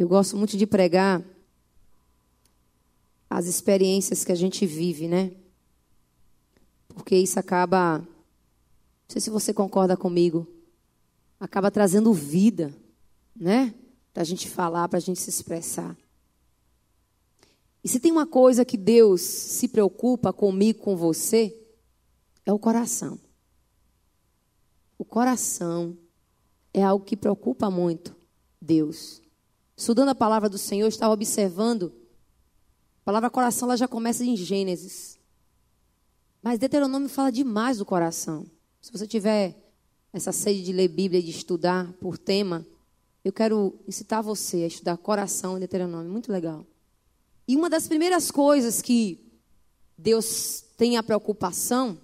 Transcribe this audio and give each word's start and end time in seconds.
Eu 0.00 0.08
gosto 0.08 0.34
muito 0.34 0.56
de 0.56 0.66
pregar 0.66 1.22
as 3.28 3.44
experiências 3.44 4.24
que 4.24 4.32
a 4.32 4.34
gente 4.34 4.64
vive, 4.64 5.06
né? 5.06 5.30
Porque 6.88 7.14
isso 7.14 7.38
acaba, 7.38 7.98
não 7.98 8.06
sei 9.06 9.20
se 9.20 9.28
você 9.28 9.52
concorda 9.52 9.98
comigo, 9.98 10.48
acaba 11.38 11.70
trazendo 11.70 12.14
vida, 12.14 12.74
né? 13.36 13.74
Para 14.14 14.22
a 14.22 14.24
gente 14.24 14.48
falar, 14.48 14.88
para 14.88 14.96
a 14.96 15.02
gente 15.02 15.20
se 15.20 15.28
expressar. 15.28 15.94
E 17.84 17.88
se 17.90 18.00
tem 18.00 18.10
uma 18.10 18.26
coisa 18.26 18.64
que 18.64 18.78
Deus 18.78 19.20
se 19.20 19.68
preocupa 19.68 20.32
comigo, 20.32 20.78
com 20.78 20.96
você, 20.96 21.54
é 22.46 22.52
o 22.54 22.58
coração. 22.58 23.20
O 24.96 25.04
coração 25.04 25.94
é 26.72 26.82
algo 26.82 27.04
que 27.04 27.18
preocupa 27.18 27.68
muito 27.70 28.16
Deus. 28.58 29.19
Estudando 29.80 30.10
a 30.10 30.14
palavra 30.14 30.46
do 30.46 30.58
Senhor, 30.58 30.88
estava 30.88 31.14
observando. 31.14 31.90
A 33.00 33.02
palavra 33.02 33.30
coração 33.30 33.66
ela 33.66 33.78
já 33.78 33.88
começa 33.88 34.22
em 34.22 34.36
Gênesis. 34.36 35.18
Mas 36.42 36.58
Deuteronômio 36.58 37.08
fala 37.08 37.32
demais 37.32 37.78
do 37.78 37.86
coração. 37.86 38.44
Se 38.78 38.92
você 38.92 39.06
tiver 39.06 39.56
essa 40.12 40.32
sede 40.32 40.62
de 40.62 40.70
ler 40.70 40.88
Bíblia 40.88 41.20
e 41.20 41.22
de 41.22 41.30
estudar 41.30 41.90
por 41.94 42.18
tema, 42.18 42.66
eu 43.24 43.32
quero 43.32 43.74
incitar 43.88 44.22
você 44.22 44.64
a 44.64 44.66
estudar 44.66 44.98
coração 44.98 45.56
em 45.56 45.60
Deuteronômio. 45.60 46.12
Muito 46.12 46.30
legal. 46.30 46.66
E 47.48 47.56
uma 47.56 47.70
das 47.70 47.88
primeiras 47.88 48.30
coisas 48.30 48.82
que 48.82 49.32
Deus 49.96 50.62
tem 50.76 50.98
a 50.98 51.02
preocupação, 51.02 51.98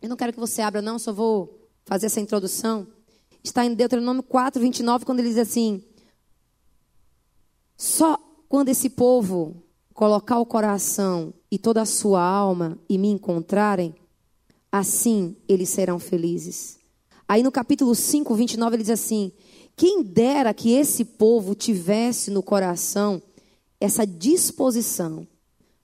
eu 0.00 0.08
não 0.08 0.16
quero 0.16 0.32
que 0.32 0.40
você 0.40 0.62
abra, 0.62 0.80
não, 0.80 0.98
só 0.98 1.12
vou 1.12 1.68
fazer 1.84 2.06
essa 2.06 2.18
introdução. 2.18 2.86
Está 3.42 3.62
em 3.62 3.74
Deuteronômio 3.74 4.22
4, 4.22 4.58
29, 4.58 5.04
quando 5.04 5.18
ele 5.18 5.28
diz 5.28 5.36
assim: 5.36 5.84
Só 7.76 8.18
quando 8.48 8.68
esse 8.68 8.90
povo 8.90 9.62
colocar 9.92 10.38
o 10.38 10.46
coração 10.46 11.32
e 11.50 11.58
toda 11.58 11.82
a 11.82 11.86
sua 11.86 12.22
alma 12.22 12.78
e 12.88 12.98
me 12.98 13.08
encontrarem, 13.08 13.94
assim 14.70 15.36
eles 15.48 15.68
serão 15.68 15.98
felizes. 15.98 16.78
Aí 17.26 17.42
no 17.42 17.52
capítulo 17.52 17.94
5, 17.94 18.34
29, 18.34 18.76
ele 18.76 18.82
diz 18.82 18.90
assim: 18.90 19.32
Quem 19.76 20.02
dera 20.02 20.52
que 20.52 20.72
esse 20.72 21.04
povo 21.04 21.54
tivesse 21.54 22.30
no 22.30 22.42
coração 22.42 23.22
essa 23.80 24.06
disposição 24.06 25.26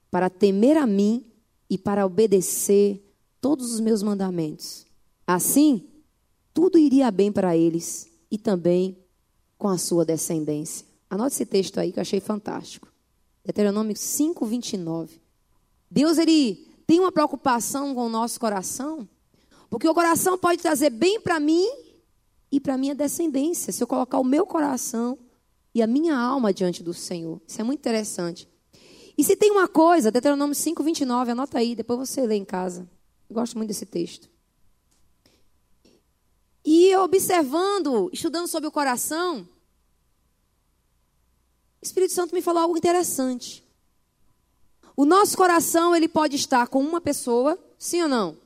para 0.09 0.29
temer 0.29 0.77
a 0.77 0.87
mim 0.87 1.25
e 1.69 1.77
para 1.77 2.05
obedecer 2.05 3.01
todos 3.39 3.73
os 3.73 3.79
meus 3.79 4.03
mandamentos. 4.03 4.85
Assim, 5.25 5.87
tudo 6.53 6.77
iria 6.77 7.09
bem 7.09 7.31
para 7.31 7.55
eles 7.55 8.09
e 8.29 8.37
também 8.37 8.97
com 9.57 9.67
a 9.67 9.77
sua 9.77 10.03
descendência. 10.03 10.90
Anote 11.11 11.33
esse 11.35 11.45
texto 11.45 11.77
aí 11.77 11.91
que 11.91 11.99
eu 11.99 12.01
achei 12.01 12.21
fantástico. 12.21 12.87
Deuteronômio 13.43 13.93
5, 13.97 14.45
29. 14.45 15.19
Deus, 15.89 16.17
ele 16.17 16.73
tem 16.87 17.01
uma 17.01 17.11
preocupação 17.11 17.93
com 17.93 18.05
o 18.05 18.09
nosso 18.09 18.39
coração, 18.39 19.05
porque 19.69 19.85
o 19.85 19.93
coração 19.93 20.37
pode 20.37 20.61
trazer 20.61 20.89
bem 20.89 21.19
para 21.19 21.37
mim 21.37 21.67
e 22.49 22.61
para 22.61 22.77
minha 22.77 22.95
descendência, 22.95 23.73
se 23.73 23.83
eu 23.83 23.87
colocar 23.87 24.19
o 24.19 24.23
meu 24.23 24.45
coração 24.45 25.19
e 25.75 25.81
a 25.81 25.87
minha 25.87 26.17
alma 26.17 26.53
diante 26.53 26.81
do 26.81 26.93
Senhor. 26.93 27.41
Isso 27.45 27.59
é 27.59 27.63
muito 27.65 27.79
interessante. 27.79 28.47
E 29.17 29.21
se 29.21 29.35
tem 29.35 29.51
uma 29.51 29.67
coisa, 29.67 30.11
Deuteronômio 30.11 30.55
5, 30.55 30.81
29, 30.81 31.31
anota 31.31 31.57
aí, 31.57 31.75
depois 31.75 31.99
você 31.99 32.25
lê 32.25 32.35
em 32.35 32.45
casa. 32.45 32.89
Eu 33.29 33.33
gosto 33.33 33.57
muito 33.57 33.67
desse 33.67 33.85
texto. 33.85 34.29
E 36.63 36.95
observando, 36.95 38.09
estudando 38.13 38.47
sobre 38.47 38.69
o 38.69 38.71
coração, 38.71 39.45
o 41.81 41.85
Espírito 41.85 42.13
Santo 42.13 42.35
me 42.35 42.41
falou 42.41 42.61
algo 42.61 42.77
interessante. 42.77 43.65
O 44.95 45.03
nosso 45.03 45.35
coração, 45.35 45.95
ele 45.95 46.07
pode 46.07 46.35
estar 46.35 46.67
com 46.67 46.79
uma 46.79 47.01
pessoa, 47.01 47.57
sim 47.79 48.03
ou 48.03 48.07
não? 48.07 48.37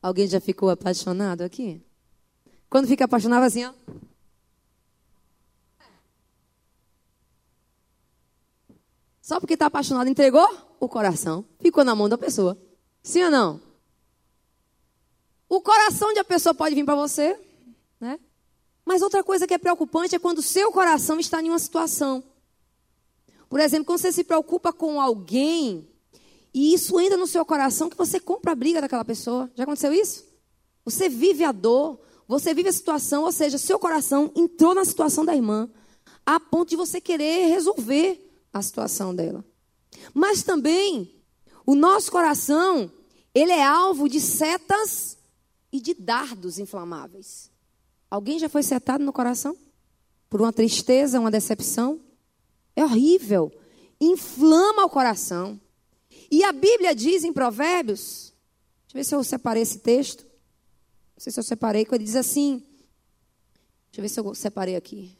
Alguém 0.00 0.28
já 0.28 0.40
ficou 0.40 0.70
apaixonado 0.70 1.42
aqui? 1.42 1.82
Quando 2.70 2.86
fica 2.86 3.04
apaixonado 3.04 3.42
assim, 3.42 3.64
ó. 3.64 3.72
Só 9.20 9.40
porque 9.40 9.54
está 9.54 9.66
apaixonado, 9.66 10.08
entregou 10.08 10.48
o 10.78 10.88
coração, 10.88 11.44
ficou 11.60 11.84
na 11.84 11.94
mão 11.94 12.08
da 12.08 12.18
pessoa. 12.18 12.56
Sim 13.02 13.24
ou 13.24 13.30
não? 13.30 13.60
O 15.48 15.60
coração 15.60 16.12
de 16.12 16.20
a 16.20 16.24
pessoa 16.24 16.54
pode 16.54 16.74
vir 16.74 16.84
para 16.84 16.94
você, 16.94 17.38
né? 18.00 18.18
Mas 18.84 19.02
outra 19.02 19.22
coisa 19.22 19.46
que 19.46 19.54
é 19.54 19.58
preocupante 19.58 20.14
é 20.14 20.18
quando 20.18 20.38
o 20.38 20.42
seu 20.42 20.70
coração 20.72 21.18
está 21.18 21.42
em 21.42 21.48
uma 21.48 21.58
situação. 21.58 22.22
Por 23.52 23.60
exemplo, 23.60 23.84
quando 23.84 23.98
você 23.98 24.10
se 24.10 24.24
preocupa 24.24 24.72
com 24.72 24.98
alguém 24.98 25.86
e 26.54 26.72
isso 26.72 26.98
entra 26.98 27.18
no 27.18 27.26
seu 27.26 27.44
coração 27.44 27.90
que 27.90 27.96
você 27.98 28.18
compra 28.18 28.52
a 28.52 28.54
briga 28.54 28.80
daquela 28.80 29.04
pessoa. 29.04 29.52
Já 29.54 29.64
aconteceu 29.64 29.92
isso? 29.92 30.24
Você 30.86 31.06
vive 31.06 31.44
a 31.44 31.52
dor, 31.52 32.00
você 32.26 32.54
vive 32.54 32.70
a 32.70 32.72
situação, 32.72 33.24
ou 33.24 33.30
seja, 33.30 33.58
seu 33.58 33.78
coração 33.78 34.32
entrou 34.34 34.74
na 34.74 34.86
situação 34.86 35.22
da 35.22 35.36
irmã, 35.36 35.68
a 36.24 36.40
ponto 36.40 36.70
de 36.70 36.76
você 36.76 36.98
querer 36.98 37.48
resolver 37.48 38.26
a 38.54 38.62
situação 38.62 39.14
dela. 39.14 39.44
Mas 40.14 40.42
também 40.42 41.22
o 41.66 41.74
nosso 41.74 42.10
coração, 42.10 42.90
ele 43.34 43.52
é 43.52 43.62
alvo 43.62 44.08
de 44.08 44.18
setas 44.18 45.18
e 45.70 45.78
de 45.78 45.92
dardos 45.92 46.58
inflamáveis. 46.58 47.50
Alguém 48.10 48.38
já 48.38 48.48
foi 48.48 48.62
setado 48.62 49.04
no 49.04 49.12
coração? 49.12 49.54
Por 50.30 50.40
uma 50.40 50.54
tristeza, 50.54 51.20
uma 51.20 51.30
decepção? 51.30 52.00
É 52.74 52.84
horrível. 52.84 53.52
Inflama 54.00 54.84
o 54.84 54.90
coração. 54.90 55.60
E 56.30 56.42
a 56.44 56.52
Bíblia 56.52 56.94
diz 56.94 57.24
em 57.24 57.32
Provérbios, 57.32 58.32
deixa 58.84 58.94
eu 58.94 58.98
ver 58.98 59.04
se 59.04 59.14
eu 59.14 59.24
separei 59.24 59.62
esse 59.62 59.78
texto. 59.78 60.24
Não 61.14 61.18
sei 61.18 61.32
se 61.32 61.38
eu 61.38 61.44
separei, 61.44 61.84
quando 61.84 62.00
ele 62.00 62.06
diz 62.06 62.16
assim. 62.16 62.62
Deixa 63.90 63.98
eu 63.98 64.02
ver 64.02 64.08
se 64.08 64.20
eu 64.20 64.34
separei 64.34 64.76
aqui. 64.76 65.16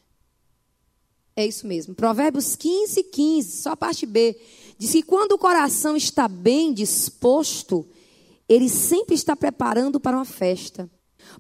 É 1.35 1.47
isso 1.47 1.67
mesmo. 1.67 1.95
Provérbios 1.95 2.57
15, 2.57 3.05
15, 3.05 3.63
só 3.63 3.71
a 3.71 3.77
parte 3.77 4.05
B. 4.05 4.39
Diz 4.79 4.93
que 4.93 5.03
quando 5.03 5.33
o 5.33 5.39
coração 5.39 5.97
está 5.97 6.29
bem 6.29 6.73
disposto, 6.73 7.89
ele 8.49 8.69
sempre 8.69 9.15
está 9.15 9.35
preparando 9.35 10.01
para 10.01 10.17
uma 10.17 10.25
festa. 10.25 10.91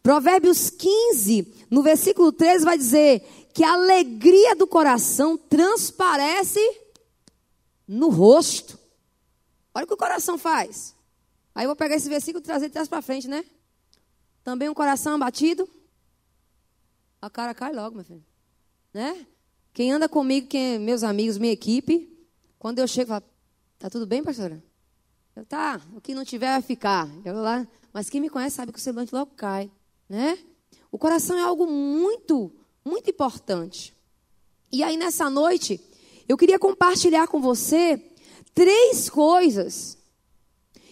Provérbios 0.03 0.70
15, 0.70 1.66
no 1.70 1.82
versículo 1.82 2.32
13, 2.32 2.64
vai 2.64 2.78
dizer 2.78 3.20
que 3.53 3.64
a 3.64 3.72
alegria 3.72 4.54
do 4.54 4.66
coração 4.66 5.36
transparece 5.36 6.60
no 7.86 8.08
rosto. 8.08 8.78
Olha 9.75 9.84
o 9.84 9.86
que 9.86 9.94
o 9.94 9.98
coração 9.98 10.38
faz. 10.38 10.94
Aí 11.54 11.64
eu 11.64 11.69
vou 11.69 11.76
pegar 11.76 11.97
esse 11.97 12.08
versículo 12.08 12.42
e 12.42 12.44
trazer 12.44 12.69
de 12.69 12.72
trás 12.72 12.88
para 12.88 13.02
frente, 13.02 13.28
né? 13.28 13.44
Também 14.42 14.69
um 14.69 14.75
coração 14.75 15.14
abatido. 15.14 15.69
A 17.20 17.28
cara 17.28 17.54
cai 17.54 17.72
logo, 17.72 17.97
meu 17.97 18.04
filho. 18.04 18.25
Né? 18.92 19.26
Quem 19.72 19.92
anda 19.92 20.08
comigo, 20.08 20.48
quem 20.48 20.75
é 20.75 20.78
meus 20.78 21.02
amigos, 21.02 21.38
minha 21.38 21.52
equipe, 21.52 22.12
quando 22.58 22.78
eu 22.78 22.88
chego, 22.88 23.08
fala, 23.08 23.25
tá 23.78 23.88
tudo 23.88 24.06
bem, 24.06 24.22
pastora? 24.22 24.62
Eu, 25.34 25.47
tá, 25.47 25.81
o 25.94 26.00
que 26.00 26.14
não 26.14 26.25
tiver 26.25 26.52
vai 26.52 26.62
ficar. 26.62 27.08
Eu 27.25 27.34
lá, 27.34 27.66
mas 27.92 28.10
quem 28.10 28.20
me 28.20 28.28
conhece 28.28 28.56
sabe 28.56 28.72
que 28.72 28.78
o 28.78 28.82
semblante 28.82 29.14
logo 29.14 29.32
cai, 29.34 29.70
né? 30.12 30.39
O 30.91 30.99
coração 30.99 31.39
é 31.39 31.43
algo 31.43 31.67
muito, 31.67 32.53
muito 32.84 33.09
importante. 33.09 33.97
E 34.71 34.83
aí 34.83 34.95
nessa 34.95 35.31
noite, 35.31 35.81
eu 36.28 36.37
queria 36.37 36.59
compartilhar 36.59 37.27
com 37.28 37.41
você 37.41 38.12
três 38.53 39.09
coisas 39.09 39.97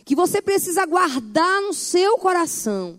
que 0.07 0.17
você 0.17 0.41
precisa 0.41 0.87
guardar 0.87 1.61
no 1.61 1.75
seu 1.75 2.17
coração 2.17 2.99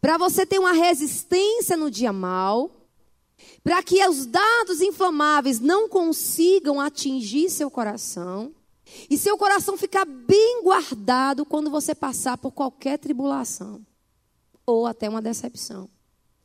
para 0.00 0.18
você 0.18 0.44
ter 0.44 0.58
uma 0.58 0.72
resistência 0.72 1.76
no 1.76 1.88
dia 1.88 2.12
mal 2.12 2.72
para 3.62 3.80
que 3.80 4.04
os 4.08 4.26
dados 4.26 4.80
inflamáveis 4.80 5.60
não 5.60 5.88
consigam 5.88 6.80
atingir 6.80 7.48
seu 7.48 7.70
coração 7.70 8.52
e 9.08 9.16
seu 9.16 9.38
coração 9.38 9.76
ficar 9.76 10.04
bem 10.04 10.64
guardado 10.64 11.44
quando 11.44 11.70
você 11.70 11.94
passar 11.94 12.36
por 12.36 12.50
qualquer 12.50 12.98
tribulação 12.98 13.86
ou 14.68 14.86
até 14.86 15.08
uma 15.08 15.22
decepção. 15.22 15.88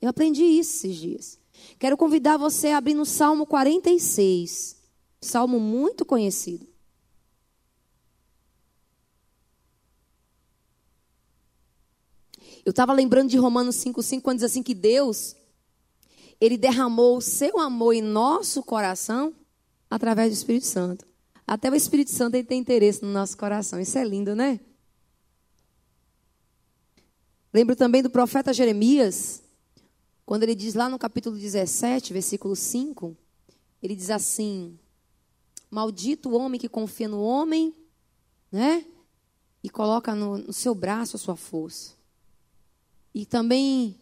Eu 0.02 0.10
aprendi 0.10 0.44
isso 0.44 0.88
esses 0.88 0.96
dias. 0.96 1.40
Quero 1.78 1.98
convidar 1.98 2.38
você 2.38 2.70
a 2.70 2.78
abrir 2.78 2.94
no 2.94 3.06
Salmo 3.06 3.46
46, 3.46 4.78
salmo 5.20 5.60
muito 5.60 6.06
conhecido. 6.06 6.66
Eu 12.66 12.70
estava 12.70 12.94
lembrando 12.94 13.30
de 13.30 13.38
Romanos 13.38 13.76
5,5, 13.76 14.22
quando 14.22 14.38
diz 14.38 14.46
assim 14.46 14.64
que 14.64 14.74
Deus 14.74 15.36
ele 16.40 16.58
derramou 16.58 17.18
o 17.18 17.22
seu 17.22 17.60
amor 17.60 17.94
em 17.94 18.02
nosso 18.02 18.64
coração 18.64 19.34
através 19.90 20.32
do 20.32 20.36
Espírito 20.36 20.66
Santo. 20.66 21.06
Até 21.46 21.70
o 21.70 21.76
Espírito 21.76 22.12
Santo 22.12 22.36
ele 22.36 22.46
tem 22.46 22.60
interesse 22.60 23.04
no 23.04 23.12
nosso 23.12 23.38
coração. 23.38 23.82
Isso 23.82 23.98
é 23.98 24.04
lindo, 24.06 24.34
né? 24.34 24.62
Lembro 27.54 27.76
também 27.76 28.02
do 28.02 28.10
profeta 28.10 28.52
Jeremias, 28.52 29.44
quando 30.26 30.44
ele 30.44 30.56
diz 30.56 30.74
lá 30.74 30.90
no 30.90 30.98
capítulo 30.98 31.38
17, 31.38 32.12
versículo 32.12 32.56
5, 32.56 33.16
ele 33.82 33.96
diz 33.96 34.10
assim: 34.10 34.80
Maldito 35.70 36.30
o 36.30 36.34
homem 36.34 36.60
que 36.60 36.68
confia 36.68 37.08
no 37.08 37.22
homem, 37.22 37.76
né? 38.52 38.86
E 39.62 39.70
coloca 39.70 40.16
no, 40.16 40.40
no 40.40 40.54
seu 40.54 40.74
braço 40.74 41.16
a 41.16 41.20
sua 41.20 41.36
força. 41.36 41.94
E 43.14 43.26
também, 43.26 44.00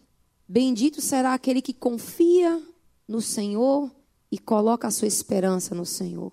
bendito 0.48 1.02
será 1.02 1.34
aquele 1.34 1.60
que 1.60 1.74
confia 1.74 2.62
no 3.06 3.20
Senhor 3.20 3.90
e 4.30 4.38
coloca 4.38 4.88
a 4.88 4.90
sua 4.90 5.06
esperança 5.06 5.74
no 5.74 5.84
Senhor. 5.84 6.32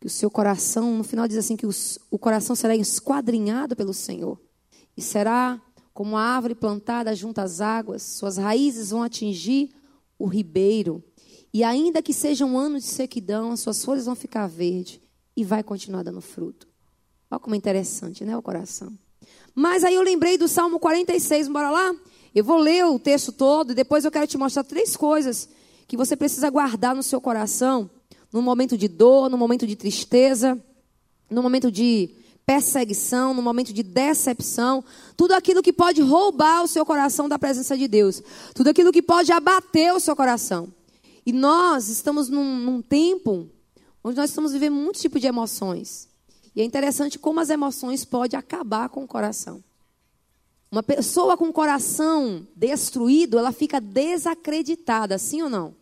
Que 0.00 0.06
o 0.06 0.10
seu 0.10 0.30
coração, 0.30 0.96
no 0.96 1.02
final 1.02 1.26
diz 1.26 1.36
assim, 1.36 1.56
que 1.56 1.66
os, 1.66 1.98
o 2.10 2.18
coração 2.18 2.54
será 2.54 2.76
esquadrinhado 2.76 3.74
pelo 3.74 3.92
Senhor. 3.92 4.40
E 4.96 5.02
será 5.02 5.60
como 5.98 6.16
a 6.16 6.22
árvore 6.22 6.54
plantada 6.54 7.12
junto 7.12 7.40
às 7.40 7.60
águas, 7.60 8.04
suas 8.04 8.36
raízes 8.36 8.90
vão 8.90 9.02
atingir 9.02 9.70
o 10.16 10.26
ribeiro. 10.26 11.02
E 11.52 11.64
ainda 11.64 12.00
que 12.00 12.12
seja 12.12 12.46
um 12.46 12.56
ano 12.56 12.78
de 12.78 12.84
sequidão, 12.84 13.50
as 13.50 13.58
suas 13.58 13.84
folhas 13.84 14.06
vão 14.06 14.14
ficar 14.14 14.46
verdes 14.46 15.00
e 15.36 15.42
vai 15.42 15.60
continuar 15.60 16.04
dando 16.04 16.20
fruto. 16.20 16.68
Olha 17.28 17.40
como 17.40 17.56
é 17.56 17.58
interessante, 17.58 18.24
né, 18.24 18.36
o 18.36 18.40
coração. 18.40 18.96
Mas 19.52 19.82
aí 19.82 19.96
eu 19.96 20.02
lembrei 20.02 20.38
do 20.38 20.46
Salmo 20.46 20.78
46, 20.78 21.48
bora 21.48 21.68
lá? 21.68 21.92
Eu 22.32 22.44
vou 22.44 22.58
ler 22.58 22.84
o 22.86 22.96
texto 23.00 23.32
todo 23.32 23.72
e 23.72 23.74
depois 23.74 24.04
eu 24.04 24.12
quero 24.12 24.28
te 24.28 24.38
mostrar 24.38 24.62
três 24.62 24.96
coisas 24.96 25.48
que 25.88 25.96
você 25.96 26.14
precisa 26.14 26.48
guardar 26.48 26.94
no 26.94 27.02
seu 27.02 27.20
coração, 27.20 27.90
no 28.32 28.40
momento 28.40 28.78
de 28.78 28.86
dor, 28.86 29.28
no 29.28 29.36
momento 29.36 29.66
de 29.66 29.74
tristeza, 29.74 30.56
no 31.28 31.42
momento 31.42 31.72
de 31.72 32.14
perseguição, 32.48 33.34
no 33.34 33.42
momento 33.42 33.74
de 33.74 33.82
decepção, 33.82 34.82
tudo 35.14 35.32
aquilo 35.32 35.62
que 35.62 35.70
pode 35.70 36.00
roubar 36.00 36.62
o 36.62 36.66
seu 36.66 36.82
coração 36.86 37.28
da 37.28 37.38
presença 37.38 37.76
de 37.76 37.86
Deus, 37.86 38.22
tudo 38.54 38.70
aquilo 38.70 38.90
que 38.90 39.02
pode 39.02 39.30
abater 39.30 39.92
o 39.92 40.00
seu 40.00 40.16
coração. 40.16 40.72
E 41.26 41.30
nós 41.30 41.88
estamos 41.88 42.30
num, 42.30 42.56
num 42.56 42.80
tempo 42.80 43.50
onde 44.02 44.16
nós 44.16 44.30
estamos 44.30 44.52
vivendo 44.52 44.76
muitos 44.76 45.02
tipos 45.02 45.20
de 45.20 45.26
emoções. 45.26 46.08
E 46.56 46.62
é 46.62 46.64
interessante 46.64 47.18
como 47.18 47.38
as 47.38 47.50
emoções 47.50 48.06
podem 48.06 48.38
acabar 48.38 48.88
com 48.88 49.04
o 49.04 49.06
coração. 49.06 49.62
Uma 50.72 50.82
pessoa 50.82 51.36
com 51.36 51.50
o 51.50 51.52
coração 51.52 52.48
destruído, 52.56 53.38
ela 53.38 53.52
fica 53.52 53.78
desacreditada, 53.78 55.18
sim 55.18 55.42
ou 55.42 55.50
não? 55.50 55.76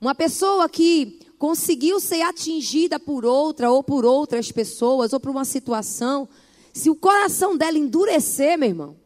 Uma 0.00 0.14
pessoa 0.14 0.66
que 0.66 1.20
conseguiu 1.42 1.98
ser 1.98 2.22
atingida 2.22 3.00
por 3.00 3.24
outra 3.24 3.68
ou 3.68 3.82
por 3.82 4.04
outras 4.04 4.52
pessoas 4.52 5.12
ou 5.12 5.18
por 5.18 5.32
uma 5.32 5.44
situação, 5.44 6.28
se 6.72 6.88
o 6.88 6.94
coração 6.94 7.56
dela 7.56 7.76
endurecer, 7.76 8.56
meu 8.56 8.68
irmão, 8.68 8.96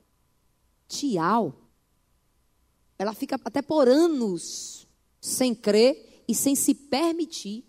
tchau. 0.86 1.54
Ela 2.98 3.14
fica 3.14 3.40
até 3.42 3.62
por 3.62 3.88
anos 3.88 4.86
sem 5.18 5.54
crer 5.54 6.24
e 6.28 6.34
sem 6.34 6.54
se 6.54 6.74
permitir. 6.74 7.64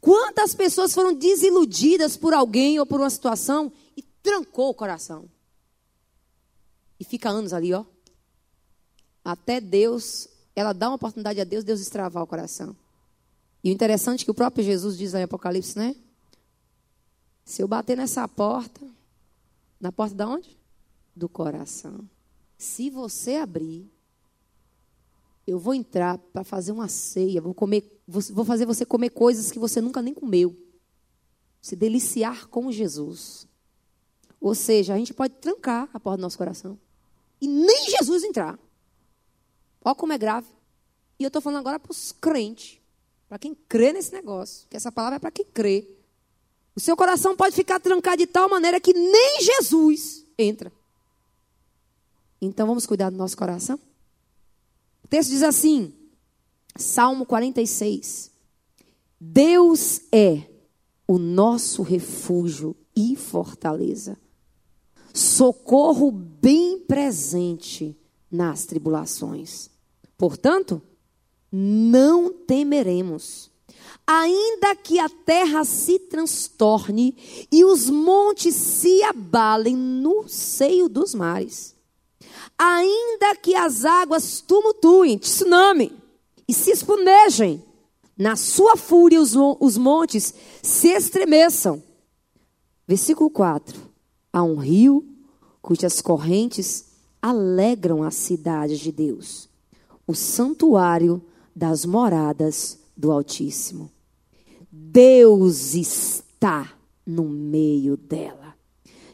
Quantas 0.00 0.52
pessoas 0.52 0.92
foram 0.92 1.14
desiludidas 1.14 2.16
por 2.16 2.34
alguém 2.34 2.80
ou 2.80 2.86
por 2.86 2.98
uma 2.98 3.08
situação 3.08 3.72
e 3.96 4.02
trancou 4.02 4.70
o 4.70 4.74
coração? 4.74 5.30
E 6.98 7.04
fica 7.04 7.30
anos 7.30 7.52
ali, 7.52 7.72
ó. 7.72 7.84
Até 9.24 9.60
Deus, 9.60 10.26
ela 10.56 10.72
dá 10.72 10.88
uma 10.88 10.96
oportunidade 10.96 11.40
a 11.40 11.44
Deus, 11.44 11.62
Deus 11.62 11.78
destravar 11.78 12.24
o 12.24 12.26
coração. 12.26 12.76
E 13.66 13.70
o 13.70 13.72
interessante 13.72 14.22
é 14.22 14.24
que 14.26 14.30
o 14.30 14.34
próprio 14.34 14.64
Jesus 14.64 14.96
diz 14.96 15.12
lá 15.12 15.18
em 15.18 15.24
Apocalipse, 15.24 15.76
né? 15.76 15.96
Se 17.44 17.60
eu 17.60 17.66
bater 17.66 17.96
nessa 17.96 18.28
porta, 18.28 18.80
na 19.80 19.90
porta 19.90 20.14
da 20.14 20.28
onde? 20.28 20.56
Do 21.16 21.28
coração. 21.28 22.08
Se 22.56 22.88
você 22.88 23.34
abrir, 23.34 23.90
eu 25.44 25.58
vou 25.58 25.74
entrar 25.74 26.16
para 26.16 26.44
fazer 26.44 26.70
uma 26.70 26.86
ceia, 26.86 27.40
vou 27.40 27.52
comer, 27.52 28.00
vou 28.06 28.44
fazer 28.44 28.66
você 28.66 28.86
comer 28.86 29.10
coisas 29.10 29.50
que 29.50 29.58
você 29.58 29.80
nunca 29.80 30.00
nem 30.00 30.14
comeu. 30.14 30.56
Se 31.60 31.74
deliciar 31.74 32.46
com 32.46 32.70
Jesus. 32.70 33.48
Ou 34.40 34.54
seja, 34.54 34.94
a 34.94 34.96
gente 34.96 35.12
pode 35.12 35.34
trancar 35.40 35.90
a 35.92 35.98
porta 35.98 36.18
do 36.18 36.22
nosso 36.22 36.38
coração 36.38 36.78
e 37.40 37.48
nem 37.48 37.90
Jesus 37.90 38.22
entrar. 38.22 38.56
Olha 39.84 39.96
como 39.96 40.12
é 40.12 40.18
grave. 40.18 40.54
E 41.18 41.24
eu 41.24 41.26
estou 41.26 41.42
falando 41.42 41.58
agora 41.58 41.80
para 41.80 41.90
os 41.90 42.12
crentes, 42.12 42.80
para 43.28 43.38
quem 43.38 43.54
crê 43.68 43.92
nesse 43.92 44.12
negócio, 44.12 44.66
que 44.68 44.76
essa 44.76 44.92
palavra 44.92 45.16
é 45.16 45.18
para 45.18 45.30
quem 45.30 45.44
crê. 45.44 45.88
O 46.74 46.80
seu 46.80 46.96
coração 46.96 47.36
pode 47.36 47.54
ficar 47.54 47.80
trancado 47.80 48.18
de 48.18 48.26
tal 48.26 48.48
maneira 48.48 48.80
que 48.80 48.92
nem 48.92 49.40
Jesus 49.40 50.24
entra. 50.38 50.72
Então 52.40 52.66
vamos 52.66 52.86
cuidar 52.86 53.10
do 53.10 53.16
nosso 53.16 53.36
coração? 53.36 53.78
O 55.02 55.08
texto 55.08 55.30
diz 55.30 55.42
assim, 55.42 55.92
Salmo 56.76 57.24
46. 57.24 58.30
Deus 59.18 60.02
é 60.12 60.42
o 61.06 61.18
nosso 61.18 61.82
refúgio 61.82 62.76
e 62.94 63.16
fortaleza, 63.16 64.18
socorro 65.14 66.10
bem 66.10 66.80
presente 66.80 67.96
nas 68.30 68.66
tribulações. 68.66 69.70
Portanto, 70.18 70.82
não 71.58 72.32
temeremos, 72.32 73.50
ainda 74.06 74.76
que 74.76 74.98
a 74.98 75.08
terra 75.08 75.64
se 75.64 75.98
transtorne 75.98 77.16
e 77.50 77.64
os 77.64 77.88
montes 77.88 78.54
se 78.54 79.02
abalem 79.02 79.76
no 79.76 80.28
seio 80.28 80.88
dos 80.88 81.14
mares 81.14 81.76
ainda 82.58 83.36
que 83.36 83.54
as 83.54 83.84
águas 83.84 84.40
tumultuem, 84.40 85.18
tsunami, 85.18 85.92
e 86.48 86.54
se 86.54 86.70
espumejem, 86.70 87.62
na 88.16 88.36
sua 88.36 88.76
fúria 88.76 89.20
os, 89.20 89.34
os 89.60 89.76
montes 89.76 90.32
se 90.62 90.88
estremeçam. 90.88 91.82
Versículo 92.86 93.28
4: 93.28 93.78
Há 94.32 94.42
um 94.42 94.56
rio 94.56 95.06
cujas 95.60 96.00
correntes 96.00 96.86
alegram 97.20 98.02
a 98.02 98.10
cidade 98.10 98.78
de 98.78 98.92
Deus, 98.92 99.48
o 100.06 100.14
santuário 100.14 101.22
das 101.56 101.86
moradas 101.86 102.78
do 102.94 103.10
Altíssimo. 103.10 103.90
Deus 104.70 105.74
está 105.74 106.70
no 107.06 107.24
meio 107.24 107.96
dela. 107.96 108.54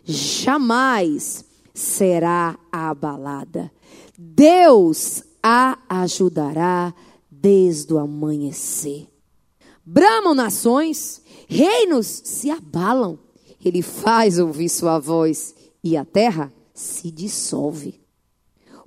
Jamais 0.02 1.44
será 1.72 2.58
abalada. 2.72 3.70
Deus 4.18 5.22
a 5.40 5.78
ajudará 5.88 6.92
desde 7.30 7.94
o 7.94 7.98
amanhecer. 7.98 9.08
Bramam 9.84 10.34
nações, 10.34 11.22
reinos 11.46 12.06
se 12.06 12.50
abalam. 12.50 13.18
Ele 13.64 13.82
faz 13.82 14.40
ouvir 14.40 14.68
sua 14.68 14.98
voz 14.98 15.54
e 15.82 15.96
a 15.96 16.04
terra 16.04 16.52
se 16.74 17.10
dissolve. 17.12 18.01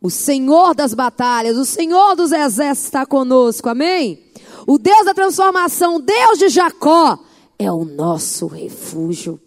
O 0.05 0.09
Senhor 0.11 0.75
das 0.75 0.93
batalhas, 0.93 1.57
o 1.57 1.65
Senhor 1.65 2.15
dos 2.15 2.31
exércitos 2.31 2.85
está 2.85 3.07
conosco, 3.07 3.67
amém? 3.67 4.23
O 4.67 4.77
Deus 4.77 5.03
da 5.03 5.15
transformação, 5.15 5.95
o 5.95 5.99
Deus 5.99 6.37
de 6.37 6.47
Jacó, 6.47 7.17
é 7.57 7.71
o 7.71 7.83
nosso 7.83 8.45
refúgio. 8.45 9.41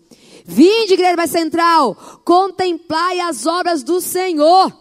Vinde, 0.44 0.94
igreja 0.94 1.28
central, 1.28 1.96
contemplai 2.24 3.20
as 3.20 3.46
obras 3.46 3.84
do 3.84 4.00
Senhor, 4.00 4.76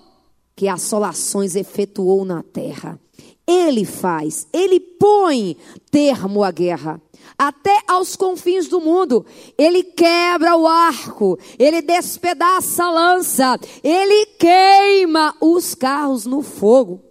que 0.55 0.67
assolações 0.67 1.55
efetuou 1.55 2.25
na 2.25 2.41
terra. 2.41 3.00
Ele 3.46 3.86
faz, 3.86 4.48
ele 4.51 4.79
põe 4.79 5.55
termo 5.91 6.43
à 6.43 6.50
guerra. 6.50 7.00
Até 7.38 7.84
aos 7.88 8.15
confins 8.15 8.67
do 8.67 8.82
mundo, 8.82 9.24
ele 9.58 9.84
quebra 9.84 10.56
o 10.56 10.65
arco, 10.65 11.38
ele 11.60 11.84
despedaça 11.84 12.86
a 12.86 12.91
lança, 12.91 13.60
ele 13.84 14.25
queima 14.38 15.36
os 15.39 15.75
carros 15.75 16.25
no 16.25 16.41
fogo. 16.41 17.03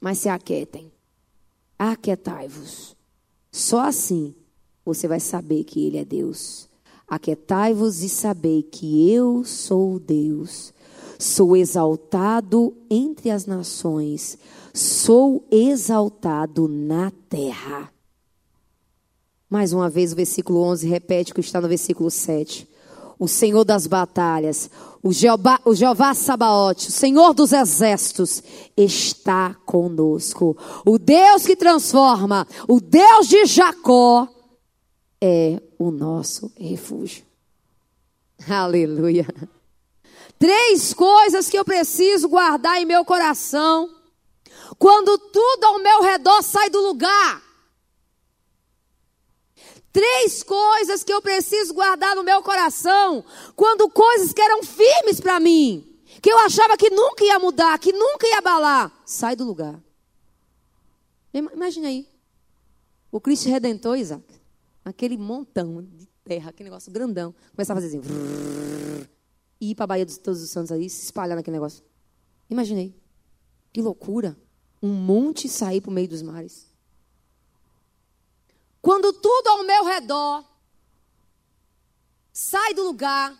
Mas 0.00 0.18
se 0.18 0.28
aquietem, 0.28 0.92
aquietai-vos. 1.76 2.94
Só 3.50 3.80
assim 3.80 4.32
você 4.84 5.08
vai 5.08 5.18
saber 5.18 5.64
que 5.64 5.84
ele 5.84 5.98
é 5.98 6.04
Deus. 6.04 6.68
Aquietai-vos 7.08 8.02
e 8.02 8.08
sabei 8.08 8.62
que 8.62 9.10
eu 9.10 9.44
sou 9.44 9.98
Deus. 9.98 10.72
Sou 11.18 11.56
exaltado 11.56 12.76
entre 12.90 13.30
as 13.30 13.46
nações, 13.46 14.36
sou 14.72 15.46
exaltado 15.50 16.68
na 16.68 17.10
terra. 17.28 17.90
Mais 19.54 19.72
uma 19.72 19.88
vez, 19.88 20.12
o 20.12 20.16
versículo 20.16 20.62
11 20.62 20.88
repete 20.88 21.30
o 21.30 21.34
que 21.36 21.40
está 21.40 21.60
no 21.60 21.68
versículo 21.68 22.10
7. 22.10 22.68
O 23.16 23.28
Senhor 23.28 23.62
das 23.62 23.86
batalhas, 23.86 24.68
o 25.00 25.12
Jeová, 25.12 25.60
o 25.64 25.76
Jeová 25.76 26.12
Sabaote, 26.12 26.88
o 26.88 26.90
Senhor 26.90 27.32
dos 27.32 27.52
exércitos, 27.52 28.42
está 28.76 29.54
conosco. 29.64 30.56
O 30.84 30.98
Deus 30.98 31.46
que 31.46 31.54
transforma, 31.54 32.44
o 32.66 32.80
Deus 32.80 33.28
de 33.28 33.46
Jacó, 33.46 34.26
é 35.20 35.62
o 35.78 35.92
nosso 35.92 36.50
refúgio. 36.58 37.24
Aleluia. 38.48 39.28
Três 40.36 40.92
coisas 40.92 41.48
que 41.48 41.56
eu 41.56 41.64
preciso 41.64 42.28
guardar 42.28 42.82
em 42.82 42.84
meu 42.84 43.04
coração 43.04 43.88
quando 44.80 45.16
tudo 45.16 45.64
ao 45.64 45.78
meu 45.78 46.02
redor 46.02 46.42
sai 46.42 46.68
do 46.70 46.80
lugar. 46.80 47.53
Três 49.94 50.42
coisas 50.42 51.04
que 51.04 51.12
eu 51.12 51.22
preciso 51.22 51.72
guardar 51.72 52.16
no 52.16 52.24
meu 52.24 52.42
coração 52.42 53.24
quando 53.54 53.88
coisas 53.88 54.32
que 54.32 54.42
eram 54.42 54.64
firmes 54.64 55.20
para 55.20 55.38
mim, 55.38 55.88
que 56.20 56.32
eu 56.32 56.36
achava 56.38 56.76
que 56.76 56.90
nunca 56.90 57.24
ia 57.24 57.38
mudar, 57.38 57.78
que 57.78 57.92
nunca 57.92 58.26
ia 58.26 58.38
abalar, 58.38 58.92
sai 59.06 59.36
do 59.36 59.44
lugar. 59.44 59.80
Imagina 61.32 61.86
aí. 61.86 62.08
O 63.12 63.20
Cristo 63.20 63.48
Redentor, 63.48 63.96
Isaac, 63.96 64.24
aquele 64.84 65.16
montão 65.16 65.80
de 65.80 66.08
terra, 66.24 66.50
aquele 66.50 66.70
negócio 66.70 66.90
grandão, 66.90 67.32
começava 67.52 67.78
a 67.78 67.82
fazer 67.82 67.98
assim, 67.98 69.08
e 69.60 69.70
ir 69.70 69.74
para 69.76 69.84
a 69.84 69.86
Baía 69.86 70.04
dos 70.04 70.18
Todos 70.18 70.42
os 70.42 70.50
Santos 70.50 70.72
aí, 70.72 70.90
se 70.90 71.04
espalhar 71.04 71.36
naquele 71.36 71.54
negócio. 71.54 71.84
Imaginei. 72.50 72.96
Que 73.72 73.80
loucura. 73.80 74.36
Um 74.82 74.92
monte 74.92 75.48
sair 75.48 75.80
para 75.80 75.90
o 75.90 75.94
meio 75.94 76.08
dos 76.08 76.20
mares. 76.20 76.73
Quando 78.84 79.14
tudo 79.14 79.48
ao 79.48 79.64
meu 79.64 79.82
redor 79.86 80.44
sai 82.30 82.74
do 82.74 82.84
lugar, 82.84 83.34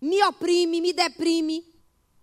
me 0.00 0.24
oprime, 0.24 0.80
me 0.80 0.94
deprime, 0.94 1.62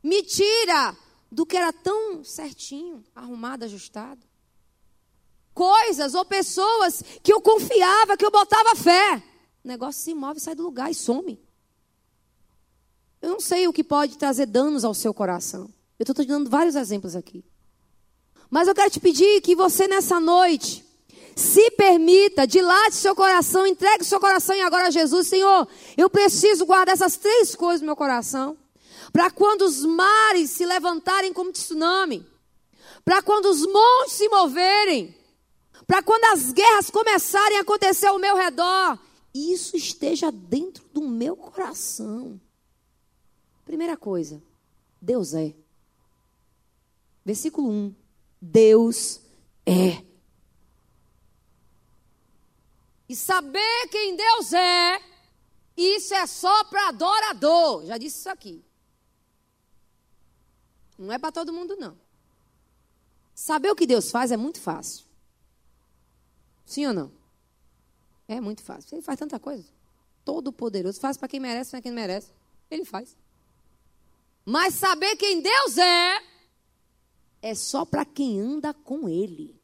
me 0.01 0.23
tira 0.23 0.97
do 1.31 1.45
que 1.45 1.55
era 1.55 1.71
tão 1.71 2.23
certinho, 2.23 3.03
arrumado, 3.13 3.65
ajustado. 3.65 4.19
Coisas 5.53 6.15
ou 6.15 6.25
pessoas 6.25 7.03
que 7.21 7.31
eu 7.31 7.39
confiava, 7.39 8.17
que 8.17 8.25
eu 8.25 8.31
botava 8.31 8.75
fé. 8.75 9.23
O 9.63 9.67
negócio 9.67 10.01
se 10.01 10.15
move, 10.15 10.39
sai 10.39 10.55
do 10.55 10.63
lugar 10.63 10.89
e 10.89 10.95
some. 10.95 11.39
Eu 13.21 13.29
não 13.29 13.39
sei 13.39 13.67
o 13.67 13.73
que 13.73 13.83
pode 13.83 14.17
trazer 14.17 14.47
danos 14.47 14.83
ao 14.83 14.95
seu 14.95 15.13
coração. 15.13 15.71
Eu 15.99 16.03
estou 16.03 16.15
te 16.15 16.29
dando 16.29 16.49
vários 16.49 16.73
exemplos 16.73 17.15
aqui. 17.15 17.45
Mas 18.49 18.67
eu 18.67 18.73
quero 18.73 18.89
te 18.89 18.99
pedir 18.99 19.39
que 19.41 19.55
você 19.55 19.87
nessa 19.87 20.19
noite 20.19 20.83
se 21.35 21.71
permita, 21.71 22.45
dilate 22.45 22.95
seu 22.95 23.15
coração, 23.15 23.65
entregue 23.65 24.03
seu 24.03 24.19
coração 24.19 24.55
e 24.55 24.61
agora 24.61 24.87
a 24.87 24.91
Jesus. 24.91 25.27
Senhor, 25.27 25.67
eu 25.97 26.09
preciso 26.09 26.65
guardar 26.65 26.93
essas 26.93 27.17
três 27.17 27.55
coisas 27.55 27.81
no 27.81 27.87
meu 27.87 27.95
coração. 27.95 28.57
Para 29.11 29.29
quando 29.29 29.63
os 29.63 29.83
mares 29.85 30.51
se 30.51 30.65
levantarem 30.65 31.33
como 31.33 31.51
tsunami. 31.51 32.25
Para 33.03 33.21
quando 33.21 33.45
os 33.45 33.65
montes 33.65 34.13
se 34.13 34.29
moverem. 34.29 35.15
Para 35.85 36.01
quando 36.01 36.25
as 36.25 36.51
guerras 36.51 36.89
começarem 36.89 37.57
a 37.57 37.61
acontecer 37.61 38.07
ao 38.07 38.19
meu 38.19 38.35
redor. 38.35 38.97
Isso 39.33 39.75
esteja 39.75 40.31
dentro 40.31 40.83
do 40.93 41.01
meu 41.01 41.35
coração. 41.35 42.39
Primeira 43.65 43.97
coisa, 43.97 44.41
Deus 45.01 45.33
é. 45.33 45.53
Versículo 47.25 47.69
1. 47.69 47.95
Deus 48.41 49.21
é. 49.65 50.12
E 53.13 53.15
saber 53.15 53.87
quem 53.91 54.15
Deus 54.15 54.53
é, 54.53 54.99
isso 55.77 56.15
é 56.15 56.25
só 56.25 56.63
para 56.63 56.87
adorador. 56.87 57.85
Já 57.85 57.95
disse 57.95 58.17
isso 58.17 58.29
aqui. 58.29 58.65
Não 60.97 61.13
é 61.13 61.19
para 61.19 61.31
todo 61.31 61.53
mundo, 61.53 61.75
não. 61.75 61.95
Saber 63.35 63.69
o 63.69 63.75
que 63.75 63.85
Deus 63.85 64.09
faz 64.09 64.31
é 64.31 64.35
muito 64.35 64.59
fácil. 64.59 65.05
Sim 66.65 66.87
ou 66.87 66.93
não? 66.93 67.11
É 68.27 68.41
muito 68.41 68.63
fácil. 68.63 68.95
Ele 68.95 69.03
faz 69.03 69.19
tanta 69.19 69.39
coisa. 69.39 69.69
Todo 70.25 70.51
poderoso. 70.51 70.99
Faz 70.99 71.15
para 71.15 71.27
quem 71.27 71.39
merece, 71.39 71.69
para 71.69 71.81
quem 71.83 71.91
não 71.91 72.01
merece. 72.01 72.31
Ele 72.67 72.83
faz. 72.83 73.15
Mas 74.43 74.73
saber 74.73 75.15
quem 75.17 75.39
Deus 75.39 75.77
é, 75.77 76.19
é 77.43 77.53
só 77.53 77.85
para 77.85 78.05
quem 78.05 78.41
anda 78.41 78.73
com 78.73 79.07
Ele. 79.07 79.61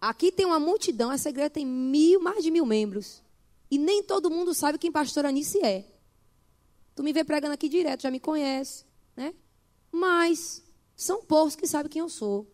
Aqui 0.00 0.30
tem 0.30 0.46
uma 0.46 0.60
multidão, 0.60 1.10
essa 1.10 1.28
igreja 1.28 1.50
tem 1.50 1.66
mil, 1.66 2.20
mais 2.20 2.42
de 2.44 2.50
mil 2.50 2.64
membros. 2.64 3.22
E 3.70 3.76
nem 3.78 4.02
todo 4.02 4.30
mundo 4.30 4.54
sabe 4.54 4.78
quem 4.78 4.92
pastor 4.92 5.26
Anice 5.26 5.58
é. 5.64 5.86
Tu 6.94 7.02
me 7.02 7.12
vê 7.12 7.24
pregando 7.24 7.54
aqui 7.54 7.68
direto, 7.68 8.02
já 8.02 8.10
me 8.10 8.20
conhece, 8.20 8.84
né? 9.16 9.34
Mas 9.90 10.62
são 10.96 11.22
poucos 11.22 11.54
que 11.54 11.66
sabem 11.66 11.90
quem 11.90 12.00
eu 12.00 12.08
sou. 12.08 12.44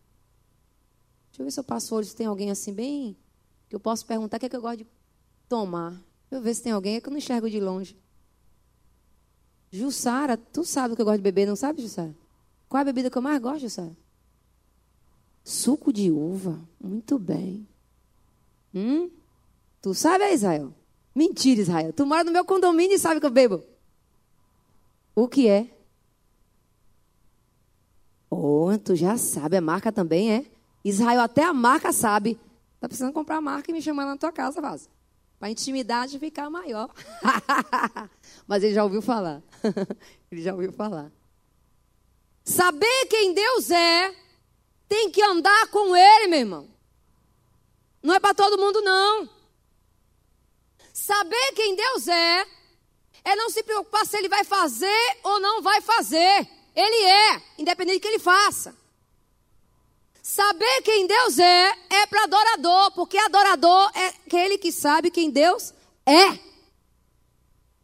Deixa 1.28 1.42
eu 1.42 1.44
ver 1.44 1.50
se 1.50 1.60
eu 1.60 1.64
passo 1.64 1.94
olho 1.94 2.06
se 2.06 2.14
tem 2.14 2.26
alguém 2.26 2.50
assim 2.50 2.72
bem 2.72 3.16
que 3.68 3.74
eu 3.74 3.80
posso 3.80 4.06
perguntar 4.06 4.36
o 4.36 4.40
que 4.40 4.46
é 4.46 4.48
que 4.48 4.56
eu 4.56 4.60
gosto 4.60 4.78
de 4.78 4.86
tomar. 5.48 5.90
Deixa 5.90 6.04
eu 6.32 6.40
ver 6.40 6.54
se 6.54 6.62
tem 6.62 6.72
alguém 6.72 6.96
é 6.96 7.00
que 7.00 7.08
eu 7.08 7.10
não 7.10 7.18
enxergo 7.18 7.50
de 7.50 7.60
longe. 7.60 7.96
Jussara, 9.70 10.36
tu 10.36 10.64
sabe 10.64 10.94
o 10.94 10.96
que 10.96 11.02
eu 11.02 11.06
gosto 11.06 11.18
de 11.18 11.22
beber, 11.22 11.46
não 11.46 11.56
sabe, 11.56 11.82
Jussara? 11.82 12.14
Qual 12.68 12.78
é 12.78 12.82
a 12.82 12.84
bebida 12.84 13.10
que 13.10 13.18
eu 13.18 13.22
mais 13.22 13.40
gosto, 13.40 13.60
Jussara? 13.60 13.96
Suco 15.44 15.92
de 15.92 16.10
uva. 16.10 16.58
Muito 16.80 17.18
bem. 17.18 17.68
Hum? 18.74 19.10
Tu 19.82 19.94
sabe, 19.94 20.32
Israel? 20.32 20.72
Mentira, 21.14 21.60
Israel. 21.60 21.92
Tu 21.92 22.06
mora 22.06 22.24
no 22.24 22.32
meu 22.32 22.44
condomínio 22.44 22.96
e 22.96 22.98
sabe 22.98 23.20
que 23.20 23.26
eu 23.26 23.30
bebo. 23.30 23.62
O 25.14 25.28
que 25.28 25.46
é? 25.46 25.68
Oh, 28.30 28.76
tu 28.82 28.96
já 28.96 29.18
sabe. 29.18 29.58
A 29.58 29.60
marca 29.60 29.92
também 29.92 30.32
é. 30.32 30.46
Israel, 30.82 31.20
até 31.20 31.44
a 31.44 31.52
marca 31.52 31.92
sabe. 31.92 32.40
Tá 32.80 32.88
precisando 32.88 33.12
comprar 33.12 33.36
a 33.36 33.40
marca 33.40 33.70
e 33.70 33.74
me 33.74 33.82
chamar 33.82 34.06
na 34.06 34.16
tua 34.16 34.32
casa, 34.32 34.60
Vaza. 34.60 34.88
Para 35.38 35.48
a 35.48 35.50
intimidade 35.50 36.18
ficar 36.18 36.48
maior. 36.48 36.90
Mas 38.48 38.62
ele 38.62 38.74
já 38.74 38.82
ouviu 38.82 39.02
falar. 39.02 39.42
ele 40.32 40.40
já 40.42 40.54
ouviu 40.54 40.72
falar. 40.72 41.12
Saber 42.42 43.06
quem 43.08 43.34
Deus 43.34 43.70
é 43.70 44.23
tem 44.88 45.10
que 45.10 45.22
andar 45.22 45.68
com 45.68 45.96
Ele, 45.96 46.28
meu 46.28 46.38
irmão. 46.40 46.68
Não 48.02 48.14
é 48.14 48.20
para 48.20 48.34
todo 48.34 48.58
mundo, 48.58 48.80
não. 48.82 49.28
Saber 50.92 51.52
quem 51.54 51.74
Deus 51.74 52.06
é, 52.06 52.46
é 53.24 53.36
não 53.36 53.50
se 53.50 53.62
preocupar 53.62 54.06
se 54.06 54.16
Ele 54.16 54.28
vai 54.28 54.44
fazer 54.44 55.18
ou 55.22 55.40
não 55.40 55.62
vai 55.62 55.80
fazer. 55.80 56.48
Ele 56.74 57.04
é, 57.04 57.42
independente 57.58 57.98
do 57.98 58.02
que 58.02 58.08
Ele 58.08 58.18
faça. 58.18 58.76
Saber 60.22 60.82
quem 60.82 61.06
Deus 61.06 61.38
é, 61.38 61.72
é 61.90 62.06
para 62.06 62.24
adorador, 62.24 62.92
porque 62.92 63.18
adorador 63.18 63.90
é 63.94 64.06
aquele 64.08 64.56
que 64.56 64.72
sabe 64.72 65.10
quem 65.10 65.30
Deus 65.30 65.74
é. 66.06 66.38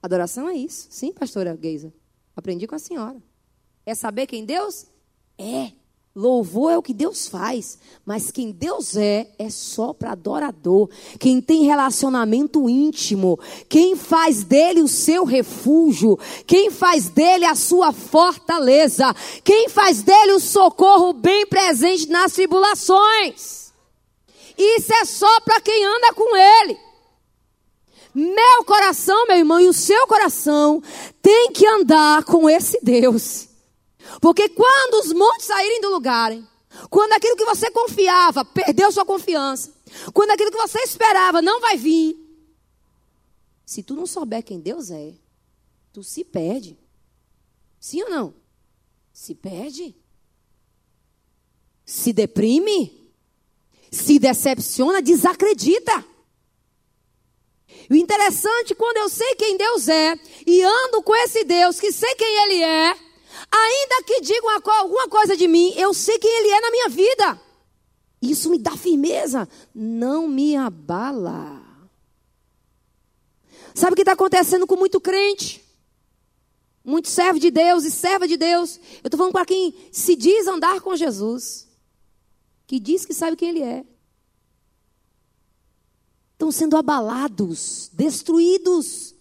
Adoração 0.02 0.48
é 0.48 0.54
isso. 0.54 0.88
Sim, 0.90 1.12
pastora 1.12 1.58
Geisa. 1.60 1.92
Aprendi 2.34 2.66
com 2.66 2.74
a 2.74 2.78
senhora. 2.78 3.22
É 3.84 3.94
saber 3.94 4.26
quem 4.26 4.44
Deus 4.44 4.86
é. 5.38 5.72
Louvor 6.14 6.72
é 6.72 6.76
o 6.76 6.82
que 6.82 6.92
Deus 6.92 7.28
faz, 7.28 7.78
mas 8.04 8.32
quem 8.32 8.50
Deus 8.50 8.96
é, 8.96 9.30
é 9.38 9.48
só 9.48 9.92
para 9.92 10.10
adorador. 10.10 10.90
Quem 11.20 11.40
tem 11.40 11.62
relacionamento 11.64 12.68
íntimo, 12.68 13.38
quem 13.68 13.94
faz 13.94 14.42
dele 14.42 14.82
o 14.82 14.88
seu 14.88 15.24
refúgio, 15.24 16.18
quem 16.48 16.68
faz 16.68 17.08
dele 17.08 17.44
a 17.44 17.54
sua 17.54 17.92
fortaleza, 17.92 19.14
quem 19.44 19.68
faz 19.68 20.02
dele 20.02 20.32
o 20.32 20.40
socorro 20.40 21.12
bem 21.12 21.46
presente 21.46 22.08
nas 22.08 22.32
tribulações. 22.32 23.72
Isso 24.58 24.92
é 24.92 25.04
só 25.04 25.40
para 25.42 25.60
quem 25.60 25.84
anda 25.84 26.12
com 26.12 26.36
ele. 26.36 26.76
Meu 28.12 28.64
coração, 28.66 29.28
meu 29.28 29.36
irmão, 29.36 29.60
e 29.60 29.68
o 29.68 29.72
seu 29.72 30.08
coração 30.08 30.82
tem 31.22 31.52
que 31.52 31.64
andar 31.64 32.24
com 32.24 32.50
esse 32.50 32.80
Deus. 32.82 33.49
Porque 34.20 34.48
quando 34.48 35.04
os 35.04 35.12
montes 35.12 35.46
saírem 35.46 35.80
do 35.80 35.90
lugar, 35.90 36.32
quando 36.88 37.12
aquilo 37.12 37.36
que 37.36 37.44
você 37.44 37.70
confiava 37.70 38.44
perdeu 38.44 38.90
sua 38.90 39.04
confiança, 39.04 39.72
quando 40.12 40.30
aquilo 40.30 40.50
que 40.50 40.56
você 40.56 40.78
esperava 40.80 41.42
não 41.42 41.60
vai 41.60 41.76
vir, 41.76 42.16
se 43.64 43.82
tu 43.82 43.94
não 43.94 44.06
souber 44.06 44.42
quem 44.42 44.60
Deus 44.60 44.90
é, 44.90 45.14
tu 45.92 46.02
se 46.02 46.24
perde. 46.24 46.78
Sim 47.78 48.02
ou 48.02 48.10
não? 48.10 48.34
Se 49.12 49.34
perde. 49.34 49.94
Se 51.84 52.12
deprime. 52.12 53.12
Se 53.90 54.18
decepciona, 54.18 55.02
desacredita. 55.02 56.04
O 57.88 57.94
interessante, 57.94 58.74
quando 58.74 58.98
eu 58.98 59.08
sei 59.08 59.34
quem 59.34 59.56
Deus 59.56 59.88
é 59.88 60.16
e 60.46 60.62
ando 60.62 61.02
com 61.02 61.14
esse 61.16 61.44
Deus 61.44 61.80
que 61.80 61.90
sei 61.90 62.14
quem 62.14 62.42
Ele 62.44 62.62
é, 62.62 62.96
Ainda 63.52 64.02
que 64.04 64.20
digam 64.20 64.50
alguma 64.50 65.08
coisa 65.08 65.36
de 65.36 65.48
mim, 65.48 65.72
eu 65.76 65.92
sei 65.92 66.18
quem 66.18 66.30
Ele 66.30 66.48
é 66.50 66.60
na 66.60 66.70
minha 66.70 66.88
vida. 66.88 67.42
Isso 68.22 68.50
me 68.50 68.58
dá 68.58 68.76
firmeza, 68.76 69.48
não 69.74 70.28
me 70.28 70.54
abala. 70.56 71.62
Sabe 73.74 73.92
o 73.92 73.96
que 73.96 74.02
está 74.02 74.12
acontecendo 74.12 74.66
com 74.66 74.76
muito 74.76 75.00
crente? 75.00 75.64
Muito 76.84 77.08
servo 77.08 77.38
de 77.38 77.50
Deus 77.50 77.84
e 77.84 77.90
serva 77.90 78.28
de 78.28 78.36
Deus. 78.36 78.78
Eu 79.02 79.06
estou 79.06 79.18
falando 79.18 79.32
para 79.32 79.46
quem 79.46 79.74
se 79.90 80.16
diz 80.16 80.46
andar 80.46 80.80
com 80.80 80.96
Jesus, 80.96 81.66
que 82.66 82.78
diz 82.78 83.04
que 83.04 83.14
sabe 83.14 83.36
quem 83.36 83.50
Ele 83.50 83.62
é. 83.62 83.84
Estão 86.32 86.50
sendo 86.50 86.76
abalados, 86.76 87.90
destruídos 87.92 89.14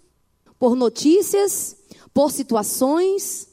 por 0.58 0.76
notícias, 0.76 1.76
por 2.14 2.32
situações, 2.32 3.49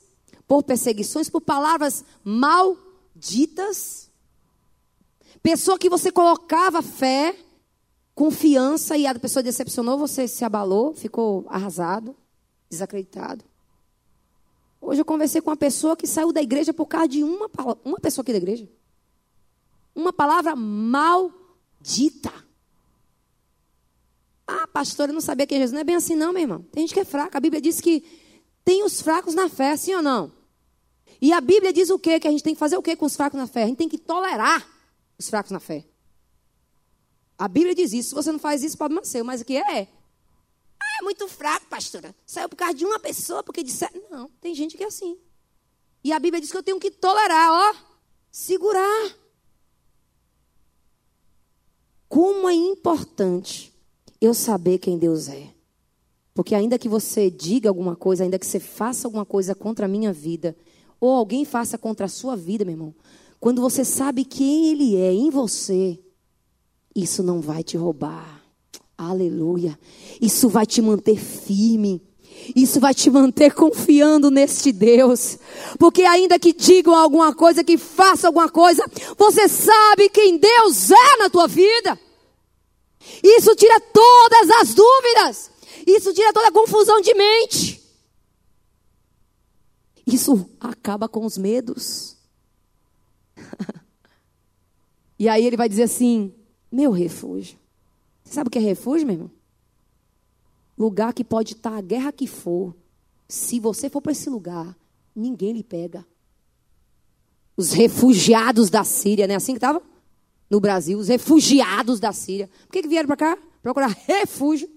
por 0.46 0.62
perseguições, 0.62 1.28
por 1.28 1.40
palavras 1.40 2.04
malditas. 2.24 4.10
Pessoa 5.42 5.78
que 5.78 5.88
você 5.88 6.10
colocava 6.10 6.82
fé 6.82 7.36
confiança 8.16 8.96
e 8.96 9.06
a 9.06 9.14
pessoa 9.14 9.42
decepcionou, 9.42 9.98
você 9.98 10.26
se 10.26 10.42
abalou, 10.42 10.94
ficou 10.94 11.44
arrasado, 11.50 12.16
desacreditado. 12.70 13.44
Hoje 14.80 15.02
eu 15.02 15.04
conversei 15.04 15.42
com 15.42 15.50
uma 15.50 15.56
pessoa 15.56 15.94
que 15.94 16.06
saiu 16.06 16.32
da 16.32 16.40
igreja 16.40 16.72
por 16.72 16.86
causa 16.86 17.08
de 17.08 17.22
uma, 17.22 17.50
uma 17.84 18.00
pessoa 18.00 18.22
aqui 18.22 18.32
da 18.32 18.38
igreja. 18.38 18.66
Uma 19.94 20.14
palavra 20.14 20.56
maldita. 20.56 22.32
Ah, 24.46 24.66
pastora, 24.66 25.10
eu 25.10 25.14
não 25.14 25.20
sabia 25.20 25.46
quem 25.46 25.58
Jesus. 25.58 25.72
Não 25.72 25.80
é 25.80 25.84
bem 25.84 25.96
assim, 25.96 26.16
não, 26.16 26.32
meu 26.32 26.42
irmão. 26.42 26.62
Tem 26.72 26.86
gente 26.86 26.94
que 26.94 27.00
é 27.00 27.04
fraca. 27.04 27.36
A 27.36 27.40
Bíblia 27.40 27.60
diz 27.60 27.80
que 27.80 28.02
tem 28.64 28.82
os 28.82 29.02
fracos 29.02 29.34
na 29.34 29.48
fé, 29.48 29.76
sim 29.76 29.94
ou 29.94 30.02
não? 30.02 30.32
E 31.20 31.32
a 31.32 31.40
Bíblia 31.40 31.72
diz 31.72 31.90
o 31.90 31.98
quê? 31.98 32.20
Que 32.20 32.28
a 32.28 32.30
gente 32.30 32.42
tem 32.42 32.54
que 32.54 32.58
fazer 32.58 32.76
o 32.76 32.82
quê 32.82 32.96
com 32.96 33.06
os 33.06 33.16
fracos 33.16 33.38
na 33.38 33.46
fé? 33.46 33.62
A 33.62 33.66
gente 33.66 33.78
tem 33.78 33.88
que 33.88 33.98
tolerar 33.98 34.66
os 35.18 35.28
fracos 35.28 35.50
na 35.50 35.60
fé. 35.60 35.84
A 37.38 37.48
Bíblia 37.48 37.74
diz 37.74 37.92
isso. 37.92 38.10
Se 38.10 38.14
você 38.14 38.32
não 38.32 38.38
faz 38.38 38.62
isso, 38.62 38.76
problema 38.76 39.04
seu. 39.04 39.24
Mas 39.24 39.40
o 39.40 39.44
que 39.44 39.56
é? 39.56 39.88
Ah, 40.80 40.98
é 41.00 41.02
muito 41.02 41.26
fraco, 41.28 41.66
pastora. 41.66 42.14
Saiu 42.24 42.48
por 42.48 42.56
causa 42.56 42.74
de 42.74 42.84
uma 42.84 42.98
pessoa, 42.98 43.42
porque 43.42 43.62
disse. 43.62 43.86
Não, 44.10 44.30
tem 44.40 44.54
gente 44.54 44.76
que 44.76 44.84
é 44.84 44.86
assim. 44.86 45.18
E 46.02 46.12
a 46.12 46.18
Bíblia 46.18 46.40
diz 46.40 46.50
que 46.50 46.56
eu 46.56 46.62
tenho 46.62 46.80
que 46.80 46.90
tolerar, 46.90 47.50
ó. 47.50 47.74
Segurar. 48.30 49.16
Como 52.08 52.48
é 52.48 52.54
importante 52.54 53.72
eu 54.20 54.32
saber 54.32 54.78
quem 54.78 54.98
Deus 54.98 55.28
é. 55.28 55.52
Porque 56.34 56.54
ainda 56.54 56.78
que 56.78 56.88
você 56.88 57.30
diga 57.30 57.68
alguma 57.68 57.96
coisa, 57.96 58.22
ainda 58.22 58.38
que 58.38 58.46
você 58.46 58.60
faça 58.60 59.08
alguma 59.08 59.24
coisa 59.24 59.54
contra 59.54 59.86
a 59.86 59.88
minha 59.88 60.12
vida, 60.12 60.56
ou 61.00 61.10
alguém 61.10 61.44
faça 61.44 61.76
contra 61.76 62.06
a 62.06 62.08
sua 62.08 62.36
vida, 62.36 62.64
meu 62.64 62.72
irmão, 62.72 62.94
quando 63.38 63.60
você 63.60 63.84
sabe 63.84 64.24
quem 64.24 64.68
Ele 64.68 64.96
é 64.96 65.12
em 65.12 65.30
você, 65.30 65.98
isso 66.94 67.22
não 67.22 67.40
vai 67.40 67.62
te 67.62 67.76
roubar. 67.76 68.42
Aleluia. 68.96 69.78
Isso 70.20 70.48
vai 70.48 70.64
te 70.64 70.80
manter 70.80 71.18
firme. 71.18 72.02
Isso 72.54 72.80
vai 72.80 72.94
te 72.94 73.10
manter 73.10 73.52
confiando 73.52 74.30
neste 74.30 74.72
Deus. 74.72 75.38
Porque 75.78 76.02
ainda 76.02 76.38
que 76.38 76.52
digam 76.52 76.94
alguma 76.94 77.34
coisa, 77.34 77.62
que 77.62 77.76
façam 77.76 78.28
alguma 78.28 78.48
coisa, 78.48 78.82
você 79.18 79.48
sabe 79.48 80.08
quem 80.08 80.38
Deus 80.38 80.90
é 80.90 81.16
na 81.18 81.28
tua 81.28 81.46
vida. 81.46 81.98
Isso 83.22 83.54
tira 83.54 83.78
todas 83.80 84.50
as 84.60 84.74
dúvidas. 84.74 85.50
Isso 85.86 86.12
tira 86.14 86.32
toda 86.32 86.48
a 86.48 86.52
confusão 86.52 87.00
de 87.00 87.14
mente. 87.14 87.85
Isso 90.06 90.48
acaba 90.60 91.08
com 91.08 91.24
os 91.24 91.36
medos. 91.36 92.16
e 95.18 95.28
aí 95.28 95.44
ele 95.44 95.56
vai 95.56 95.68
dizer 95.68 95.82
assim: 95.82 96.32
meu 96.70 96.92
refúgio. 96.92 97.58
Você 98.22 98.34
sabe 98.34 98.48
o 98.48 98.50
que 98.50 98.58
é 98.58 98.62
refúgio, 98.62 99.06
meu 99.06 99.14
irmão? 99.14 99.30
Lugar 100.78 101.12
que 101.12 101.24
pode 101.24 101.54
estar 101.54 101.76
a 101.76 101.80
guerra 101.80 102.12
que 102.12 102.26
for. 102.26 102.74
Se 103.28 103.58
você 103.58 103.88
for 103.88 104.00
para 104.00 104.12
esse 104.12 104.28
lugar, 104.30 104.76
ninguém 105.14 105.52
lhe 105.52 105.64
pega. 105.64 106.06
Os 107.56 107.72
refugiados 107.72 108.68
da 108.68 108.84
Síria, 108.84 109.26
não 109.26 109.34
é 109.34 109.36
assim 109.36 109.52
que 109.52 109.58
estava? 109.58 109.82
No 110.50 110.60
Brasil, 110.60 110.98
os 110.98 111.08
refugiados 111.08 111.98
da 111.98 112.12
Síria. 112.12 112.48
Por 112.66 112.72
que, 112.72 112.82
que 112.82 112.88
vieram 112.88 113.06
para 113.06 113.16
cá? 113.16 113.38
Procurar 113.62 113.88
refúgio. 114.06 114.68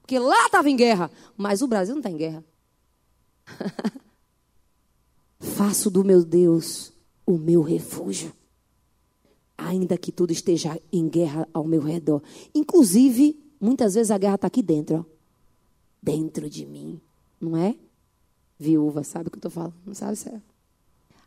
Porque 0.00 0.18
lá 0.18 0.46
estava 0.46 0.68
em 0.70 0.76
guerra. 0.76 1.10
Mas 1.36 1.62
o 1.62 1.68
Brasil 1.68 1.94
não 1.94 2.00
está 2.00 2.10
em 2.10 2.16
guerra. 2.16 2.44
Faço 5.64 5.88
do 5.88 6.04
meu 6.04 6.24
Deus 6.24 6.92
o 7.24 7.38
meu 7.38 7.62
refúgio 7.62 8.32
ainda 9.56 9.96
que 9.96 10.10
tudo 10.10 10.32
esteja 10.32 10.76
em 10.92 11.08
guerra 11.08 11.48
ao 11.54 11.62
meu 11.62 11.80
redor. 11.80 12.20
Inclusive, 12.52 13.40
muitas 13.60 13.94
vezes 13.94 14.10
a 14.10 14.18
guerra 14.18 14.34
está 14.34 14.48
aqui 14.48 14.60
dentro, 14.60 14.96
ó. 14.96 15.04
dentro 16.02 16.50
de 16.50 16.66
mim, 16.66 17.00
não 17.40 17.56
é? 17.56 17.76
Viúva, 18.58 19.04
sabe 19.04 19.28
o 19.28 19.30
que 19.30 19.36
eu 19.36 19.38
estou 19.38 19.52
falando? 19.52 19.74
Não 19.86 19.94
sabe, 19.94 20.16
sério? 20.16 20.42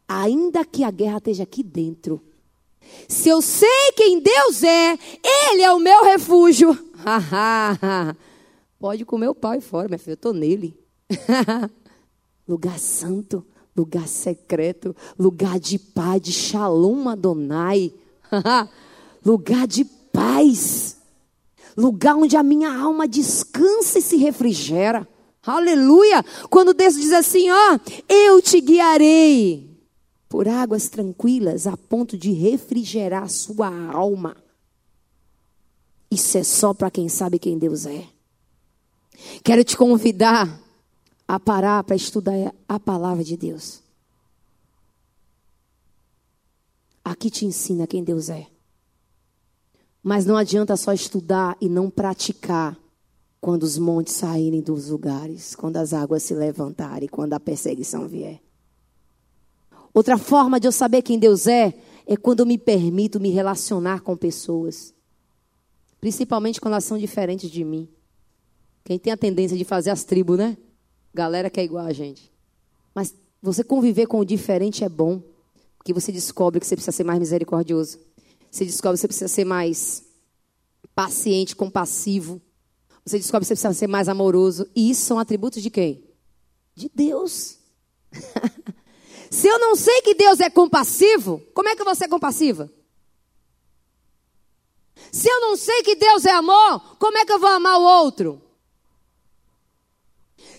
Ainda 0.05 0.65
que 0.65 0.83
a 0.83 0.91
guerra 0.91 1.19
esteja 1.19 1.43
aqui 1.43 1.63
dentro, 1.63 2.21
se 3.07 3.29
eu 3.29 3.41
sei 3.41 3.93
quem 3.95 4.19
Deus 4.19 4.63
é, 4.63 4.99
Ele 5.23 5.61
é 5.61 5.71
o 5.71 5.79
meu 5.79 6.03
refúgio. 6.03 6.77
Pode 8.77 9.05
comer 9.05 9.29
o 9.29 9.33
pau 9.33 9.53
e 9.53 9.61
fora, 9.61 9.87
minha 9.87 9.97
filha, 9.97 10.11
eu 10.11 10.15
estou 10.15 10.33
nele. 10.33 10.77
lugar 12.45 12.77
santo, 12.77 13.45
lugar 13.75 14.07
secreto, 14.07 14.95
lugar 15.17 15.59
de 15.59 15.77
paz, 15.77 16.21
de 16.21 16.31
shalom 16.31 17.09
Adonai. 17.09 17.93
lugar 19.25 19.67
de 19.67 19.83
paz, 19.85 20.97
lugar 21.75 22.15
onde 22.15 22.37
a 22.37 22.43
minha 22.43 22.73
alma 22.73 23.07
descansa 23.07 23.99
e 23.99 24.01
se 24.01 24.17
refrigera. 24.17 25.07
Aleluia! 25.45 26.23
Quando 26.49 26.73
Deus 26.73 26.95
diz 26.95 27.11
assim, 27.11 27.49
ó, 27.51 27.79
eu 28.07 28.41
te 28.41 28.61
guiarei 28.61 29.69
por 30.27 30.47
águas 30.47 30.89
tranquilas 30.89 31.67
a 31.67 31.77
ponto 31.77 32.17
de 32.17 32.31
refrigerar 32.31 33.23
a 33.23 33.27
sua 33.27 33.67
alma. 33.91 34.35
Isso 36.09 36.37
é 36.37 36.43
só 36.43 36.73
para 36.73 36.89
quem 36.89 37.09
sabe 37.09 37.37
quem 37.37 37.57
Deus 37.57 37.85
é. 37.85 38.05
Quero 39.43 39.63
te 39.63 39.77
convidar 39.77 40.61
a 41.27 41.39
parar 41.39 41.83
para 41.83 41.95
estudar 41.95 42.53
a 42.67 42.79
palavra 42.79 43.23
de 43.23 43.35
Deus. 43.35 43.81
Aqui 47.03 47.29
te 47.29 47.45
ensina 47.45 47.87
quem 47.87 48.03
Deus 48.03 48.29
é. 48.29 48.47
Mas 50.01 50.25
não 50.25 50.37
adianta 50.37 50.75
só 50.77 50.93
estudar 50.93 51.57
e 51.59 51.67
não 51.67 51.89
praticar 51.89 52.77
quando 53.41 53.63
os 53.63 53.77
montes 53.77 54.15
saírem 54.15 54.61
dos 54.61 54.89
lugares, 54.89 55.55
quando 55.55 55.77
as 55.77 55.93
águas 55.93 56.23
se 56.23 56.33
levantarem, 56.33 57.07
quando 57.07 57.33
a 57.33 57.39
perseguição 57.39 58.07
vier. 58.07 58.41
Outra 59.93 60.17
forma 60.17 60.59
de 60.59 60.67
eu 60.67 60.71
saber 60.71 61.01
quem 61.03 61.17
Deus 61.17 61.47
é 61.47 61.73
é 62.05 62.17
quando 62.17 62.41
eu 62.41 62.45
me 62.45 62.57
permito 62.57 63.19
me 63.19 63.29
relacionar 63.29 64.01
com 64.01 64.15
pessoas, 64.17 64.93
principalmente 65.99 66.59
quando 66.59 66.73
elas 66.73 66.85
são 66.85 66.97
diferentes 66.97 67.49
de 67.49 67.63
mim. 67.63 67.87
Quem 68.83 68.99
tem 68.99 69.13
a 69.13 69.17
tendência 69.17 69.57
de 69.57 69.63
fazer 69.63 69.89
as 69.89 70.03
tribos, 70.03 70.37
né? 70.37 70.57
Galera 71.15 71.49
que 71.49 71.61
é 71.61 71.63
igual 71.63 71.85
a 71.85 71.93
gente. 71.93 72.29
Mas 72.93 73.15
você 73.41 73.63
conviver 73.63 74.05
com 74.05 74.19
o 74.19 74.25
diferente 74.25 74.83
é 74.83 74.89
bom 74.89 75.23
que 75.81 75.93
você 75.93 76.11
descobre 76.11 76.59
que 76.59 76.67
você 76.67 76.75
precisa 76.75 76.91
ser 76.91 77.05
mais 77.05 77.19
misericordioso. 77.19 77.99
Você 78.51 78.65
descobre 78.65 78.97
que 78.97 79.01
você 79.01 79.07
precisa 79.07 79.29
ser 79.29 79.45
mais 79.45 80.03
paciente, 80.93 81.55
compassivo. 81.55 82.41
Você 83.05 83.17
descobre 83.17 83.45
que 83.45 83.47
você 83.47 83.53
precisa 83.53 83.73
ser 83.73 83.87
mais 83.87 84.09
amoroso. 84.09 84.69
E 84.75 84.89
isso 84.89 85.05
são 85.05 85.17
atributos 85.17 85.63
de 85.63 85.69
quem? 85.69 86.03
De 86.75 86.91
Deus. 86.93 87.59
Se 89.31 89.47
eu 89.47 89.57
não 89.57 89.73
sei 89.77 90.01
que 90.01 90.15
Deus 90.15 90.41
é 90.41 90.49
compassivo, 90.49 91.41
como 91.53 91.69
é 91.69 91.75
que 91.75 91.81
eu 91.81 91.85
vou 91.85 91.95
ser 91.95 92.09
compassiva? 92.09 92.69
Se 95.13 95.29
eu 95.29 95.39
não 95.39 95.55
sei 95.55 95.81
que 95.81 95.95
Deus 95.95 96.25
é 96.25 96.31
amor, 96.31 96.97
como 96.97 97.17
é 97.17 97.25
que 97.25 97.31
eu 97.31 97.39
vou 97.39 97.49
amar 97.49 97.79
o 97.79 97.83
outro? 97.83 98.41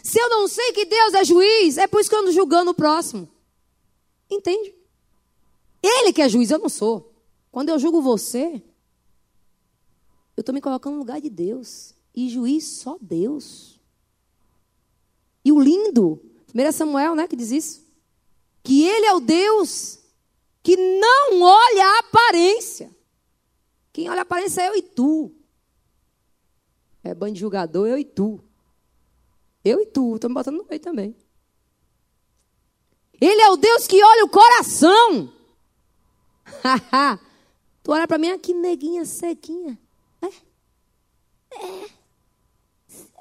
Se 0.07 0.21
eu 0.21 0.31
não 0.31 0.47
sei 0.47 0.73
que 0.73 0.85
Deus 0.85 1.15
é 1.15 1.25
juiz, 1.25 1.79
é 1.79 1.89
por 1.89 2.01
isso 2.01 2.09
que 2.09 2.15
eu 2.15 2.21
ando 2.21 2.31
julgando 2.31 2.71
o 2.71 2.75
próximo. 2.75 3.29
Entende? 4.31 4.73
Ele 5.83 6.13
que 6.13 6.23
é 6.23 6.29
juiz, 6.29 6.49
eu 6.53 6.61
não 6.61 6.69
sou. 6.69 7.13
Quando 7.51 7.71
eu 7.71 7.79
julgo 7.81 8.01
você, 8.01 8.63
eu 10.37 10.43
estou 10.43 10.55
me 10.55 10.61
colocando 10.61 10.93
no 10.93 11.01
lugar 11.01 11.21
de 11.21 11.29
Deus. 11.29 11.93
E 12.15 12.29
juiz 12.29 12.65
só 12.65 12.97
Deus. 13.01 13.81
E 15.45 15.51
o 15.51 15.59
lindo, 15.59 16.23
1 16.55 16.71
Samuel, 16.71 17.17
né, 17.17 17.27
que 17.27 17.35
diz 17.35 17.51
isso. 17.51 17.85
Que 18.63 18.85
ele 18.85 19.07
é 19.07 19.13
o 19.13 19.19
Deus 19.19 19.99
que 20.63 20.77
não 20.77 21.43
olha 21.43 21.85
a 21.85 21.99
aparência. 21.99 22.95
Quem 23.93 24.09
olha 24.09 24.21
a 24.21 24.23
aparência 24.23 24.63
é 24.63 24.69
eu 24.69 24.77
e 24.77 24.83
tu. 24.83 25.33
É 27.03 27.13
banho 27.13 27.35
de 27.35 27.41
julgador, 27.41 27.89
eu 27.89 27.99
e 27.99 28.05
tu. 28.05 28.41
Eu 29.67 29.81
e 29.81 29.87
tu, 29.87 30.15
estou 30.15 30.31
me 30.31 30.35
botando 30.35 30.59
no 30.59 30.67
meio 30.69 30.81
também. 30.81 31.17
Ele 33.21 33.43
é 33.43 33.51
o 33.51 33.57
Deus 33.57 33.89
que 33.89 34.01
olha 34.01 34.25
o 34.25 34.29
coração. 34.29 35.33
tu 37.83 37.91
olha 37.91 38.07
para 38.07 38.17
mim, 38.17 38.29
aqui, 38.29 38.55
neguinha 38.55 39.05
sequinha. 39.05 39.77
É? 40.23 40.27
É. 41.57 41.87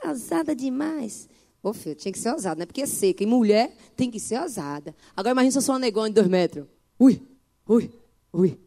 é 0.04 0.10
ousada 0.10 0.56
demais. 0.56 1.28
Ô, 1.64 1.74
filho, 1.74 1.96
tinha 1.96 2.12
que 2.12 2.20
ser 2.20 2.32
ousada, 2.32 2.60
né? 2.60 2.68
Porque 2.68 2.84
é 2.84 2.86
seca. 2.86 3.24
E 3.24 3.26
mulher 3.26 3.76
tem 3.96 4.12
que 4.12 4.20
ser 4.20 4.40
ousada. 4.40 4.96
Agora 5.18 5.32
imagina 5.32 5.52
se 5.54 5.58
eu 5.58 5.64
sou 5.64 5.74
uma 5.74 5.80
negona 5.80 6.10
de 6.10 6.14
dois 6.14 6.28
metros. 6.28 6.68
Ui, 7.00 7.20
ui, 7.68 7.92
ui. 8.32 8.60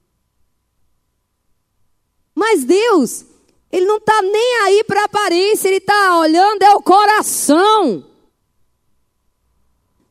Mas 2.35 2.65
Deus, 2.65 3.25
Ele 3.71 3.87
não 3.87 3.99
está 3.99 4.23
nem 4.23 4.61
aí 4.63 4.85
para 4.85 5.03
a 5.03 5.05
aparência, 5.05 5.69
Ele 5.69 5.77
está 5.77 6.19
olhando 6.19 6.63
é 6.63 6.75
o 6.75 6.83
coração. 6.83 8.05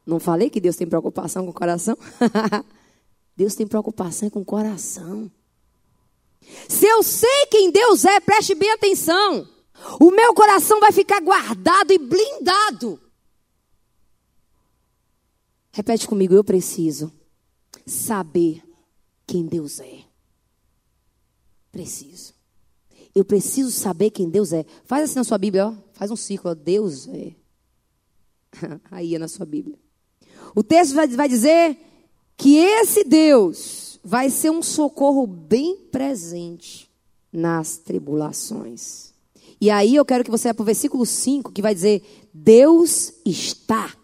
Não 0.06 0.20
falei 0.20 0.50
que 0.50 0.62
Deus 0.62 0.76
tem 0.76 0.88
preocupação 0.88 1.44
com 1.44 1.52
o 1.52 1.54
coração? 1.54 1.98
Deus 3.36 3.56
tem 3.56 3.68
preocupação 3.68 4.30
com 4.30 4.42
o 4.42 4.46
coração. 4.46 5.30
Se 6.68 6.86
eu 6.86 7.04
sei 7.04 7.46
quem 7.52 7.72
Deus 7.72 8.06
é, 8.06 8.20
preste 8.20 8.56
bem 8.56 8.72
atenção. 8.72 9.48
O 10.00 10.10
meu 10.12 10.34
coração 10.34 10.80
vai 10.80 10.92
ficar 10.92 11.22
guardado 11.22 11.92
e 11.92 11.98
blindado. 11.98 13.00
Repete 15.72 16.08
comigo, 16.08 16.34
eu 16.34 16.44
preciso 16.44 17.12
saber 17.86 18.64
quem 19.28 19.46
Deus 19.46 19.80
é. 19.80 20.04
Preciso. 21.72 22.34
Eu 23.18 23.26
preciso 23.26 23.72
saber 23.72 24.12
quem 24.12 24.30
Deus 24.30 24.54
é. 24.54 24.64
Faz 24.86 25.06
assim 25.06 25.16
na 25.16 25.24
sua 25.24 25.40
Bíblia, 25.40 25.70
ó. 25.70 25.74
Faz 25.94 26.12
um 26.12 26.16
círculo, 26.16 26.52
ó. 26.52 26.56
Deus 26.56 27.08
é. 27.08 27.32
Aí 28.92 29.16
é 29.16 29.18
na 29.18 29.28
sua 29.28 29.44
Bíblia. 29.44 29.76
O 30.56 30.62
texto 30.62 30.94
vai, 30.94 31.08
vai 31.08 31.28
dizer 31.28 31.80
que 32.38 32.58
esse 32.58 33.04
Deus 33.04 34.00
vai 34.04 34.30
ser 34.30 34.52
um 34.52 34.62
socorro 34.62 35.26
bem 35.26 35.78
presente 35.92 36.88
nas 37.34 37.78
tribulações. 37.78 39.14
E 39.60 39.72
aí 39.72 39.96
eu 39.96 40.06
quero 40.06 40.24
que 40.24 40.30
você 40.30 40.50
vá 40.50 40.54
para 40.54 40.62
o 40.62 40.66
versículo 40.66 41.04
5, 41.04 41.52
que 41.52 41.62
vai 41.62 41.74
dizer: 41.74 42.04
Deus 42.32 43.14
está. 43.26 43.96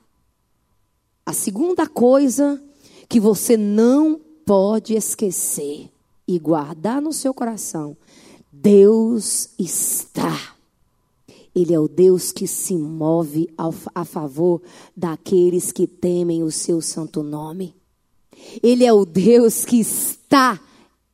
A 1.23 1.34
segunda 1.34 1.86
coisa 1.88 2.60
que 3.08 3.19
você 3.19 3.56
não 3.56 4.19
pode 4.43 4.95
esquecer 4.95 5.91
e 6.28 6.39
guardar 6.39 6.99
no 6.99 7.13
seu 7.13 7.32
coração: 7.32 7.95
Deus 8.56 9.50
está. 9.58 10.56
Ele 11.56 11.74
é 11.74 11.80
o 11.80 11.88
Deus 11.88 12.32
que 12.32 12.46
se 12.48 12.78
move 12.78 13.50
a 13.94 14.06
favor 14.06 14.62
daqueles 14.96 15.72
que 15.72 15.88
temem 15.88 16.44
o 16.44 16.52
seu 16.52 16.80
santo 16.80 17.24
nome. 17.24 17.76
Ele 18.62 18.86
é 18.86 18.94
o 18.94 19.06
Deus 19.06 19.66
que 19.66 19.80
está 19.80 20.62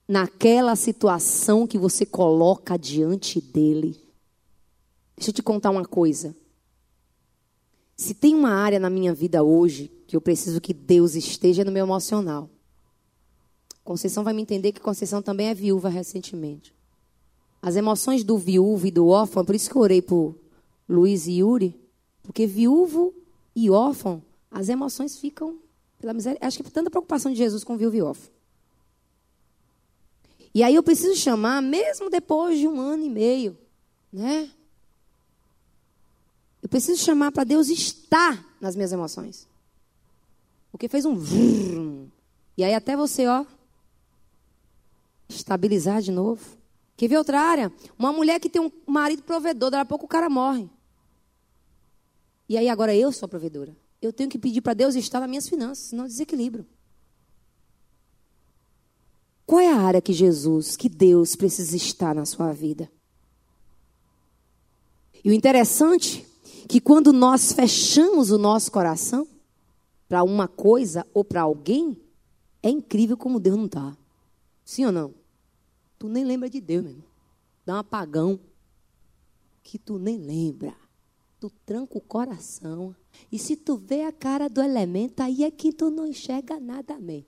naquela 0.06 0.76
situação 0.76 1.66
que 1.66 1.78
você 1.78 2.06
coloca 2.06 2.78
diante 2.78 3.40
dele. 3.40 3.98
Deixa 5.16 5.30
eu 5.30 5.34
te 5.34 5.42
contar 5.42 5.70
uma 5.70 5.86
coisa. 5.86 6.36
Se 7.96 8.14
tem 8.14 8.36
uma 8.36 8.52
área 8.52 8.80
na 8.80 8.90
minha 8.90 9.14
vida 9.14 9.44
hoje 9.44 9.90
que 10.08 10.16
eu 10.16 10.22
preciso 10.22 10.60
que 10.60 10.74
Deus 10.74 11.16
esteja 11.16 11.64
no 11.64 11.72
meu 11.72 11.86
emocional. 11.86 12.50
Conceição 13.84 14.24
vai 14.24 14.34
me 14.34 14.42
entender 14.42 14.72
que 14.72 14.82
Conceição 14.82 15.22
também 15.22 15.48
é 15.48 15.54
viúva 15.54 15.88
recentemente. 15.88 16.78
As 17.62 17.76
emoções 17.76 18.24
do 18.24 18.38
viúvo 18.38 18.88
e 18.88 18.92
do 18.92 19.08
órfão, 19.08 19.44
por 19.44 19.56
isso 19.56 19.70
que 19.70 19.76
eu 19.76 19.82
orei 19.82 20.02
por 20.02 20.36
Luiz 20.88 21.28
e 21.28 21.40
Yuri, 21.40 21.80
porque 22.24 22.48
viúvo 22.48 23.14
e 23.56 23.70
órfão, 23.70 24.24
as 24.50 24.70
emoções 24.70 25.18
ficam 25.18 25.60
pela 26.00 26.14
miséria. 26.14 26.40
Acho 26.42 26.58
que 26.58 26.68
é 26.68 26.72
tanta 26.72 26.90
preocupação 26.90 27.32
de 27.32 27.38
Jesus 27.38 27.64
com 27.64 27.78
viúvo 27.78 27.96
e 27.96 28.02
órfão. 28.02 28.32
E 30.54 30.64
aí 30.64 30.74
eu 30.74 30.82
preciso 30.82 31.16
chamar, 31.16 31.62
mesmo 31.62 32.10
depois 32.10 32.58
de 32.58 32.68
um 32.68 32.80
ano 32.80 33.04
e 33.04 33.10
meio, 33.10 33.58
né? 34.12 34.50
Eu 36.62 36.70
preciso 36.70 37.02
chamar 37.04 37.32
para 37.32 37.44
Deus 37.44 37.70
estar 37.70 38.44
nas 38.60 38.76
minhas 38.76 38.92
emoções. 38.92 39.48
Porque 40.72 40.88
fez 40.88 41.06
um 41.06 41.16
e 42.60 42.64
aí 42.66 42.74
até 42.74 42.98
você, 42.98 43.26
ó, 43.26 43.46
estabilizar 45.30 46.02
de 46.02 46.12
novo. 46.12 46.59
Quer 47.00 47.08
ver 47.08 47.18
outra 47.18 47.40
área? 47.40 47.72
Uma 47.98 48.12
mulher 48.12 48.42
que 48.42 48.50
tem 48.50 48.62
um 48.62 48.70
marido 48.86 49.24
provedor, 49.24 49.72
daqui 49.72 49.84
a 49.84 49.86
pouco 49.86 50.04
o 50.04 50.10
cara 50.10 50.30
morre. 50.30 50.70
E 52.50 52.58
aí 52.58 52.68
agora 52.68 52.94
eu 52.94 53.10
sou 53.14 53.26
a 53.26 53.30
provedora. 53.30 53.74
Eu 54.02 54.12
tenho 54.12 54.30
que 54.30 54.38
pedir 54.38 54.60
para 54.60 54.74
Deus 54.74 54.96
estar 54.96 55.22
nas 55.22 55.30
minhas 55.30 55.48
finanças, 55.48 55.86
senão 55.86 56.06
desequilibro. 56.06 56.68
Qual 59.46 59.62
é 59.62 59.72
a 59.72 59.80
área 59.80 60.02
que 60.02 60.12
Jesus, 60.12 60.76
que 60.76 60.90
Deus 60.90 61.38
precisa 61.38 61.74
estar 61.78 62.14
na 62.14 62.26
sua 62.26 62.52
vida? 62.52 62.92
E 65.24 65.30
o 65.30 65.34
interessante 65.34 66.28
é 66.66 66.68
que 66.68 66.82
quando 66.82 67.14
nós 67.14 67.54
fechamos 67.54 68.30
o 68.30 68.38
nosso 68.38 68.70
coração 68.74 69.26
para 70.10 70.22
uma 70.22 70.50
coisa 70.50 71.08
ou 71.14 71.24
para 71.24 71.44
alguém, 71.44 71.98
é 72.62 72.70
incrível 72.70 73.16
como 73.16 73.40
Deus 73.40 73.56
não 73.56 73.68
está. 73.68 73.96
Sim 74.66 74.88
ou 74.88 74.92
não? 74.92 75.19
Tu 76.00 76.08
nem 76.08 76.24
lembra 76.24 76.50
de 76.50 76.62
Deus, 76.62 76.82
meu 76.82 76.94
irmão. 76.94 77.08
Dá 77.66 77.76
um 77.76 77.80
apagão 77.80 78.40
que 79.62 79.78
tu 79.78 80.00
nem 80.00 80.18
lembra. 80.18 80.74
Tu 81.40 81.50
tranca 81.66 81.98
o 81.98 82.02
coração. 82.02 82.96
E 83.30 83.38
se 83.38 83.56
tu 83.56 83.76
vê 83.76 84.04
a 84.04 84.12
cara 84.12 84.48
do 84.48 84.62
elemento, 84.62 85.20
aí 85.20 85.44
é 85.44 85.52
que 85.52 85.74
tu 85.74 85.92
não 85.92 86.08
enxerga 86.08 86.60
nada 86.60 86.98
mesmo. 86.98 87.28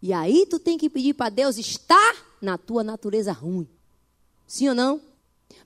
E 0.00 0.12
aí 0.12 0.46
tu 0.46 0.58
tem 0.58 0.78
que 0.78 0.88
pedir 0.88 1.14
para 1.14 1.30
Deus 1.30 1.58
estar 1.58 2.14
na 2.40 2.56
tua 2.56 2.84
natureza 2.84 3.32
ruim. 3.32 3.68
Sim 4.46 4.68
ou 4.68 4.74
não? 4.74 5.00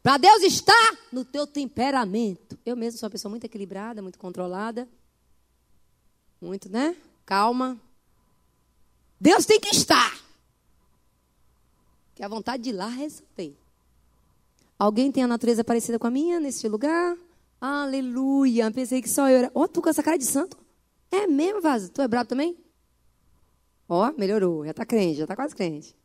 Para 0.03 0.16
Deus 0.16 0.43
estar 0.43 0.99
no 1.12 1.25
teu 1.25 1.47
temperamento. 1.47 2.59
Eu 2.64 2.75
mesmo 2.75 2.99
sou 2.99 3.07
uma 3.07 3.11
pessoa 3.11 3.29
muito 3.29 3.45
equilibrada, 3.45 4.01
muito 4.01 4.19
controlada. 4.19 4.88
Muito, 6.40 6.71
né? 6.71 6.97
Calma. 7.27 7.79
Deus 9.21 9.45
tem 9.45 9.61
que 9.61 9.69
estar 9.69 10.20
que 12.21 12.25
a 12.25 12.29
vontade 12.29 12.65
de 12.65 12.69
ir 12.69 12.73
lá 12.75 12.87
resolver. 12.87 13.57
Alguém 14.79 15.11
tem 15.11 15.25
a 15.25 15.27
natureza 15.27 15.65
parecida 15.65 15.99
com 15.99 16.07
a 16.07 16.11
minha 16.11 16.39
neste 16.39 16.69
lugar? 16.69 17.17
Aleluia. 17.59 18.71
Pensei 18.71 19.01
que 19.01 19.09
só 19.09 19.27
eu 19.31 19.39
era. 19.39 19.51
Ó, 19.55 19.63
oh, 19.63 19.69
tu 19.69 19.81
com 19.81 19.89
essa 19.89 20.03
cara 20.03 20.19
de 20.19 20.27
santo? 20.27 20.55
É 21.11 21.27
mesmo, 21.27 21.63
Vaso? 21.63 21.91
Tu 21.91 22.03
é 22.03 22.07
brabo 22.07 22.29
também? 22.29 22.59
Ó, 23.89 24.07
oh, 24.07 24.21
melhorou. 24.21 24.67
Já 24.67 24.75
tá 24.75 24.85
crente, 24.85 25.21
já 25.21 25.27
tá 25.27 25.35
quase 25.35 25.55
crente. 25.55 25.97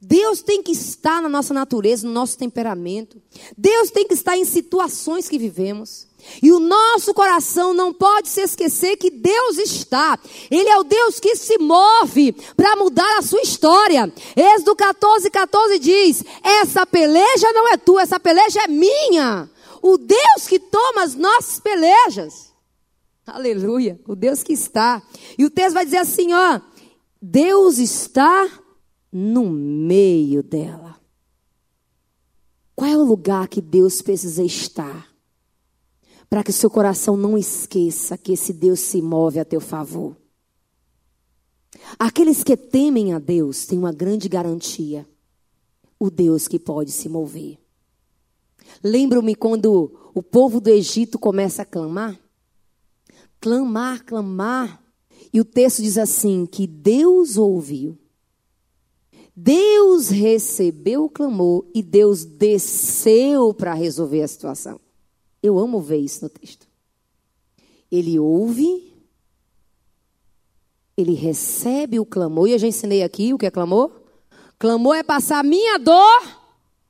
Deus 0.00 0.40
tem 0.40 0.62
que 0.62 0.70
estar 0.70 1.20
na 1.20 1.28
nossa 1.28 1.52
natureza, 1.52 2.06
no 2.06 2.12
nosso 2.12 2.38
temperamento. 2.38 3.20
Deus 3.58 3.90
tem 3.90 4.06
que 4.06 4.14
estar 4.14 4.36
em 4.36 4.44
situações 4.44 5.28
que 5.28 5.36
vivemos. 5.36 6.06
E 6.42 6.52
o 6.52 6.60
nosso 6.60 7.12
coração 7.14 7.74
não 7.74 7.92
pode 7.92 8.28
se 8.28 8.40
esquecer 8.40 8.96
que 8.96 9.10
Deus 9.10 9.58
está. 9.58 10.18
Ele 10.50 10.68
é 10.68 10.78
o 10.78 10.84
Deus 10.84 11.20
que 11.20 11.36
se 11.36 11.58
move 11.58 12.32
para 12.56 12.76
mudar 12.76 13.18
a 13.18 13.22
sua 13.22 13.40
história. 13.40 14.12
Êxodo 14.36 14.76
14, 14.76 15.30
14 15.30 15.78
diz: 15.78 16.24
Essa 16.42 16.86
peleja 16.86 17.52
não 17.52 17.68
é 17.72 17.76
tua, 17.76 18.02
essa 18.02 18.20
peleja 18.20 18.62
é 18.62 18.68
minha. 18.68 19.50
O 19.82 19.98
Deus 19.98 20.46
que 20.48 20.58
toma 20.58 21.02
as 21.02 21.14
nossas 21.14 21.60
pelejas. 21.60 22.52
Aleluia. 23.26 24.00
O 24.06 24.14
Deus 24.14 24.42
que 24.42 24.52
está. 24.52 25.02
E 25.38 25.44
o 25.44 25.50
texto 25.50 25.74
vai 25.74 25.84
dizer 25.84 25.98
assim: 25.98 26.32
ó. 26.32 26.60
Deus 27.26 27.78
está 27.78 28.46
no 29.10 29.48
meio 29.48 30.42
dela. 30.42 31.00
Qual 32.74 32.90
é 32.90 32.96
o 32.96 33.04
lugar 33.04 33.48
que 33.48 33.62
Deus 33.62 34.02
precisa 34.02 34.42
estar? 34.42 35.13
Para 36.28 36.42
que 36.42 36.50
o 36.50 36.54
seu 36.54 36.70
coração 36.70 37.16
não 37.16 37.36
esqueça 37.38 38.18
que 38.18 38.32
esse 38.32 38.52
Deus 38.52 38.80
se 38.80 39.00
move 39.00 39.38
a 39.38 39.44
teu 39.44 39.60
favor. 39.60 40.16
Aqueles 41.98 42.42
que 42.42 42.56
temem 42.56 43.12
a 43.12 43.18
Deus 43.18 43.66
têm 43.66 43.78
uma 43.78 43.92
grande 43.92 44.28
garantia. 44.28 45.08
O 45.98 46.10
Deus 46.10 46.48
que 46.48 46.58
pode 46.58 46.90
se 46.90 47.08
mover. 47.08 47.58
Lembro-me 48.82 49.34
quando 49.34 50.10
o 50.14 50.22
povo 50.22 50.60
do 50.60 50.68
Egito 50.68 51.18
começa 51.18 51.62
a 51.62 51.66
clamar. 51.66 52.18
Clamar, 53.40 54.04
clamar. 54.04 54.82
E 55.32 55.40
o 55.40 55.44
texto 55.44 55.82
diz 55.82 55.98
assim: 55.98 56.46
que 56.46 56.66
Deus 56.66 57.36
ouviu 57.36 57.98
Deus 59.36 60.10
recebeu 60.10 61.04
o 61.04 61.10
clamor 61.10 61.66
e 61.74 61.82
Deus 61.82 62.24
desceu 62.24 63.52
para 63.52 63.74
resolver 63.74 64.22
a 64.22 64.28
situação. 64.28 64.80
Eu 65.44 65.58
amo 65.58 65.78
ver 65.78 65.98
isso 65.98 66.24
no 66.24 66.30
texto. 66.30 66.66
Ele 67.92 68.18
ouve, 68.18 68.96
ele 70.96 71.12
recebe 71.12 72.00
o 72.00 72.06
clamor, 72.06 72.48
e 72.48 72.52
eu 72.52 72.58
já 72.58 72.66
ensinei 72.66 73.02
aqui 73.02 73.34
o 73.34 73.36
que 73.36 73.44
é 73.44 73.50
clamor. 73.50 73.92
Clamor 74.58 74.96
é 74.96 75.02
passar 75.02 75.44
minha 75.44 75.78
dor 75.78 76.22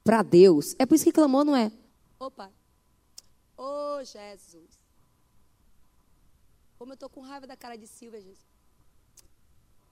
para 0.04 0.22
Deus. 0.22 0.76
É 0.78 0.86
por 0.86 0.94
isso 0.94 1.02
que 1.02 1.10
clamor 1.10 1.44
não 1.44 1.56
é. 1.56 1.72
Ô 2.16 2.30
Pai, 2.30 2.52
ô 3.56 4.04
Jesus. 4.04 4.70
Como 6.78 6.92
eu 6.92 6.94
estou 6.94 7.08
com 7.08 7.22
raiva 7.22 7.48
da 7.48 7.56
cara 7.56 7.76
de 7.76 7.88
Silvia, 7.88 8.20
Jesus. 8.20 8.46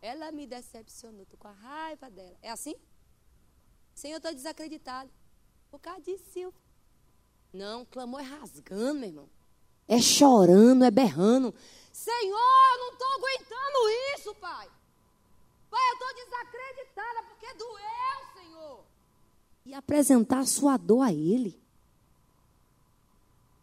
Ela 0.00 0.30
me 0.30 0.46
decepcionou, 0.46 1.24
estou 1.24 1.36
com 1.36 1.48
a 1.48 1.52
raiva 1.52 2.08
dela. 2.08 2.38
É 2.40 2.52
assim? 2.52 2.76
Senhor, 3.92 4.14
eu 4.14 4.18
estou 4.18 4.32
desacreditado. 4.32 5.10
Por 5.68 5.80
causa 5.80 6.00
de 6.00 6.16
Silvio. 6.18 6.54
Não, 7.52 7.84
clamor 7.84 8.20
é 8.20 8.24
rasgando, 8.24 9.00
meu 9.00 9.08
irmão. 9.08 9.28
É 9.86 10.00
chorando, 10.00 10.84
é 10.84 10.90
berrando. 10.90 11.54
Senhor, 11.92 12.38
eu 12.72 12.78
não 12.78 12.92
estou 12.92 13.08
aguentando 13.08 13.90
isso, 14.16 14.34
pai. 14.36 14.68
Pai, 15.70 15.90
eu 15.90 15.92
estou 15.94 16.24
desacreditada 16.24 17.22
porque 17.28 17.54
doeu, 17.54 18.42
Senhor. 18.42 18.84
E 19.66 19.74
apresentar 19.74 20.40
a 20.40 20.46
sua 20.46 20.76
dor 20.76 21.02
a 21.02 21.12
Ele. 21.12 21.60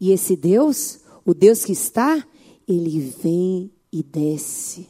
E 0.00 0.12
esse 0.12 0.36
Deus, 0.36 1.00
o 1.26 1.34
Deus 1.34 1.64
que 1.64 1.72
está, 1.72 2.26
ele 2.66 3.00
vem 3.00 3.70
e 3.92 4.02
desce. 4.02 4.88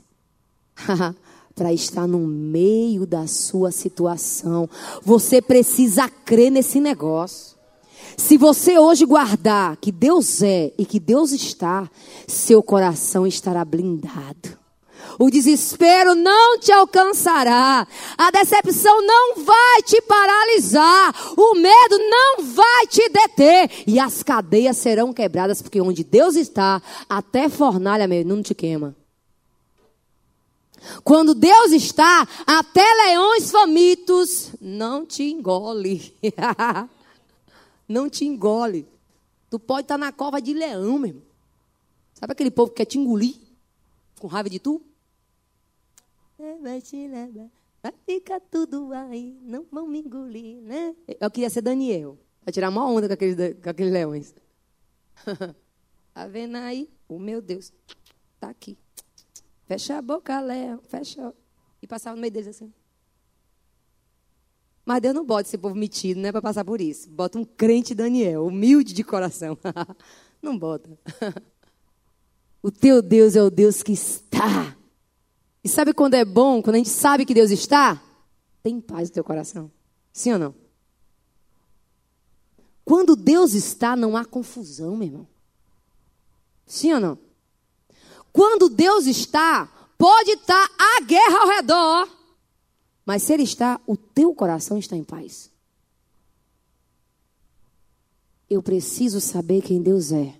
para 1.55 1.73
estar 1.75 2.07
no 2.07 2.21
meio 2.21 3.07
da 3.07 3.27
sua 3.27 3.71
situação. 3.71 4.69
Você 5.03 5.43
precisa 5.43 6.09
crer 6.09 6.51
nesse 6.51 6.81
negócio. 6.81 7.50
Se 8.17 8.37
você 8.37 8.79
hoje 8.79 9.05
guardar 9.05 9.77
que 9.77 9.91
Deus 9.93 10.43
é 10.43 10.73
e 10.79 10.85
que 10.85 11.01
Deus 11.01 11.33
está, 11.33 11.89
seu 12.27 12.63
coração 12.63 13.27
estará 13.27 13.65
blindado. 13.65 14.61
O 15.19 15.31
desespero 15.31 16.15
não 16.15 16.59
te 16.59 16.73
alcançará. 16.73 17.87
A 18.17 18.31
decepção 18.31 19.05
não 19.05 19.45
vai 19.45 19.83
te 19.85 20.01
paralisar. 20.03 21.15
O 21.37 21.55
medo 21.55 21.99
não 21.99 22.43
vai 22.45 22.87
te 22.87 23.09
deter. 23.09 23.71
E 23.87 23.99
as 23.99 24.23
cadeias 24.23 24.77
serão 24.77 25.13
quebradas, 25.13 25.61
porque 25.61 25.81
onde 25.81 26.05
Deus 26.05 26.37
está, 26.37 26.81
até 27.09 27.49
fornalha 27.49 28.07
meu, 28.07 28.25
não 28.25 28.43
te 28.43 28.55
queima. 28.55 28.95
Quando 31.05 31.35
Deus 31.35 31.73
está, 31.73 32.27
até 32.47 32.83
leões 33.07 33.51
famintos 33.51 34.51
não 34.61 35.05
te 35.05 35.23
engole. 35.23 36.15
não 37.91 38.09
te 38.09 38.25
engole. 38.25 38.89
Tu 39.51 39.59
pode 39.59 39.83
estar 39.83 39.99
na 39.99 40.13
cova 40.13 40.41
de 40.41 40.55
leão, 40.55 40.97
meu 40.97 41.09
irmão. 41.09 41.23
Sabe 42.15 42.33
aquele 42.33 42.51
povo 42.51 42.71
que 42.71 42.77
quer 42.77 42.85
te 42.85 42.99
engolir? 42.99 43.35
Com 44.21 44.29
raiva 44.29 44.49
de 44.49 44.61
tu? 44.61 44.81
Vai 46.63 46.81
te 46.81 47.09
levar. 47.09 47.51
Vai 47.83 47.93
ficar 48.07 48.41
tudo 48.41 48.93
aí. 48.93 49.37
Não 49.43 49.67
vão 49.73 49.89
me 49.89 49.99
engolir, 49.99 50.61
né? 50.63 50.95
Eu 51.19 51.31
queria 51.31 51.51
ser 51.51 51.63
Daniel. 51.63 52.17
Vai 52.45 52.53
tirar 52.53 52.69
uma 52.69 52.89
onda 52.89 53.09
com 53.09 53.15
aqueles, 53.15 53.37
com 53.61 53.71
aqueles 53.71 53.93
leões. 53.93 54.35
tá 56.15 56.27
vendo 56.29 56.57
aí? 56.57 56.89
O 57.09 57.17
oh, 57.17 57.19
meu 57.19 57.43
Deus. 57.43 57.73
Tá 58.39 58.51
aqui. 58.51 58.79
Fecha 59.67 59.99
a 59.99 60.03
boca, 60.03 60.41
Léo. 60.41 60.81
Fecha. 60.83 61.35
E 61.83 61.87
passava 61.87 62.15
no 62.15 62.21
meio 62.21 62.33
deles 62.33 62.49
assim. 62.49 62.73
Mas 64.85 65.01
Deus 65.01 65.15
não 65.15 65.25
bota 65.25 65.49
esse 65.49 65.59
povo 65.59 65.75
metido, 65.75 66.21
né, 66.21 66.33
para 66.33 66.43
passar 66.43 66.65
por 66.65 66.81
isso. 66.81 67.09
Bota 67.11 67.39
um 67.39 67.45
crente 67.45 67.95
Daniel, 67.95 68.47
humilde 68.47 68.93
de 68.93 69.05
coração. 69.05 69.57
não 70.43 70.59
bota. 70.59 70.91
o 72.63 72.71
teu 72.71 73.03
Deus 73.03 73.37
é 73.37 73.43
o 73.43 73.51
Deus 73.51 73.83
que 73.83 73.93
está. 73.93 74.77
E 75.63 75.69
sabe 75.69 75.93
quando 75.93 76.15
é 76.15 76.25
bom? 76.25 76.63
Quando 76.63 76.77
a 76.77 76.79
gente 76.79 76.91
sabe 76.91 77.25
que 77.25 77.35
Deus 77.35 77.51
está? 77.51 78.03
Tem 78.63 78.81
paz 78.81 79.09
no 79.09 79.15
teu 79.15 79.25
coração. 79.25 79.71
Sim 80.13 80.33
ou 80.33 80.39
não? 80.39 80.55
Quando 82.85 83.15
Deus 83.15 83.55
está, 83.55 83.95
não 83.95 84.17
há 84.17 84.25
confusão, 84.25 84.97
meu 84.97 85.07
irmão. 85.07 85.29
Sim 86.67 86.95
ou 86.95 87.01
não? 87.01 87.19
Quando 88.33 88.69
Deus 88.69 89.07
está, 89.07 89.67
pode 89.99 90.31
estar 90.31 90.69
a 90.79 91.01
guerra 91.03 91.39
ao 91.39 91.49
redor, 91.49 92.09
mas 93.05 93.23
se 93.23 93.33
Ele 93.33 93.43
está, 93.43 93.81
o 93.87 93.97
teu 93.97 94.35
coração 94.35 94.79
está 94.79 94.97
em 94.97 95.05
paz. 95.05 95.51
Eu 98.49 98.63
preciso 98.63 99.21
saber 99.21 99.63
quem 99.63 99.81
Deus 99.81 100.13
é. 100.13 100.35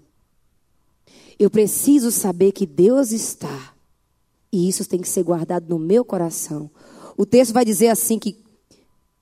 Eu 1.39 1.49
preciso 1.49 2.11
saber 2.11 2.53
que 2.53 2.67
Deus 2.67 3.13
está. 3.13 3.75
E 4.53 4.69
isso 4.69 4.85
tem 4.85 5.01
que 5.01 5.09
ser 5.09 5.23
guardado 5.23 5.69
no 5.69 5.79
meu 5.79 6.05
coração. 6.05 6.71
O 7.17 7.25
texto 7.25 7.53
vai 7.53 7.65
dizer 7.65 7.89
assim 7.89 8.19
que 8.19 8.43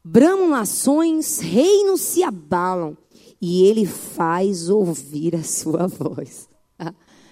bramam 0.03 0.49
nações, 0.49 1.39
reinos 1.39 2.01
se 2.01 2.23
abalam, 2.23 2.97
e 3.41 3.65
ele 3.65 3.87
faz 3.87 4.69
ouvir 4.69 5.37
a 5.37 5.43
sua 5.43 5.87
voz. 5.87 6.49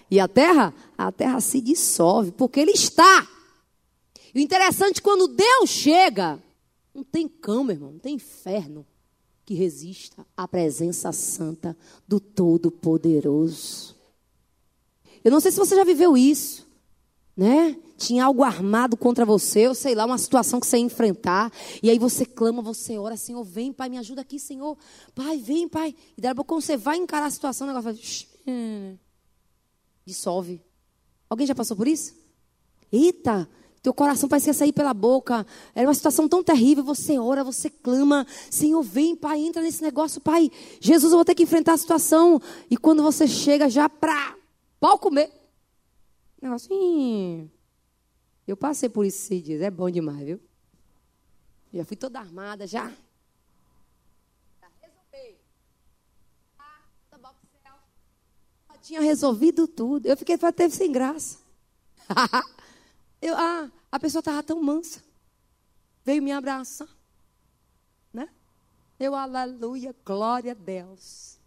E 0.09 0.21
a 0.21 0.29
terra? 0.29 0.73
A 0.97 1.11
terra 1.11 1.41
se 1.41 1.61
dissolve, 1.61 2.31
porque 2.31 2.61
ele 2.61 2.71
está. 2.71 3.27
E 4.37 4.39
o 4.39 4.43
interessante, 4.43 5.01
quando 5.01 5.29
Deus 5.29 5.71
chega, 5.71 6.39
não 6.95 7.03
tem 7.03 7.27
cama, 7.27 7.73
irmão, 7.73 7.93
não 7.93 7.99
tem 7.99 8.17
inferno 8.17 8.87
que 9.47 9.55
resista 9.55 10.27
à 10.37 10.47
presença 10.47 11.11
santa 11.11 11.75
do 12.07 12.21
Todo-Poderoso. 12.21 13.97
Eu 15.25 15.31
não 15.31 15.41
sei 15.41 15.53
se 15.53 15.57
você 15.57 15.75
já 15.75 15.85
viveu 15.85 16.19
isso, 16.19 16.69
né? 17.35 17.79
Tinha 17.97 18.27
algo 18.27 18.43
armado 18.43 18.95
contra 18.95 19.25
você, 19.25 19.69
ou 19.69 19.75
sei 19.75 19.95
lá, 19.95 20.05
uma 20.05 20.19
situação 20.19 20.61
que 20.61 20.67
você 20.67 20.77
ia 20.77 20.85
enfrentar, 20.85 21.51
e 21.83 21.89
aí 21.89 21.99
você 21.99 22.27
clama, 22.27 22.61
você 22.61 22.99
ora, 22.99 23.17
Senhor, 23.17 23.43
vem, 23.43 23.73
Pai, 23.73 23.89
me 23.89 23.97
ajuda 23.97 24.21
aqui, 24.21 24.39
Senhor. 24.39 24.77
Pai, 25.15 25.39
vem, 25.39 25.67
Pai. 25.67 25.95
E 26.15 26.21
daí 26.21 26.35
quando 26.35 26.61
você 26.61 26.77
vai 26.77 26.99
encarar 26.99 27.25
a 27.25 27.31
situação, 27.31 27.67
o 27.67 27.73
negócio 27.73 27.91
vai 27.91 28.99
dissolve. 30.05 30.61
Alguém 31.27 31.47
já 31.47 31.55
passou 31.55 31.75
por 31.75 31.89
isso? 31.89 32.15
Eita, 32.93 33.49
teu 33.87 33.95
coração 33.95 34.29
parece 34.29 34.47
que 34.47 34.51
ia 34.51 34.55
sair 34.55 34.73
pela 34.73 34.93
boca. 34.93 35.47
Era 35.73 35.87
uma 35.87 35.95
situação 35.95 36.29
tão 36.29 36.43
terrível. 36.43 36.83
Você 36.83 37.21
ora, 37.21 37.45
você 37.45 37.71
clama. 37.71 38.27
Senhor, 38.51 38.83
vem, 38.83 39.15
Pai, 39.15 39.39
entra 39.39 39.63
nesse 39.63 39.81
negócio, 39.81 40.21
Pai. 40.21 40.51
Jesus, 40.81 41.13
eu 41.13 41.19
vou 41.19 41.25
ter 41.25 41.37
que 41.37 41.45
enfrentar 41.45 41.75
a 41.75 41.77
situação. 41.77 42.43
E 42.69 42.77
quando 42.77 43.01
você 43.01 43.29
chega 43.29 43.71
já 43.71 43.89
para 43.89 44.37
pau 44.81 44.99
comer. 44.99 45.31
Negócio, 46.43 46.69
eu 48.45 48.57
passei 48.57 48.89
por 48.89 49.07
isso 49.07 49.19
esses 49.19 49.45
dias. 49.45 49.63
É 49.63 49.71
bom 49.71 49.89
demais, 49.89 50.27
viu? 50.27 50.41
Já 51.73 51.85
fui 51.85 51.97
toda 51.97 52.19
armada, 52.19 52.67
já. 52.67 52.93
tinha 58.83 59.01
resolvido 59.01 59.67
tudo. 59.67 60.07
Eu 60.07 60.17
fiquei 60.17 60.37
até 60.41 60.69
sem 60.69 60.93
graça. 60.93 61.39
eu, 63.21 63.35
ah, 63.37 63.71
a 63.91 63.99
pessoa 63.99 64.21
estava 64.21 64.43
tão 64.43 64.63
mansa. 64.63 65.03
Veio 66.05 66.23
me 66.23 66.33
abraçar. 66.33 66.89
Né? 68.13 68.29
Eu, 68.99 69.15
aleluia, 69.15 69.95
glória 70.05 70.53
a 70.53 70.55
Deus. 70.55 71.39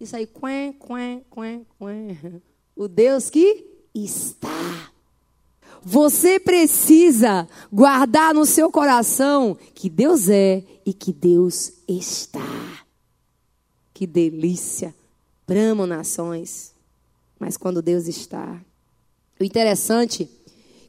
Isso 0.00 0.16
aí, 0.16 0.26
quen, 0.26 0.72
quen, 0.72 1.24
quen, 1.30 1.66
quen. 1.78 2.42
O 2.74 2.88
Deus 2.88 3.30
que 3.30 3.66
está. 3.94 4.90
Você 5.82 6.38
precisa 6.38 7.48
guardar 7.72 8.32
no 8.34 8.46
seu 8.46 8.70
coração 8.70 9.56
que 9.74 9.90
Deus 9.90 10.28
é 10.28 10.64
e 10.86 10.92
que 10.92 11.12
Deus 11.12 11.72
está. 11.88 12.40
Que 13.92 14.06
delícia. 14.06 14.94
Bramam 15.46 15.86
nações 15.86 16.72
mas 17.42 17.56
quando 17.56 17.82
Deus 17.82 18.06
está. 18.06 18.64
O 19.40 19.42
interessante 19.42 20.30
é 20.41 20.41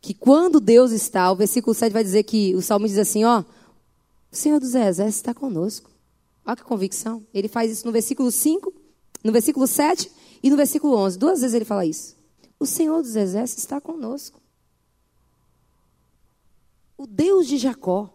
que 0.03 0.13
quando 0.13 0.59
Deus 0.59 0.91
está, 0.91 1.31
o 1.31 1.35
versículo 1.35 1.73
7 1.73 1.93
vai 1.93 2.03
dizer 2.03 2.23
que 2.23 2.53
o 2.55 2.61
salmo 2.61 2.85
diz 2.85 2.97
assim, 2.97 3.23
ó, 3.23 3.41
o 4.29 4.35
Senhor 4.35 4.59
dos 4.59 4.75
Exércitos 4.75 5.15
está 5.15 5.33
conosco. 5.33 5.89
Olha 6.45 6.57
que 6.57 6.63
convicção. 6.63 7.25
Ele 7.33 7.47
faz 7.47 7.71
isso 7.71 7.85
no 7.85 7.91
versículo 7.93 8.29
5, 8.29 8.73
no 9.23 9.31
versículo 9.31 9.65
7 9.65 10.11
e 10.43 10.49
no 10.49 10.57
versículo 10.57 10.97
11. 10.97 11.17
Duas 11.17 11.39
vezes 11.39 11.53
ele 11.53 11.63
fala 11.63 11.85
isso. 11.85 12.17
O 12.59 12.65
Senhor 12.65 13.01
dos 13.01 13.15
Exércitos 13.15 13.63
está 13.63 13.79
conosco. 13.79 14.41
O 16.97 17.07
Deus 17.07 17.47
de 17.47 17.57
Jacó. 17.57 18.13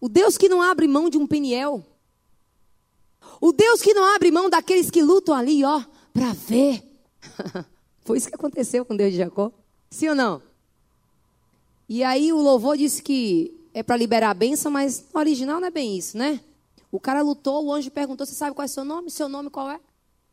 O 0.00 0.08
Deus 0.08 0.36
que 0.36 0.48
não 0.48 0.60
abre 0.60 0.88
mão 0.88 1.08
de 1.08 1.16
um 1.16 1.28
peniel. 1.28 1.86
O 3.40 3.52
Deus 3.52 3.80
que 3.80 3.94
não 3.94 4.02
abre 4.16 4.32
mão 4.32 4.50
daqueles 4.50 4.90
que 4.90 5.00
lutam 5.00 5.32
ali, 5.32 5.64
ó, 5.64 5.80
para 6.12 6.32
ver. 6.32 6.82
Foi 8.08 8.16
isso 8.16 8.28
que 8.28 8.34
aconteceu 8.34 8.86
com 8.86 8.96
Deus 8.96 9.12
de 9.12 9.18
Jacó. 9.18 9.52
Sim 9.90 10.08
ou 10.08 10.14
não? 10.14 10.40
E 11.86 12.02
aí 12.02 12.32
o 12.32 12.40
louvor 12.40 12.74
disse 12.74 13.02
que 13.02 13.54
é 13.74 13.82
para 13.82 13.98
liberar 13.98 14.30
a 14.30 14.34
bênção, 14.34 14.72
mas 14.72 15.04
no 15.12 15.20
original 15.20 15.60
não 15.60 15.68
é 15.68 15.70
bem 15.70 15.94
isso, 15.94 16.16
né? 16.16 16.40
O 16.90 16.98
cara 16.98 17.20
lutou, 17.20 17.66
o 17.66 17.70
anjo 17.70 17.90
perguntou: 17.90 18.26
Você 18.26 18.32
sabe 18.32 18.56
qual 18.56 18.64
é 18.64 18.66
seu 18.66 18.82
nome? 18.82 19.10
Seu 19.10 19.28
nome 19.28 19.50
qual 19.50 19.68
é? 19.70 19.78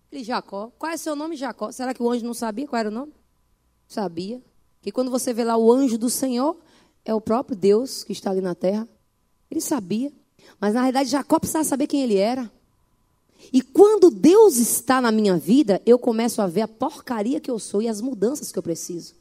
Ele, 0.10 0.24
Jacó. 0.24 0.72
Qual 0.80 0.90
é 0.90 0.96
seu 0.96 1.18
nome, 1.18 1.36
Jacó? 1.36 1.70
Será 1.70 1.94
que 1.94 2.02
o 2.02 2.10
anjo 2.10 2.26
não 2.26 2.34
sabia 2.34 2.66
qual 2.66 2.80
era 2.80 2.88
o 2.88 2.94
nome? 2.94 3.12
Sabia. 3.90 4.42
Que 4.82 4.90
quando 4.90 5.12
você 5.12 5.34
vê 5.34 5.44
lá 5.44 5.58
o 5.58 5.70
anjo 5.70 5.98
do 5.98 6.10
Senhor, 6.10 6.56
é 7.04 7.14
o 7.14 7.20
próprio 7.20 7.58
Deus 7.58 8.06
que 8.06 8.14
está 8.14 8.32
ali 8.32 8.40
na 8.40 8.56
terra. 8.56 8.88
Ele 9.52 9.60
sabia. 9.60 10.14
Mas 10.62 10.76
na 10.76 10.80
realidade, 10.80 11.10
Jacó 11.10 11.40
precisava 11.40 11.66
saber 11.66 11.88
quem 11.88 12.04
ele 12.04 12.16
era. 12.16 12.50
E 13.52 13.62
quando 13.62 14.10
Deus 14.10 14.58
está 14.58 15.00
na 15.00 15.12
minha 15.12 15.38
vida, 15.38 15.82
eu 15.86 15.98
começo 15.98 16.42
a 16.42 16.48
ver 16.48 16.62
a 16.62 16.68
porcaria 16.68 17.40
que 17.40 17.50
eu 17.50 17.60
sou 17.60 17.82
e 17.82 17.88
as 17.88 18.02
mudanças 18.02 18.52
que 18.52 18.60
eu 18.60 18.64
preciso. 18.64 19.16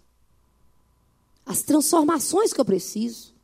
As 1.44 1.62
transformações 1.62 2.52
que 2.52 2.60
eu 2.60 2.64
preciso. 2.64 3.34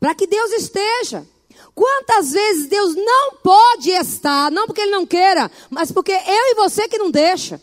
Para 0.00 0.14
que 0.14 0.26
Deus 0.26 0.52
esteja. 0.52 1.26
Quantas 1.74 2.32
vezes 2.32 2.68
Deus 2.68 2.94
não 2.94 3.34
pode 3.36 3.90
estar, 3.90 4.50
não 4.50 4.66
porque 4.66 4.80
Ele 4.80 4.92
não 4.92 5.06
queira, 5.06 5.50
mas 5.70 5.92
porque 5.92 6.12
eu 6.12 6.18
e 6.18 6.54
você 6.54 6.88
que 6.88 6.98
não 6.98 7.10
deixa. 7.10 7.60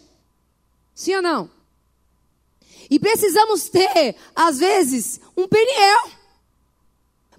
Sim 0.93 1.15
ou 1.15 1.21
não? 1.21 1.49
E 2.89 2.99
precisamos 2.99 3.67
ter, 3.69 4.15
às 4.35 4.59
vezes, 4.59 5.19
um 5.35 5.47
peniel 5.47 6.11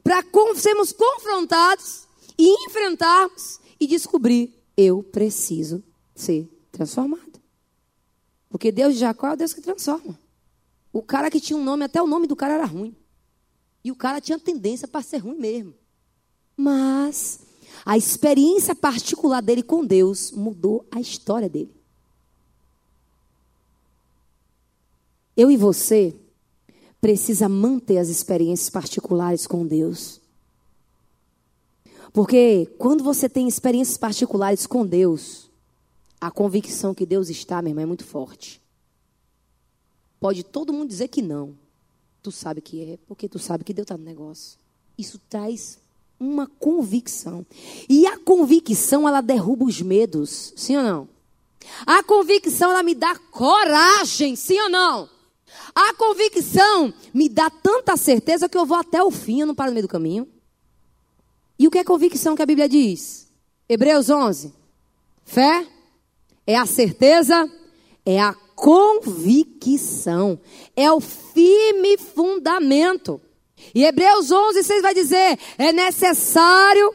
para 0.03 0.25
sermos 0.57 0.93
confrontados 0.93 2.07
e 2.39 2.49
enfrentarmos 2.67 3.61
e 3.79 3.87
descobrir 3.87 4.56
eu 4.77 5.03
preciso 5.03 5.83
ser 6.15 6.49
transformado. 6.71 7.41
Porque 8.49 8.71
Deus 8.71 8.95
de 8.95 9.01
Jacó 9.01 9.29
é 9.29 9.33
o 9.33 9.37
Deus 9.37 9.53
que 9.53 9.61
transforma. 9.61 10.19
O 10.93 11.03
cara 11.03 11.31
que 11.31 11.41
tinha 11.41 11.59
um 11.59 11.65
nome, 11.65 11.85
até 11.85 12.03
o 12.03 12.07
nome 12.07 12.27
do 12.27 12.37
cara 12.37 12.55
era 12.55 12.65
ruim. 12.65 12.95
E 13.85 13.91
o 13.91 13.97
cara 13.97 14.21
tinha 14.21 14.39
tendência 14.39 14.89
para 14.89 15.03
ser 15.03 15.19
ruim 15.19 15.39
mesmo. 15.39 15.75
Mas 16.57 17.41
a 17.85 17.97
experiência 17.97 18.75
particular 18.75 19.43
dele 19.43 19.63
com 19.63 19.85
Deus 19.85 20.33
mudou 20.33 20.87
a 20.91 21.01
história 21.01 21.49
dele. 21.49 21.75
Eu 25.37 25.51
e 25.51 25.57
você 25.57 26.17
precisa 27.01 27.49
manter 27.49 27.99
as 27.99 28.09
experiências 28.09 28.71
particulares 28.71 29.47
com 29.47 29.67
Deus. 29.67 30.21
Porque 32.17 32.67
quando 32.79 33.05
você 33.05 33.29
tem 33.29 33.47
experiências 33.47 33.99
particulares 33.99 34.67
com 34.67 34.87
Deus, 34.87 35.51
a 36.19 36.31
convicção 36.31 36.95
que 36.95 37.05
Deus 37.05 37.29
está, 37.29 37.61
meu 37.61 37.73
irmão, 37.73 37.83
é 37.83 37.87
muito 37.87 38.07
forte. 38.07 38.59
Pode 40.19 40.43
todo 40.43 40.73
mundo 40.73 40.89
dizer 40.89 41.09
que 41.09 41.21
não. 41.21 41.55
Tu 42.23 42.33
sabe 42.33 42.63
que 42.63 42.83
é, 42.83 42.99
porque 43.07 43.29
tu 43.29 43.39
sabe 43.39 43.65
que 43.65 43.75
Deus 43.75 43.85
está 43.85 43.99
no 43.99 44.03
negócio. 44.03 44.59
Isso 44.97 45.21
traz 45.29 45.79
uma 46.19 46.47
convicção. 46.47 47.45
E 47.87 48.07
a 48.07 48.17
convicção, 48.17 49.07
ela 49.07 49.21
derruba 49.21 49.67
os 49.67 49.83
medos. 49.83 50.55
Sim 50.57 50.79
ou 50.79 50.83
não? 50.83 51.09
A 51.85 52.03
convicção, 52.03 52.71
ela 52.71 52.83
me 52.83 52.95
dá 52.95 53.15
coragem. 53.31 54.37
Sim 54.37 54.59
ou 54.59 54.71
não? 54.71 55.07
A 55.75 55.93
convicção 55.93 56.95
me 57.13 57.29
dá 57.29 57.51
tanta 57.51 57.95
certeza 57.95 58.49
que 58.49 58.57
eu 58.57 58.65
vou 58.65 58.79
até 58.79 59.03
o 59.03 59.11
fim, 59.11 59.43
eu 59.43 59.47
não 59.47 59.55
paro 59.55 59.71
no 59.71 59.75
meio 59.75 59.87
do 59.87 59.91
caminho. 59.91 60.27
E 61.59 61.67
o 61.67 61.71
que 61.71 61.79
é 61.79 61.85
convicção 61.85 62.37
que 62.37 62.43
a 62.43 62.47
Bíblia 62.47 62.69
diz? 62.69 63.29
Hebreus 63.69 64.11
11. 64.11 64.53
Fé 65.25 65.67
é 66.47 66.57
a 66.57 66.67
certeza, 66.67 67.51
é 68.05 68.21
a 68.21 68.35
convicção, 68.55 70.41
é 70.77 70.91
o 70.93 71.01
firme 71.01 71.99
fundamento. 71.99 73.21
E 73.75 73.85
Hebreus 73.85 74.31
11, 74.31 74.63
6 74.63 74.83
vai 74.83 74.95
dizer: 74.95 75.39
é 75.59 75.73
necessário 75.73 76.95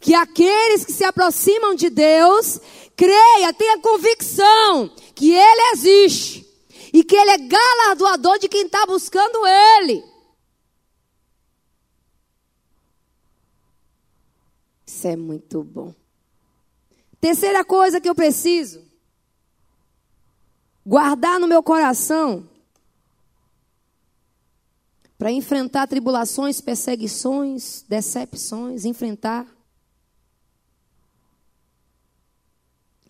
que 0.00 0.14
aqueles 0.14 0.84
que 0.84 0.92
se 0.92 1.04
aproximam 1.04 1.74
de 1.74 1.90
Deus 1.90 2.60
creia, 2.96 3.52
tenha 3.52 3.78
convicção 3.78 4.90
que 5.14 5.32
Ele 5.32 5.72
existe 5.72 6.46
e 6.92 7.04
que 7.04 7.16
Ele 7.16 7.30
é 7.30 7.38
galardoador 7.38 8.38
de 8.38 8.48
quem 8.48 8.62
está 8.62 8.86
buscando 8.86 9.46
Ele. 9.46 10.02
Isso 14.98 15.06
é 15.06 15.14
muito 15.14 15.62
bom. 15.62 15.94
Terceira 17.20 17.64
coisa 17.64 18.00
que 18.00 18.08
eu 18.08 18.16
preciso 18.16 18.84
guardar 20.84 21.38
no 21.38 21.46
meu 21.46 21.62
coração 21.62 22.48
para 25.16 25.30
enfrentar 25.30 25.86
tribulações, 25.86 26.60
perseguições, 26.60 27.84
decepções, 27.88 28.84
enfrentar. 28.84 29.46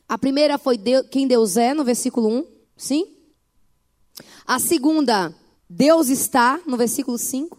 A 0.06 0.18
primeira 0.18 0.58
foi 0.58 0.76
Deus, 0.76 1.06
quem 1.10 1.26
Deus 1.26 1.56
é, 1.56 1.72
no 1.72 1.84
versículo 1.84 2.28
1, 2.28 2.46
sim? 2.76 3.16
A 4.46 4.58
segunda, 4.58 5.34
Deus 5.70 6.10
está, 6.10 6.60
no 6.66 6.76
versículo 6.76 7.16
5. 7.16 7.58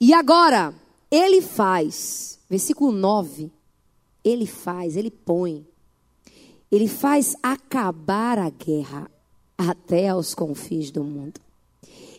E 0.00 0.14
agora, 0.14 0.72
Ele 1.10 1.42
faz, 1.42 2.38
versículo 2.52 2.92
9, 2.92 3.50
Ele 4.22 4.46
faz, 4.46 4.94
Ele 4.94 5.10
põe. 5.10 5.66
Ele 6.70 6.86
faz 6.86 7.34
acabar 7.42 8.38
a 8.38 8.50
guerra 8.50 9.10
até 9.56 10.10
aos 10.10 10.34
confins 10.34 10.90
do 10.90 11.02
mundo. 11.02 11.40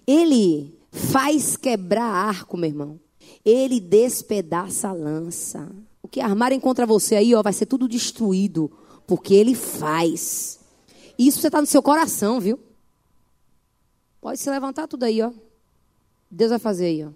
Ele 0.08 0.74
faz 0.92 1.56
quebrar 1.56 2.06
arco, 2.06 2.58
meu 2.58 2.68
irmão. 2.68 3.00
Ele 3.46 3.80
despedaça 3.80 4.90
a 4.90 4.92
lança. 4.92 5.72
O 6.02 6.08
que 6.08 6.20
armarem 6.20 6.60
contra 6.60 6.84
você 6.84 7.16
aí, 7.16 7.36
ó, 7.36 7.44
vai 7.44 7.54
ser 7.54 7.68
tudo 7.68 7.88
destruído, 7.88 8.72
porque 9.06 9.36
ele 9.36 9.54
faz. 9.54 10.60
Isso 11.16 11.42
você 11.42 11.48
está 11.48 11.62
no 11.62 11.68
seu 11.68 11.84
coração, 11.84 12.40
viu? 12.40 12.60
Pode 14.20 14.40
se 14.40 14.50
levantar 14.50 14.88
tudo 14.88 15.04
aí, 15.04 15.22
ó. 15.22 15.32
Deus 16.30 16.50
vai 16.50 16.60
fazer 16.60 16.86
aí, 16.86 17.06
ó. 17.06 17.12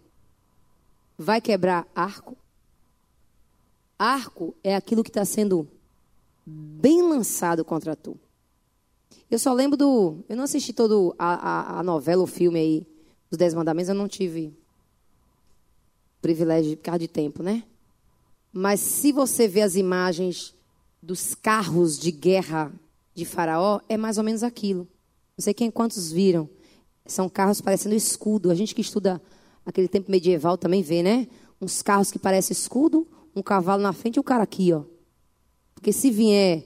Vai 1.18 1.42
quebrar 1.42 1.88
arco. 1.96 2.38
Arco 3.98 4.56
é 4.64 4.76
aquilo 4.76 5.04
que 5.04 5.10
está 5.10 5.26
sendo 5.26 5.68
bem 6.46 7.02
lançado 7.02 7.66
contra 7.66 7.96
tu. 7.96 8.18
Eu 9.30 9.40
só 9.40 9.54
lembro 9.54 9.76
do. 9.76 10.24
Eu 10.30 10.38
não 10.38 10.44
assisti 10.44 10.72
todo 10.72 11.14
a, 11.20 11.34
a, 11.34 11.80
a 11.80 11.84
novela, 11.84 12.24
o 12.24 12.28
filme 12.28 12.60
aí, 12.60 12.88
dos 13.30 13.38
Dez 13.38 13.54
Mandamentos, 13.54 13.90
eu 13.90 13.96
não 13.96 14.08
tive 14.08 14.54
privilégio 16.22 16.78
por 16.78 16.84
causa 16.84 17.00
de 17.00 17.08
tempo, 17.08 17.44
né? 17.44 17.64
Mas 18.52 18.80
se 18.80 19.12
você 19.12 19.48
vê 19.48 19.62
as 19.62 19.76
imagens 19.76 20.54
dos 21.02 21.36
carros 21.36 21.98
de 22.00 22.12
guerra 22.12 22.72
de 23.14 23.26
Faraó, 23.26 23.82
é 23.90 23.98
mais 23.98 24.18
ou 24.18 24.24
menos 24.24 24.44
aquilo. 24.44 24.88
Não 25.38 25.44
sei 25.44 25.54
quem 25.54 25.70
quantos 25.70 26.12
viram. 26.12 26.50
São 27.06 27.30
carros 27.30 27.62
parecendo 27.62 27.96
escudo. 27.96 28.50
A 28.50 28.56
gente 28.56 28.74
que 28.74 28.82
estuda 28.82 29.22
aquele 29.66 29.88
tempo 29.88 30.10
medieval 30.10 30.58
também 30.58 30.82
vê, 30.82 31.04
né? 31.04 31.28
Uns 31.62 31.82
carros 31.82 32.12
que 32.12 32.20
parecem 32.20 32.54
escudo, 32.54 33.08
um 33.38 33.44
cavalo 33.44 33.82
na 33.82 33.94
frente 33.94 34.16
e 34.16 34.20
o 34.20 34.24
cara 34.24 34.44
aqui, 34.44 34.74
ó. 34.74 34.84
Porque 35.76 35.94
se 35.94 36.10
vier 36.10 36.66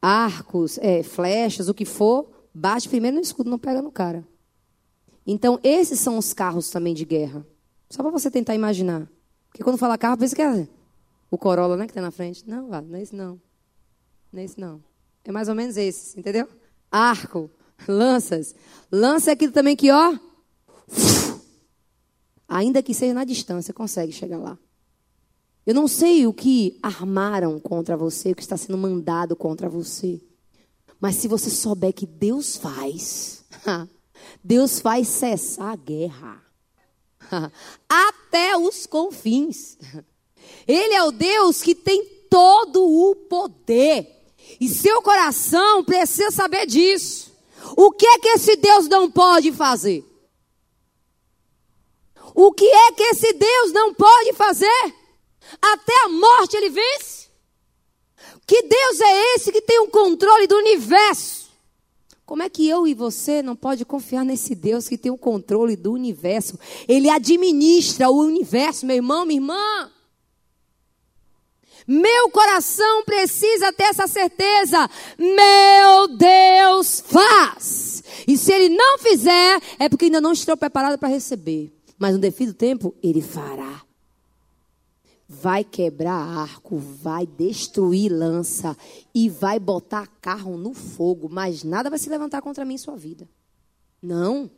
arcos, 0.00 0.78
é, 0.78 1.02
flechas, 1.02 1.68
o 1.68 1.74
que 1.74 1.84
for, 1.84 2.28
bate 2.52 2.88
primeiro 2.88 3.16
no 3.16 3.22
escudo, 3.22 3.50
não 3.50 3.58
pega 3.58 3.82
no 3.82 3.92
cara. 3.92 4.26
Então, 5.26 5.60
esses 5.62 6.00
são 6.00 6.18
os 6.18 6.32
carros 6.32 6.70
também 6.70 6.94
de 6.94 7.04
guerra. 7.04 7.46
Só 7.90 8.02
para 8.02 8.10
você 8.10 8.30
tentar 8.30 8.54
imaginar. 8.54 9.08
Porque 9.48 9.62
quando 9.62 9.76
fala 9.76 9.98
carro, 9.98 10.16
pensa 10.16 10.34
que 10.34 10.42
é 10.42 10.66
o 11.30 11.38
Corolla, 11.38 11.76
né, 11.76 11.84
que 11.84 11.90
está 11.90 12.00
na 12.00 12.10
frente. 12.10 12.48
Não, 12.48 12.68
não 12.68 12.96
é 12.96 13.02
esse 13.02 13.14
não. 13.14 13.40
Não 14.32 14.40
é 14.40 14.44
esse 14.44 14.58
não. 14.58 14.82
É 15.24 15.30
mais 15.30 15.48
ou 15.48 15.54
menos 15.54 15.76
esse, 15.76 16.18
entendeu? 16.18 16.48
Arco, 16.90 17.50
lanças. 17.86 18.54
Lança 18.90 19.30
é 19.30 19.34
aquilo 19.34 19.52
também 19.52 19.76
que, 19.76 19.90
ó, 19.90 20.18
ainda 22.48 22.82
que 22.82 22.94
seja 22.94 23.14
na 23.14 23.24
distância, 23.24 23.74
consegue 23.74 24.10
chegar 24.10 24.38
lá. 24.38 24.58
Eu 25.64 25.74
não 25.74 25.86
sei 25.86 26.26
o 26.26 26.32
que 26.32 26.78
armaram 26.82 27.58
contra 27.60 27.96
você, 27.96 28.32
o 28.32 28.34
que 28.34 28.42
está 28.42 28.56
sendo 28.56 28.76
mandado 28.76 29.36
contra 29.36 29.68
você. 29.68 30.20
Mas 31.00 31.16
se 31.16 31.28
você 31.28 31.50
souber 31.50 31.92
que 31.92 32.06
Deus 32.06 32.56
faz, 32.56 33.44
Deus 34.42 34.80
faz 34.80 35.08
cessar 35.08 35.72
a 35.72 35.76
guerra. 35.76 36.42
Até 37.88 38.56
os 38.56 38.86
confins. 38.86 39.78
Ele 40.66 40.94
é 40.94 41.02
o 41.04 41.12
Deus 41.12 41.62
que 41.62 41.74
tem 41.74 42.04
todo 42.28 42.82
o 42.84 43.14
poder. 43.14 44.08
E 44.60 44.68
seu 44.68 45.00
coração 45.02 45.84
precisa 45.84 46.30
saber 46.30 46.66
disso. 46.66 47.32
O 47.76 47.92
que 47.92 48.06
é 48.06 48.18
que 48.18 48.28
esse 48.28 48.56
Deus 48.56 48.88
não 48.88 49.10
pode 49.10 49.52
fazer? 49.52 50.04
O 52.34 52.52
que 52.52 52.64
é 52.64 52.92
que 52.92 53.02
esse 53.04 53.32
Deus 53.32 53.72
não 53.72 53.94
pode 53.94 54.32
fazer? 54.32 54.94
Até 55.60 56.04
a 56.04 56.08
morte 56.08 56.56
ele 56.56 56.70
vence. 56.70 57.28
Que 58.46 58.62
Deus 58.62 59.00
é 59.00 59.34
esse 59.34 59.52
que 59.52 59.60
tem 59.60 59.80
o 59.80 59.84
um 59.84 59.90
controle 59.90 60.46
do 60.46 60.56
universo? 60.56 61.50
Como 62.24 62.42
é 62.42 62.48
que 62.48 62.66
eu 62.68 62.86
e 62.86 62.94
você 62.94 63.42
não 63.42 63.54
pode 63.54 63.84
confiar 63.84 64.24
nesse 64.24 64.54
Deus 64.54 64.88
que 64.88 64.96
tem 64.96 65.12
o 65.12 65.18
controle 65.18 65.76
do 65.76 65.92
universo? 65.92 66.58
Ele 66.88 67.10
administra 67.10 68.08
o 68.08 68.20
universo, 68.20 68.86
meu 68.86 68.96
irmão, 68.96 69.26
minha 69.26 69.38
irmã. 69.38 69.90
Meu 71.86 72.30
coração 72.30 73.04
precisa 73.04 73.72
ter 73.72 73.84
essa 73.84 74.06
certeza. 74.06 74.88
Meu 75.18 76.08
Deus 76.16 77.00
faz. 77.06 78.02
E 78.26 78.38
se 78.38 78.52
ele 78.52 78.68
não 78.68 78.98
fizer, 78.98 79.60
é 79.78 79.88
porque 79.88 80.06
ainda 80.06 80.20
não 80.20 80.32
estou 80.32 80.56
preparado 80.56 80.98
para 80.98 81.08
receber. 81.08 81.72
Mas 81.98 82.14
no 82.14 82.18
devido 82.18 82.54
tempo, 82.54 82.94
ele 83.02 83.20
fará 83.20 83.82
vai 85.32 85.64
quebrar 85.64 86.12
arco, 86.12 86.76
vai 86.76 87.26
destruir 87.26 88.12
lança 88.12 88.76
e 89.14 89.30
vai 89.30 89.58
botar 89.58 90.06
carro 90.20 90.58
no 90.58 90.74
fogo, 90.74 91.28
mas 91.30 91.64
nada 91.64 91.88
vai 91.88 91.98
se 91.98 92.10
levantar 92.10 92.42
contra 92.42 92.64
mim 92.64 92.74
em 92.74 92.78
sua 92.78 92.96
vida. 92.96 93.26
Não. 94.00 94.50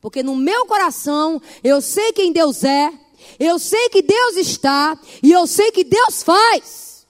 Porque 0.00 0.22
no 0.22 0.36
meu 0.36 0.66
coração 0.66 1.42
eu 1.64 1.80
sei 1.80 2.12
quem 2.12 2.32
Deus 2.32 2.62
é, 2.62 2.92
eu 3.40 3.58
sei 3.58 3.88
que 3.88 4.02
Deus 4.02 4.36
está 4.36 4.98
e 5.22 5.32
eu 5.32 5.46
sei 5.46 5.72
que 5.72 5.82
Deus 5.82 6.22
faz. 6.22 7.06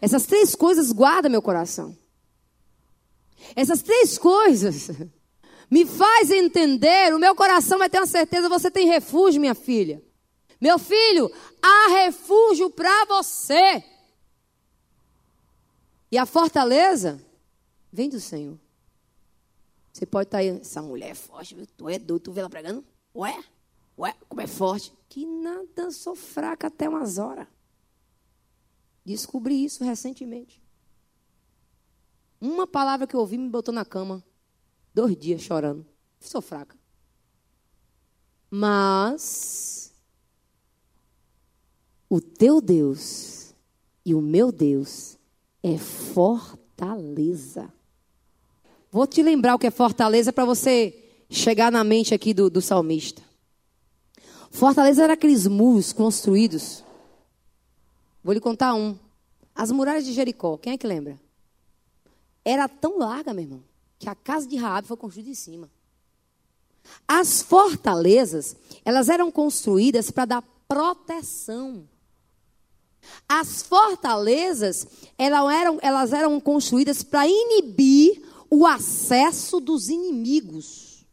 Essas 0.00 0.26
três 0.26 0.54
coisas 0.54 0.92
guardam 0.92 1.30
meu 1.30 1.42
coração. 1.42 1.96
Essas 3.54 3.80
três 3.80 4.18
coisas 4.18 4.90
me 5.70 5.86
faz 5.86 6.30
entender, 6.30 7.14
o 7.14 7.18
meu 7.18 7.34
coração 7.34 7.78
vai 7.78 7.88
ter 7.88 7.98
uma 7.98 8.06
certeza, 8.06 8.50
você 8.50 8.70
tem 8.70 8.86
refúgio, 8.86 9.40
minha 9.40 9.54
filha. 9.54 10.02
Meu 10.60 10.78
filho, 10.78 11.30
há 11.62 11.88
refúgio 11.88 12.70
para 12.70 13.04
você. 13.06 13.84
E 16.10 16.16
a 16.16 16.24
fortaleza 16.24 17.20
vem 17.92 18.08
do 18.08 18.20
Senhor. 18.20 18.58
Você 19.92 20.06
pode 20.06 20.28
estar 20.28 20.38
tá 20.38 20.42
aí, 20.42 20.48
essa 20.48 20.82
mulher 20.82 21.10
é 21.10 21.14
forte, 21.14 21.54
tu 21.76 21.88
é 21.88 21.98
doido, 21.98 22.24
tu 22.24 22.32
vê 22.32 22.40
ela 22.40 22.50
pregando? 22.50 22.84
Ué? 23.14 23.42
Ué, 23.98 24.14
como 24.28 24.40
é 24.40 24.46
forte? 24.46 24.92
Que 25.08 25.24
nada, 25.24 25.90
sou 25.90 26.14
fraca 26.14 26.66
até 26.66 26.88
umas 26.88 27.16
horas. 27.16 27.46
Descobri 29.04 29.64
isso 29.64 29.84
recentemente. 29.84 30.62
Uma 32.40 32.66
palavra 32.66 33.06
que 33.06 33.16
eu 33.16 33.20
ouvi 33.20 33.38
me 33.38 33.48
botou 33.48 33.72
na 33.72 33.84
cama. 33.84 34.22
Dois 34.92 35.16
dias 35.16 35.40
chorando. 35.40 35.86
Sou 36.20 36.42
fraca. 36.42 36.76
Mas 38.50 39.94
o 42.08 42.20
teu 42.20 42.60
Deus 42.60 43.54
e 44.04 44.14
o 44.14 44.20
meu 44.20 44.52
Deus 44.52 45.16
é 45.62 45.76
fortaleza. 45.76 47.72
Vou 48.90 49.06
te 49.06 49.22
lembrar 49.22 49.54
o 49.54 49.58
que 49.58 49.66
é 49.66 49.70
fortaleza 49.70 50.32
para 50.32 50.44
você 50.44 50.94
chegar 51.28 51.72
na 51.72 51.82
mente 51.82 52.14
aqui 52.14 52.32
do, 52.32 52.48
do 52.48 52.62
salmista. 52.62 53.22
Fortaleza 54.50 55.02
era 55.02 55.14
aqueles 55.14 55.46
muros 55.46 55.92
construídos. 55.92 56.84
Vou 58.22 58.32
lhe 58.32 58.40
contar 58.40 58.74
um. 58.74 58.96
As 59.54 59.70
muralhas 59.70 60.04
de 60.04 60.12
Jericó, 60.12 60.56
quem 60.56 60.74
é 60.74 60.78
que 60.78 60.86
lembra? 60.86 61.18
Era 62.44 62.68
tão 62.68 62.98
larga, 62.98 63.34
meu 63.34 63.44
irmão, 63.44 63.64
que 63.98 64.08
a 64.08 64.14
casa 64.14 64.46
de 64.46 64.56
Raabe 64.56 64.86
foi 64.86 64.96
construída 64.96 65.30
em 65.30 65.34
cima. 65.34 65.70
As 67.08 67.42
fortalezas, 67.42 68.54
elas 68.84 69.08
eram 69.08 69.30
construídas 69.30 70.10
para 70.10 70.24
dar 70.24 70.42
proteção. 70.68 71.88
As 73.28 73.62
fortalezas, 73.62 74.86
elas 75.18 75.52
eram, 75.52 75.78
elas 75.82 76.12
eram 76.12 76.38
construídas 76.40 77.02
para 77.02 77.26
inibir 77.26 78.22
o 78.50 78.66
acesso 78.66 79.60
dos 79.60 79.88
inimigos. 79.88 81.04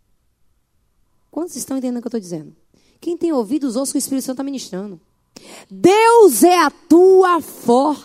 Quantos 1.32 1.56
estão 1.56 1.78
entendendo 1.78 1.98
o 1.98 2.02
que 2.02 2.08
eu 2.08 2.10
estou 2.10 2.20
dizendo? 2.20 2.56
Quem 3.02 3.18
tem 3.18 3.34
ouvidos, 3.34 3.76
ouça 3.76 3.92
o 3.92 3.94
que 3.94 3.98
o 3.98 4.00
Espírito 4.00 4.26
Santo 4.26 4.36
está 4.36 4.44
ministrando. 4.44 5.02
Deus 5.70 6.44
é 6.44 6.60
a 6.60 6.70
tua 6.70 7.42
fortaleza. 7.42 8.00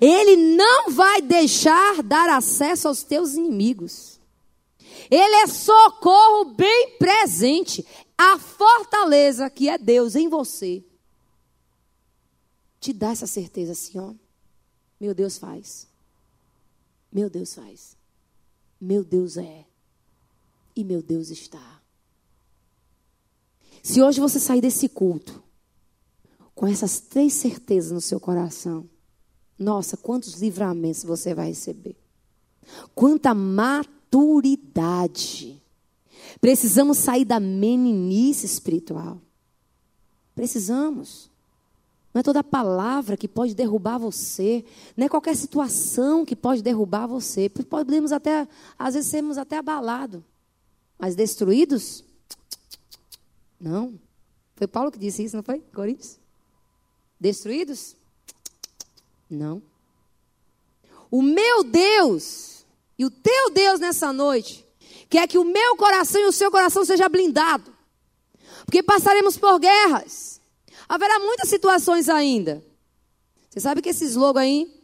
Ele 0.00 0.36
não 0.54 0.90
vai 0.90 1.22
deixar 1.22 2.02
dar 2.02 2.28
acesso 2.28 2.88
aos 2.88 3.02
teus 3.02 3.34
inimigos. 3.34 4.20
Ele 5.10 5.34
é 5.36 5.46
socorro 5.46 6.54
bem 6.54 6.96
presente. 6.98 7.84
A 8.16 8.38
fortaleza 8.38 9.50
que 9.50 9.68
é 9.68 9.76
Deus 9.76 10.14
em 10.14 10.28
você 10.28 10.84
te 12.84 12.92
dá 12.92 13.12
essa 13.12 13.26
certeza 13.26 13.72
assim, 13.72 13.98
ó. 13.98 14.12
Meu 15.00 15.14
Deus 15.14 15.38
faz. 15.38 15.88
Meu 17.10 17.30
Deus 17.30 17.54
faz. 17.54 17.96
Meu 18.78 19.02
Deus 19.02 19.38
é. 19.38 19.64
E 20.76 20.84
meu 20.84 21.00
Deus 21.00 21.30
está. 21.30 21.80
Se 23.82 24.02
hoje 24.02 24.20
você 24.20 24.38
sair 24.38 24.60
desse 24.60 24.86
culto 24.90 25.42
com 26.54 26.66
essas 26.66 27.00
três 27.00 27.32
certezas 27.32 27.90
no 27.90 28.02
seu 28.02 28.20
coração, 28.20 28.86
nossa, 29.58 29.96
quantos 29.96 30.42
livramentos 30.42 31.04
você 31.04 31.32
vai 31.32 31.46
receber. 31.48 31.96
Quanta 32.94 33.32
maturidade. 33.32 33.98
Precisamos 36.38 36.98
sair 36.98 37.24
da 37.24 37.40
meninice 37.40 38.44
espiritual. 38.44 39.22
Precisamos. 40.34 41.32
Não 42.14 42.20
é 42.20 42.22
toda 42.22 42.44
palavra 42.44 43.16
que 43.16 43.26
pode 43.26 43.56
derrubar 43.56 43.98
você. 43.98 44.64
Não 44.96 45.06
é 45.06 45.08
qualquer 45.08 45.34
situação 45.34 46.24
que 46.24 46.36
pode 46.36 46.62
derrubar 46.62 47.08
você. 47.08 47.48
Podemos 47.48 48.12
até, 48.12 48.46
às 48.78 48.94
vezes, 48.94 49.10
sermos 49.10 49.36
até 49.36 49.58
abalados. 49.58 50.22
Mas 50.96 51.16
destruídos? 51.16 52.04
Não. 53.60 53.98
Foi 54.54 54.68
Paulo 54.68 54.92
que 54.92 54.98
disse 54.98 55.24
isso, 55.24 55.34
não 55.34 55.42
foi? 55.42 55.58
Coríntios? 55.74 56.20
Destruídos? 57.18 57.96
Não. 59.28 59.60
O 61.10 61.20
meu 61.20 61.64
Deus 61.64 62.64
e 62.96 63.04
o 63.04 63.10
teu 63.10 63.50
Deus 63.50 63.80
nessa 63.80 64.12
noite 64.12 64.64
quer 65.10 65.26
que 65.26 65.38
o 65.38 65.44
meu 65.44 65.76
coração 65.76 66.20
e 66.20 66.26
o 66.26 66.32
seu 66.32 66.48
coração 66.48 66.84
seja 66.84 67.08
blindado. 67.08 67.74
Porque 68.64 68.84
passaremos 68.84 69.36
por 69.36 69.58
guerras. 69.58 70.33
Haverá 70.88 71.18
muitas 71.18 71.48
situações 71.48 72.08
ainda. 72.08 72.64
Você 73.48 73.60
sabe 73.60 73.80
que 73.80 73.88
esses 73.88 74.16
logos 74.16 74.42
aí, 74.42 74.82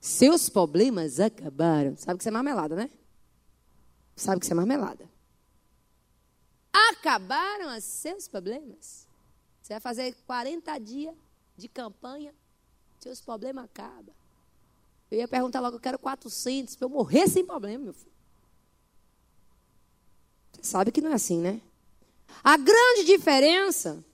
seus 0.00 0.48
problemas 0.48 1.18
acabaram. 1.18 1.96
Sabe 1.96 2.18
que 2.18 2.22
isso 2.22 2.28
é 2.28 2.32
marmelada, 2.32 2.76
né? 2.76 2.90
Sabe 4.14 4.40
que 4.40 4.46
isso 4.46 4.52
é 4.52 4.56
marmelada. 4.56 5.08
Acabaram 6.72 7.76
os 7.76 7.84
seus 7.84 8.28
problemas. 8.28 9.06
Você 9.60 9.74
vai 9.74 9.80
fazer 9.80 10.14
40 10.26 10.78
dias 10.78 11.14
de 11.56 11.68
campanha, 11.68 12.32
seus 13.00 13.20
problemas 13.20 13.64
acabam. 13.64 14.14
Eu 15.10 15.18
ia 15.18 15.28
perguntar 15.28 15.60
logo, 15.60 15.76
eu 15.76 15.80
quero 15.80 15.98
400 15.98 16.76
para 16.76 16.84
eu 16.84 16.90
morrer 16.90 17.28
sem 17.28 17.44
problema, 17.44 17.84
meu 17.84 17.94
filho. 17.94 18.12
Você 20.52 20.64
sabe 20.64 20.92
que 20.92 21.00
não 21.00 21.10
é 21.10 21.14
assim, 21.14 21.40
né? 21.40 21.60
A 22.42 22.56
grande 22.56 23.04
diferença 23.04 24.04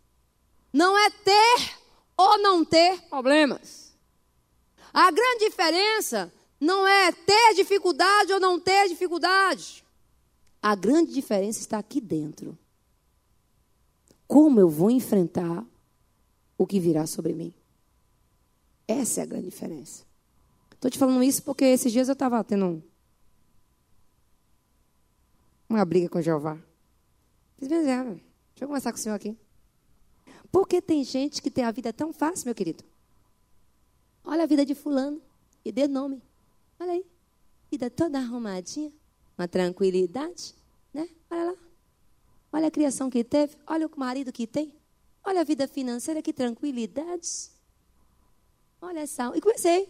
não 0.72 0.96
é 0.96 1.10
ter 1.10 1.78
ou 2.16 2.38
não 2.38 2.64
ter 2.64 3.00
problemas. 3.02 3.92
A 4.92 5.10
grande 5.10 5.46
diferença 5.46 6.32
não 6.60 6.86
é 6.86 7.12
ter 7.12 7.54
dificuldade 7.54 8.32
ou 8.32 8.40
não 8.40 8.58
ter 8.58 8.88
dificuldade. 8.88 9.84
A 10.62 10.74
grande 10.74 11.12
diferença 11.12 11.60
está 11.60 11.78
aqui 11.78 12.00
dentro. 12.00 12.56
Como 14.26 14.60
eu 14.60 14.68
vou 14.68 14.90
enfrentar 14.90 15.64
o 16.56 16.66
que 16.66 16.78
virá 16.78 17.06
sobre 17.06 17.32
mim? 17.32 17.52
Essa 18.86 19.20
é 19.20 19.22
a 19.24 19.26
grande 19.26 19.46
diferença. 19.46 20.04
Estou 20.72 20.90
te 20.90 20.98
falando 20.98 21.22
isso 21.22 21.42
porque 21.42 21.64
esses 21.64 21.92
dias 21.92 22.08
eu 22.08 22.12
estava 22.12 22.42
tendo 22.44 22.82
uma 25.68 25.84
briga 25.84 26.08
com 26.08 26.20
Jeová. 26.20 26.58
Fiz, 27.58 27.70
é, 27.70 28.04
deixa 28.04 28.20
eu 28.60 28.68
conversar 28.68 28.92
com 28.92 28.98
o 28.98 29.00
senhor 29.00 29.14
aqui. 29.14 29.36
Porque 30.52 30.82
tem 30.82 31.02
gente 31.02 31.40
que 31.40 31.50
tem 31.50 31.64
a 31.64 31.70
vida 31.70 31.94
tão 31.94 32.12
fácil, 32.12 32.44
meu 32.44 32.54
querido. 32.54 32.84
Olha 34.22 34.44
a 34.44 34.46
vida 34.46 34.66
de 34.66 34.74
fulano 34.74 35.20
e 35.64 35.72
dê 35.72 35.88
nome. 35.88 36.22
Olha 36.78 36.92
aí. 36.92 37.06
Vida 37.70 37.88
toda 37.88 38.18
arrumadinha, 38.18 38.92
uma 39.38 39.48
tranquilidade, 39.48 40.54
né? 40.92 41.08
Olha 41.30 41.44
lá. 41.44 41.54
Olha 42.52 42.68
a 42.68 42.70
criação 42.70 43.08
que 43.08 43.24
teve, 43.24 43.56
olha 43.66 43.86
o 43.86 43.90
marido 43.98 44.30
que 44.30 44.46
tem. 44.46 44.74
Olha 45.24 45.40
a 45.40 45.44
vida 45.44 45.66
financeira, 45.66 46.20
que 46.20 46.34
tranquilidade. 46.34 47.50
Olha 48.80 49.00
essa. 49.00 49.32
E 49.34 49.40
comecei. 49.40 49.88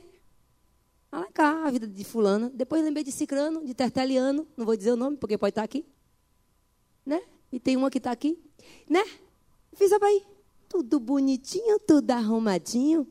Olha 1.10 1.30
cá, 1.32 1.66
a 1.66 1.70
vida 1.72 1.88
de 1.88 2.04
fulano. 2.04 2.50
Depois 2.50 2.84
lembrei 2.84 3.02
de 3.02 3.10
cicrano, 3.10 3.66
de 3.66 3.74
terteliano. 3.74 4.46
Não 4.56 4.64
vou 4.64 4.76
dizer 4.76 4.92
o 4.92 4.96
nome, 4.96 5.16
porque 5.16 5.36
pode 5.36 5.50
estar 5.50 5.64
aqui. 5.64 5.84
Né? 7.04 7.20
E 7.50 7.58
tem 7.58 7.76
uma 7.76 7.90
que 7.90 7.98
está 7.98 8.12
aqui. 8.12 8.38
Né? 8.88 9.02
Fiz 9.74 9.90
a 9.92 9.98
aí 10.04 10.32
tudo 10.73 10.99
bonitinho, 10.99 11.79
tudo 11.79 12.12
arrumadinho. 12.12 13.07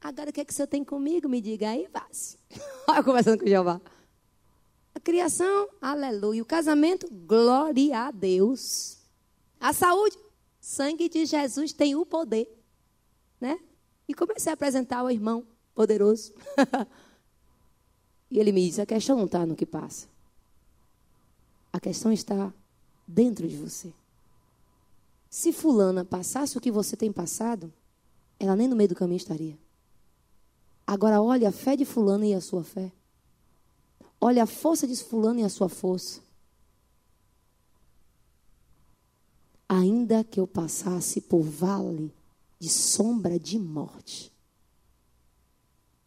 Agora 0.00 0.30
o 0.30 0.32
que, 0.32 0.40
é 0.40 0.44
que 0.44 0.52
o 0.52 0.56
senhor 0.56 0.66
tem 0.66 0.84
comigo? 0.84 1.28
Me 1.28 1.40
diga 1.40 1.70
aí, 1.70 1.86
Vaz. 1.92 2.36
Olha 2.88 3.04
conversando 3.04 3.38
com 3.38 3.46
Jeová. 3.46 3.80
A 4.92 4.98
criação, 4.98 5.68
aleluia. 5.80 6.42
O 6.42 6.44
casamento, 6.44 7.08
glória 7.08 8.08
a 8.08 8.10
Deus. 8.10 8.98
A 9.60 9.72
saúde, 9.72 10.18
sangue 10.60 11.08
de 11.08 11.24
Jesus 11.24 11.72
tem 11.72 11.94
o 11.94 12.04
poder. 12.04 12.52
Né? 13.40 13.60
E 14.08 14.12
comecei 14.12 14.50
a 14.50 14.54
apresentar 14.54 14.98
ao 14.98 15.10
irmão 15.10 15.46
poderoso. 15.76 16.34
e 18.28 18.40
ele 18.40 18.50
me 18.50 18.66
disse: 18.66 18.80
a 18.80 18.86
questão 18.86 19.16
não 19.16 19.26
está 19.26 19.46
no 19.46 19.54
que 19.54 19.66
passa. 19.66 20.08
A 21.72 21.78
questão 21.78 22.12
está 22.12 22.52
dentro 23.06 23.46
de 23.46 23.56
você. 23.56 23.94
Se 25.32 25.50
fulana 25.50 26.04
passasse 26.04 26.58
o 26.58 26.60
que 26.60 26.70
você 26.70 26.94
tem 26.94 27.10
passado, 27.10 27.72
ela 28.38 28.54
nem 28.54 28.68
no 28.68 28.76
meio 28.76 28.90
do 28.90 28.94
caminho 28.94 29.16
estaria. 29.16 29.58
Agora 30.86 31.22
olha 31.22 31.48
a 31.48 31.52
fé 31.52 31.74
de 31.74 31.86
fulano 31.86 32.22
e 32.22 32.34
a 32.34 32.40
sua 32.42 32.62
fé. 32.62 32.92
Olha 34.20 34.42
a 34.42 34.46
força 34.46 34.86
de 34.86 34.94
fulano 34.94 35.40
e 35.40 35.42
a 35.42 35.48
sua 35.48 35.70
força. 35.70 36.20
Ainda 39.66 40.22
que 40.22 40.38
eu 40.38 40.46
passasse 40.46 41.18
por 41.22 41.40
vale 41.40 42.12
de 42.58 42.68
sombra 42.68 43.38
de 43.38 43.58
morte, 43.58 44.30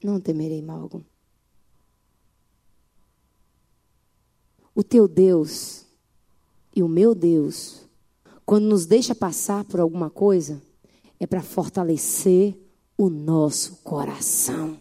não 0.03 0.21
temerei 0.21 0.61
mal 0.61 0.81
algum. 0.81 1.01
O 4.75 4.83
teu 4.83 5.07
Deus 5.07 5.83
e 6.75 6.83
o 6.83 6.87
meu 6.87 7.15
Deus 7.15 7.84
quando 8.45 8.65
nos 8.65 8.85
deixa 8.85 9.15
passar 9.15 9.63
por 9.63 9.79
alguma 9.79 10.09
coisa, 10.09 10.61
é 11.19 11.25
para 11.25 11.41
fortalecer 11.41 12.55
o 12.97 13.09
nosso 13.09 13.77
coração. 13.77 14.79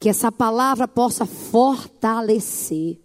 Que 0.00 0.08
essa 0.08 0.32
palavra 0.32 0.88
possa 0.88 1.26
fortalecer. 1.26 2.98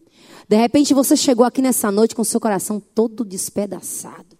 De 0.48 0.56
repente 0.56 0.94
você 0.94 1.16
chegou 1.16 1.46
aqui 1.46 1.62
nessa 1.62 1.92
noite 1.92 2.16
com 2.16 2.24
seu 2.24 2.40
coração 2.40 2.80
todo 2.80 3.26
despedaçado. 3.26 4.38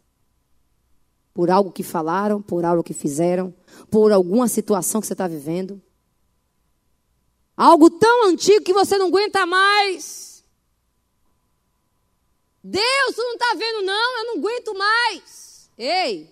Por 1.34 1.52
algo 1.52 1.72
que 1.72 1.84
falaram, 1.84 2.42
por 2.42 2.66
algo 2.66 2.84
que 2.84 2.94
fizeram, 2.94 3.54
por 3.92 4.12
alguma 4.12 4.48
situação 4.48 5.00
que 5.00 5.08
você 5.08 5.14
está 5.14 5.28
vivendo. 5.28 5.82
Algo 7.56 7.90
tão 7.90 8.30
antigo 8.30 8.64
que 8.64 8.74
você 8.74 8.98
não 8.98 9.08
aguenta 9.08 9.46
mais. 9.46 10.29
Deus, 12.64 13.16
tu 13.16 13.22
não 13.22 13.34
está 13.34 13.54
vendo, 13.56 13.82
não, 13.84 14.18
eu 14.18 14.26
não 14.26 14.38
aguento 14.38 14.74
mais. 14.76 15.70
Ei, 15.78 16.30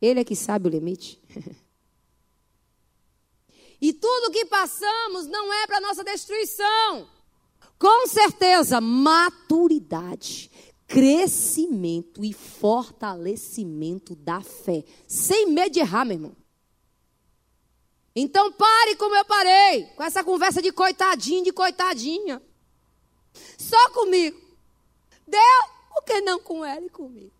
Ele 0.00 0.20
é 0.20 0.24
que 0.24 0.36
sabe 0.36 0.68
o 0.68 0.70
limite. 0.70 1.20
e 3.80 3.92
tudo 3.92 4.32
que 4.32 4.44
passamos 4.44 5.26
não 5.26 5.52
é 5.52 5.66
para 5.66 5.80
nossa 5.80 6.04
destruição. 6.04 7.08
Com 7.78 8.06
certeza, 8.06 8.80
maturidade, 8.80 10.50
crescimento 10.86 12.24
e 12.24 12.32
fortalecimento 12.32 14.14
da 14.14 14.40
fé. 14.40 14.84
Sem 15.06 15.46
medo 15.46 15.72
de 15.72 15.80
errar, 15.80 16.04
meu 16.04 16.14
irmão. 16.14 16.36
Então 18.14 18.50
pare 18.52 18.96
como 18.96 19.14
eu 19.14 19.24
parei, 19.26 19.84
com 19.94 20.02
essa 20.02 20.24
conversa 20.24 20.62
de 20.62 20.72
coitadinho, 20.72 21.44
de 21.44 21.52
coitadinha. 21.52 22.42
Só 23.58 23.90
comigo. 23.90 24.45
Deus, 25.26 25.70
por 25.92 26.04
que 26.04 26.20
não 26.20 26.38
com 26.40 26.64
ela 26.64 26.84
e 26.84 26.90
comigo? 26.90 27.32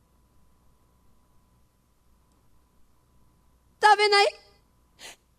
Tá 3.79 3.95
vendo 3.95 4.15
aí? 4.15 4.35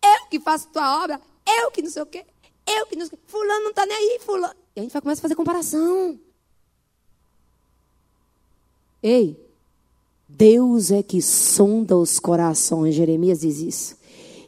Eu 0.02 0.26
que 0.28 0.40
faço 0.40 0.68
tua 0.68 1.04
obra, 1.04 1.20
eu 1.46 1.70
que 1.70 1.82
não 1.82 1.90
sei 1.90 2.02
o 2.02 2.06
quê, 2.06 2.24
eu 2.66 2.86
que 2.86 2.96
não 2.96 3.06
sei 3.06 3.14
o 3.14 3.18
quê. 3.18 3.24
Fulano 3.26 3.64
não 3.64 3.72
tá 3.72 3.84
nem 3.84 3.96
aí, 3.96 4.18
fulano. 4.20 4.54
E 4.74 4.80
a 4.80 4.82
gente 4.82 4.92
vai 4.92 5.02
começar 5.02 5.20
a 5.20 5.22
fazer 5.22 5.34
comparação. 5.34 6.18
Ei, 9.02 9.38
Deus 10.28 10.90
é 10.90 11.02
que 11.02 11.20
sonda 11.20 11.96
os 11.96 12.18
corações. 12.18 12.94
Jeremias 12.94 13.40
diz 13.40 13.58
isso. 13.58 13.96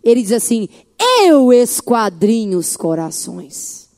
Ele 0.03 0.23
diz 0.23 0.33
assim: 0.33 0.69
Eu 1.23 1.53
esquadrinho 1.53 2.59
os 2.59 2.77
corações. 2.77 3.89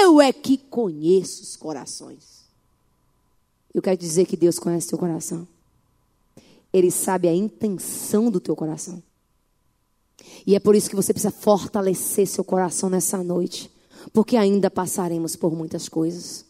Eu 0.00 0.20
é 0.20 0.32
que 0.32 0.56
conheço 0.58 1.42
os 1.42 1.56
corações. 1.56 2.35
Eu 3.76 3.82
quero 3.82 3.98
dizer 3.98 4.24
que 4.24 4.38
Deus 4.38 4.58
conhece 4.58 4.88
teu 4.88 4.96
coração. 4.96 5.46
Ele 6.72 6.90
sabe 6.90 7.28
a 7.28 7.34
intenção 7.34 8.30
do 8.30 8.40
teu 8.40 8.56
coração. 8.56 9.02
E 10.46 10.54
é 10.54 10.58
por 10.58 10.74
isso 10.74 10.88
que 10.88 10.96
você 10.96 11.12
precisa 11.12 11.30
fortalecer 11.30 12.26
seu 12.26 12.42
coração 12.42 12.88
nessa 12.88 13.22
noite. 13.22 13.70
Porque 14.14 14.34
ainda 14.34 14.70
passaremos 14.70 15.36
por 15.36 15.54
muitas 15.54 15.90
coisas. 15.90 16.46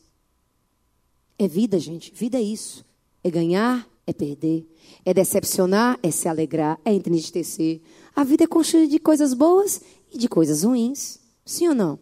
É 1.37 1.49
vida, 1.49 1.81
gente. 1.81 2.15
Vida 2.15 2.39
é 2.39 2.43
isso. 2.43 2.85
É 3.25 3.31
ganhar, 3.31 3.91
é 4.07 4.13
perder. 4.13 4.65
É 5.05 5.13
decepcionar, 5.13 5.99
é 6.05 6.13
se 6.13 6.29
alegrar, 6.29 6.79
é 6.85 6.93
entristecer. 6.93 7.81
A 8.15 8.23
vida 8.23 8.45
é 8.45 8.47
construída 8.47 8.89
de 8.89 9.01
coisas 9.01 9.35
boas 9.35 9.81
e 10.13 10.17
de 10.17 10.29
coisas 10.29 10.63
ruins. 10.63 11.19
Sim 11.45 11.71
ou 11.71 11.75
não? 11.75 11.99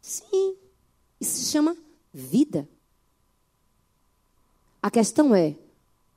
Sim. 0.00 0.56
Isso 1.20 1.44
se 1.44 1.52
chama 1.52 1.76
vida. 2.12 2.68
A 4.84 4.90
questão 4.90 5.34
é: 5.34 5.56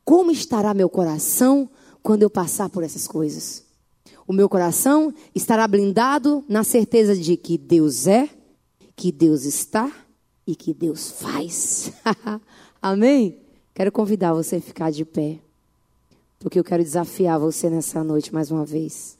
como 0.03 0.30
estará 0.30 0.74
meu 0.74 0.89
coração 0.89 1.70
quando 2.03 2.24
eu 2.24 2.30
passar 2.30 2.70
por 2.70 2.84
essas 2.84 3.07
coisas? 3.07 3.63
O 4.28 4.34
meu 4.34 4.49
coração 4.49 5.13
estará 5.34 5.65
blindado 5.65 6.43
na 6.49 6.65
certeza 6.65 7.15
de 7.15 7.38
que 7.38 7.57
Deus 7.57 8.07
é, 8.07 8.30
que 8.93 9.09
Deus 9.09 9.45
está 9.45 9.89
e 10.45 10.53
que 10.53 10.74
Deus 10.74 11.11
faz. 11.11 11.93
Amém? 12.82 13.41
Quero 13.74 13.89
convidar 13.89 14.34
você 14.34 14.57
a 14.57 14.61
ficar 14.61 14.91
de 14.91 15.05
pé, 15.05 15.39
porque 16.38 16.59
eu 16.59 16.63
quero 16.65 16.84
desafiar 16.84 17.39
você 17.39 17.70
nessa 17.70 18.03
noite 18.03 18.34
mais 18.34 18.51
uma 18.51 18.65
vez. 18.65 19.18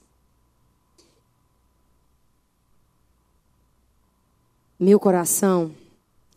Meu 4.78 5.00
coração, 5.00 5.72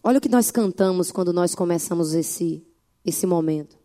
olha 0.00 0.18
o 0.18 0.20
que 0.20 0.28
nós 0.28 0.52
cantamos 0.52 1.10
quando 1.10 1.32
nós 1.32 1.56
começamos 1.56 2.14
esse, 2.14 2.64
esse 3.04 3.26
momento. 3.26 3.78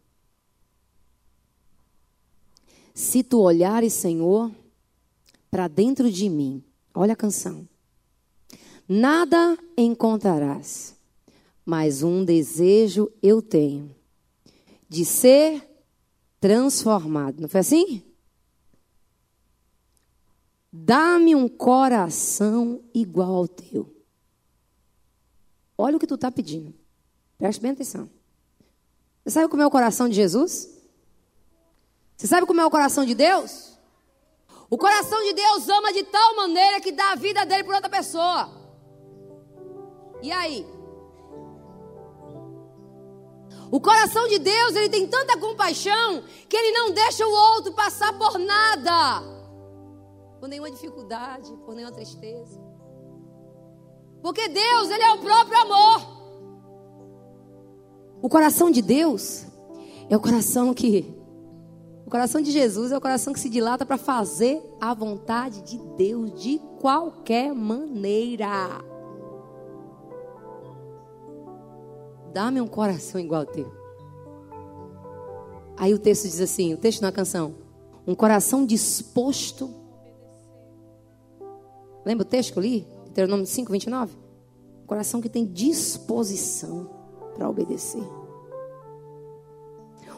Se 2.94 3.24
tu 3.24 3.40
olhares, 3.42 3.94
Senhor, 3.94 4.52
para 5.52 5.68
dentro 5.68 6.12
de 6.12 6.30
mim, 6.30 6.64
olha 6.94 7.14
a 7.14 7.18
canção. 7.18 7.68
Nada 8.88 9.58
encontrarás, 9.78 10.96
mas 11.66 12.04
um 12.04 12.24
desejo 12.24 13.12
eu 13.22 13.42
tenho 13.42 13.94
de 14.88 15.04
ser 15.04 15.68
transformado. 16.40 17.42
Não 17.42 17.50
foi 17.50 17.62
assim? 17.62 18.04
Dá-me 20.72 21.36
um 21.36 21.48
coração 21.48 22.84
igual 22.94 23.34
ao 23.34 23.48
teu. 23.48 23.94
Olha 25.78 25.98
o 25.98 26.00
que 26.00 26.08
tu 26.08 26.16
está 26.16 26.32
pedindo. 26.32 26.74
Preste 27.38 27.62
bem 27.62 27.72
atenção. 27.72 28.10
Você 29.26 29.32
sabe 29.32 29.48
como 29.50 29.64
é 29.64 29.66
o 29.66 29.72
coração 29.72 30.08
de 30.08 30.14
Jesus? 30.14 30.70
Você 32.16 32.28
sabe 32.28 32.46
como 32.46 32.62
é 32.62 32.66
o 32.66 32.70
coração 32.70 33.04
de 33.04 33.16
Deus? 33.16 33.76
O 34.70 34.78
coração 34.78 35.20
de 35.24 35.34
Deus 35.34 35.68
ama 35.68 35.92
de 35.92 36.04
tal 36.04 36.36
maneira 36.36 36.80
que 36.80 36.92
dá 36.92 37.14
a 37.14 37.16
vida 37.16 37.44
dele 37.44 37.64
por 37.64 37.74
outra 37.74 37.90
pessoa. 37.90 38.50
E 40.22 40.32
aí? 40.32 40.64
O 43.72 43.82
coração 43.82 44.28
de 44.28 44.38
Deus, 44.38 44.76
ele 44.76 44.90
tem 44.90 45.08
tanta 45.08 45.40
compaixão 45.40 46.24
que 46.48 46.56
ele 46.56 46.72
não 46.72 46.92
deixa 46.92 47.26
o 47.26 47.32
outro 47.32 47.74
passar 47.74 48.16
por 48.20 48.38
nada, 48.38 49.24
por 50.40 50.48
nenhuma 50.48 50.70
dificuldade, 50.70 51.52
por 51.66 51.74
nenhuma 51.74 51.94
tristeza. 51.96 52.64
Porque 54.22 54.48
Deus, 54.48 54.90
ele 54.92 55.04
é 55.04 55.12
o 55.14 55.18
próprio 55.18 55.62
amor. 55.62 56.15
O 58.22 58.30
coração 58.30 58.72
de 58.72 58.82
Deus 58.82 59.46
é 60.10 60.16
o 60.16 60.20
coração 60.20 60.74
que 60.74 61.16
o 62.06 62.10
coração 62.10 62.40
de 62.40 62.52
Jesus 62.52 62.92
é 62.92 62.98
o 62.98 63.02
coração 63.02 63.34
que 63.34 63.40
se 63.40 63.50
dilata 63.50 63.84
para 63.84 63.98
fazer 63.98 64.62
a 64.80 64.94
vontade 64.94 65.64
de 65.64 65.80
Deus 65.98 66.40
de 66.40 66.62
qualquer 66.80 67.52
maneira. 67.52 68.84
Dá-me 72.32 72.62
um 72.62 72.68
coração 72.68 73.20
igual 73.20 73.42
ao 73.42 73.48
teu. 73.48 73.74
Aí 75.76 75.96
o 75.96 76.00
texto 76.00 76.24
diz 76.26 76.40
assim, 76.40 76.76
o 76.76 76.78
texto 76.78 77.02
na 77.02 77.12
canção, 77.12 77.56
um 78.06 78.14
coração 78.14 78.66
disposto. 78.66 79.74
Lembra 82.06 82.24
o 82.24 82.30
texto 82.30 82.54
que 82.54 82.60
eu 82.60 82.64
li? 82.64 82.88
Deuteronômio 83.06 83.48
5, 83.48 83.72
29? 83.72 84.16
Um 84.84 84.86
coração 84.86 85.20
que 85.20 85.28
tem 85.28 85.44
disposição 85.44 86.95
para 87.36 87.50
obedecer. 87.50 88.04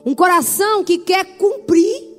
Um 0.06 0.16
coração 0.16 0.84
que 0.84 1.00
quer 1.00 1.38
cumprir 1.38 2.18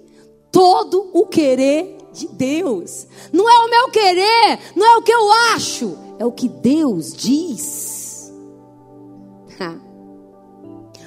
todo 0.53 1.11
o 1.15 1.27
querer 1.27 1.97
de 2.13 2.27
Deus. 2.29 3.07
Não 3.33 3.49
é 3.49 3.59
o 3.65 3.71
meu 3.71 3.91
querer, 3.91 4.59
não 4.77 4.87
é 4.87 4.97
o 4.97 5.03
que 5.03 5.13
eu 5.13 5.33
acho, 5.55 5.97
é 6.19 6.27
o 6.27 6.33
que 6.33 6.49
Deus 6.49 7.13
diz. 7.13 7.99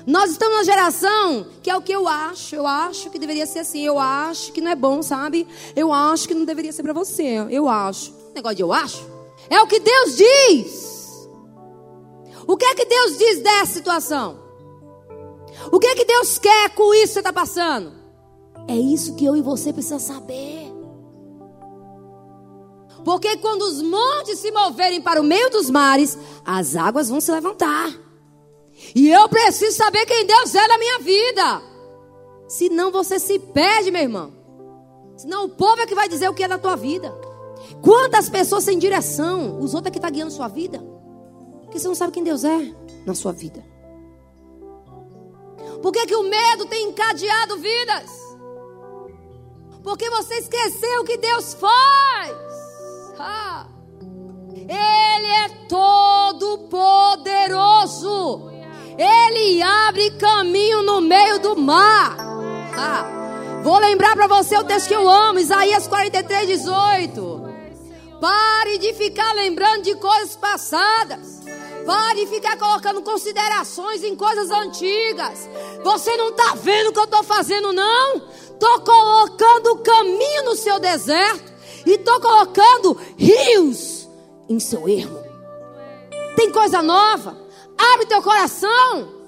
Nós 0.05 0.31
estamos 0.31 0.57
na 0.57 0.63
geração 0.63 1.45
que 1.61 1.69
é 1.69 1.75
o 1.75 1.81
que 1.81 1.91
eu 1.91 2.07
acho. 2.07 2.55
Eu 2.55 2.65
acho 2.65 3.09
que 3.09 3.19
deveria 3.19 3.45
ser 3.45 3.59
assim. 3.59 3.81
Eu 3.85 3.99
acho 3.99 4.51
que 4.51 4.61
não 4.61 4.71
é 4.71 4.75
bom, 4.75 5.01
sabe? 5.01 5.47
Eu 5.75 5.93
acho 5.93 6.27
que 6.27 6.33
não 6.33 6.43
deveria 6.45 6.71
ser 6.71 6.83
para 6.83 6.93
você. 6.93 7.45
Eu 7.49 7.69
acho. 7.69 8.13
negócio 8.33 8.55
de 8.55 8.63
eu 8.63 8.73
acho. 8.73 9.05
É 9.49 9.61
o 9.61 9.67
que 9.67 9.79
Deus 9.79 10.17
diz. 10.17 10.90
O 12.47 12.57
que 12.57 12.65
é 12.65 12.75
que 12.75 12.85
Deus 12.85 13.17
diz 13.17 13.41
dessa 13.41 13.73
situação? 13.73 14.39
O 15.71 15.79
que 15.79 15.87
é 15.87 15.95
que 15.95 16.05
Deus 16.05 16.37
quer 16.37 16.69
com 16.71 16.93
isso 16.93 17.07
que 17.07 17.13
você 17.13 17.19
está 17.19 17.33
passando? 17.33 17.93
É 18.67 18.75
isso 18.75 19.15
que 19.15 19.25
eu 19.25 19.35
e 19.35 19.41
você 19.41 19.73
precisamos 19.73 20.03
saber. 20.03 20.71
Porque 23.03 23.37
quando 23.37 23.63
os 23.63 23.81
montes 23.81 24.39
se 24.39 24.51
moverem 24.51 25.01
para 25.01 25.19
o 25.19 25.23
meio 25.23 25.49
dos 25.49 25.69
mares, 25.69 26.17
as 26.45 26.75
águas 26.75 27.09
vão 27.09 27.19
se 27.19 27.31
levantar. 27.31 27.91
E 28.95 29.09
eu 29.09 29.27
preciso 29.29 29.75
saber 29.75 30.05
quem 30.05 30.25
Deus 30.25 30.53
é 30.55 30.67
na 30.67 30.77
minha 30.77 30.99
vida. 30.99 31.61
Senão 32.47 32.91
você 32.91 33.19
se 33.19 33.39
perde, 33.39 33.91
meu 33.91 34.01
irmão. 34.01 34.33
Senão 35.17 35.45
o 35.45 35.49
povo 35.49 35.81
é 35.81 35.85
que 35.85 35.95
vai 35.95 36.09
dizer 36.09 36.29
o 36.29 36.33
que 36.33 36.43
é 36.43 36.47
da 36.47 36.57
tua 36.57 36.75
vida. 36.75 37.13
Quantas 37.81 38.29
pessoas 38.29 38.63
sem 38.63 38.77
direção? 38.77 39.59
Os 39.59 39.73
outros 39.73 39.87
é 39.87 39.91
que 39.91 39.97
estão 39.97 40.09
tá 40.09 40.15
guiando 40.15 40.31
sua 40.31 40.47
vida. 40.47 40.83
Porque 41.71 41.79
você 41.79 41.87
não 41.87 41.95
sabe 41.95 42.11
quem 42.11 42.21
Deus 42.21 42.43
é 42.43 42.75
na 43.05 43.15
sua 43.15 43.31
vida. 43.31 43.63
Por 45.81 45.93
que, 45.93 46.05
que 46.05 46.15
o 46.17 46.23
medo 46.23 46.65
tem 46.65 46.89
encadeado 46.89 47.57
vidas? 47.59 48.11
Porque 49.81 50.09
você 50.09 50.33
esqueceu 50.39 50.99
o 50.99 51.05
que 51.05 51.15
Deus 51.15 51.53
faz. 51.53 52.35
Ah. 53.17 53.67
Ele 54.53 55.27
é 55.27 55.47
todo 55.69 56.67
poderoso. 56.67 58.51
Ele 58.97 59.61
abre 59.61 60.11
caminho 60.17 60.83
no 60.83 60.99
meio 60.99 61.39
do 61.39 61.55
mar. 61.55 62.17
Ah, 62.77 63.61
vou 63.63 63.79
lembrar 63.79 64.13
para 64.17 64.27
você 64.27 64.57
o 64.57 64.65
texto 64.65 64.89
que 64.89 64.93
eu 64.93 65.09
amo, 65.09 65.39
Isaías 65.39 65.87
43, 65.87 66.47
18. 66.47 67.41
Pare 68.19 68.77
de 68.77 68.93
ficar 68.93 69.31
lembrando 69.33 69.83
de 69.83 69.95
coisas 69.95 70.35
passadas. 70.35 71.41
Pare 71.85 72.27
ficar 72.27 72.57
colocando 72.57 73.01
considerações 73.01 74.03
em 74.03 74.15
coisas 74.15 74.49
antigas. 74.49 75.49
Você 75.83 76.15
não 76.17 76.29
está 76.29 76.55
vendo 76.55 76.89
o 76.89 76.93
que 76.93 76.99
eu 76.99 77.05
estou 77.05 77.23
fazendo, 77.23 77.73
não? 77.73 78.17
Estou 78.17 78.81
colocando 78.81 79.77
caminho 79.77 80.45
no 80.45 80.55
seu 80.55 80.79
deserto. 80.79 81.51
E 81.85 81.91
estou 81.91 82.19
colocando 82.19 82.97
rios 83.17 84.07
em 84.47 84.59
seu 84.59 84.87
ermo. 84.87 85.19
Tem 86.35 86.51
coisa 86.51 86.81
nova. 86.81 87.37
Abre 87.77 88.05
teu 88.05 88.21
coração. 88.21 89.21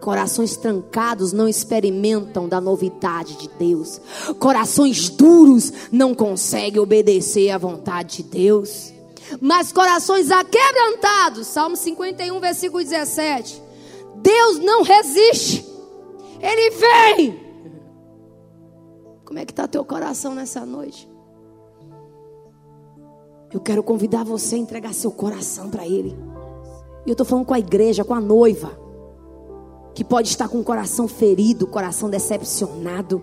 Corações 0.00 0.56
trancados 0.56 1.32
não 1.32 1.48
experimentam 1.48 2.48
da 2.48 2.60
novidade 2.60 3.36
de 3.36 3.48
Deus. 3.48 4.00
Corações 4.38 5.08
duros 5.08 5.72
não 5.90 6.14
conseguem 6.14 6.80
obedecer 6.80 7.50
à 7.50 7.58
vontade 7.58 8.18
de 8.18 8.22
Deus. 8.22 8.92
Mas 9.40 9.72
corações 9.72 10.30
aquebrantados, 10.30 11.46
Salmo 11.46 11.76
51, 11.76 12.38
versículo 12.40 12.82
17. 12.82 13.62
Deus 14.16 14.58
não 14.58 14.82
resiste. 14.82 15.66
Ele 16.40 16.70
vem. 16.70 17.46
Como 19.24 19.38
é 19.38 19.44
que 19.44 19.52
está 19.52 19.66
teu 19.66 19.84
coração 19.84 20.34
nessa 20.34 20.64
noite? 20.64 21.08
Eu 23.52 23.60
quero 23.60 23.82
convidar 23.82 24.24
você 24.24 24.56
a 24.56 24.58
entregar 24.58 24.92
seu 24.92 25.10
coração 25.10 25.70
para 25.70 25.86
Ele. 25.86 26.16
E 27.04 27.10
eu 27.10 27.12
estou 27.12 27.26
falando 27.26 27.46
com 27.46 27.54
a 27.54 27.58
igreja, 27.58 28.04
com 28.04 28.14
a 28.14 28.20
noiva 28.20 28.86
que 29.96 30.04
pode 30.04 30.28
estar 30.28 30.46
com 30.46 30.60
o 30.60 30.64
coração 30.64 31.08
ferido, 31.08 31.66
coração 31.66 32.10
decepcionado. 32.10 33.22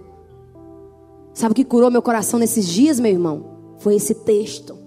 Sabe 1.31 1.51
o 1.51 1.55
que 1.55 1.63
curou 1.63 1.91
meu 1.91 2.01
coração 2.01 2.39
nesses 2.39 2.67
dias, 2.67 2.99
meu 2.99 3.11
irmão? 3.11 3.75
Foi 3.77 3.93
esse 3.93 4.15
texto. 4.15 4.82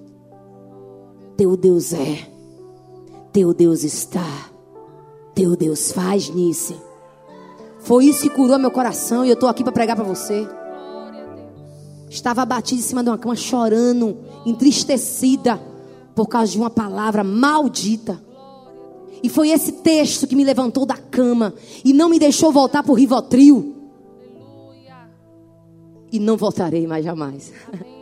Teu 1.36 1.56
Deus 1.56 1.92
é, 1.92 2.26
teu 3.30 3.52
Deus 3.52 3.84
está, 3.84 4.50
teu 5.34 5.54
Deus 5.54 5.92
faz 5.92 6.30
nisso. 6.30 6.74
Foi 7.80 8.06
isso 8.06 8.22
que 8.22 8.30
curou 8.30 8.58
meu 8.58 8.70
coração 8.70 9.22
e 9.22 9.28
eu 9.28 9.34
estou 9.34 9.46
aqui 9.46 9.62
para 9.62 9.72
pregar 9.72 9.94
para 9.94 10.06
você. 10.06 10.48
Estava 12.08 12.40
abatida 12.40 12.80
em 12.80 12.82
cima 12.82 13.02
de 13.02 13.10
uma 13.10 13.18
cama, 13.18 13.36
chorando, 13.36 14.16
entristecida, 14.46 15.60
por 16.14 16.26
causa 16.26 16.52
de 16.52 16.58
uma 16.58 16.70
palavra 16.70 17.22
maldita. 17.22 18.18
E 19.22 19.28
foi 19.28 19.50
esse 19.50 19.72
texto 19.72 20.26
que 20.26 20.34
me 20.34 20.42
levantou 20.42 20.86
da 20.86 20.96
cama 20.96 21.52
e 21.84 21.92
não 21.92 22.08
me 22.08 22.18
deixou 22.18 22.50
voltar 22.50 22.82
para 22.82 22.92
o 22.92 22.94
Rivotril. 22.94 23.74
E 26.10 26.18
não 26.18 26.38
voltarei 26.38 26.86
mais 26.86 27.04
jamais. 27.04 27.52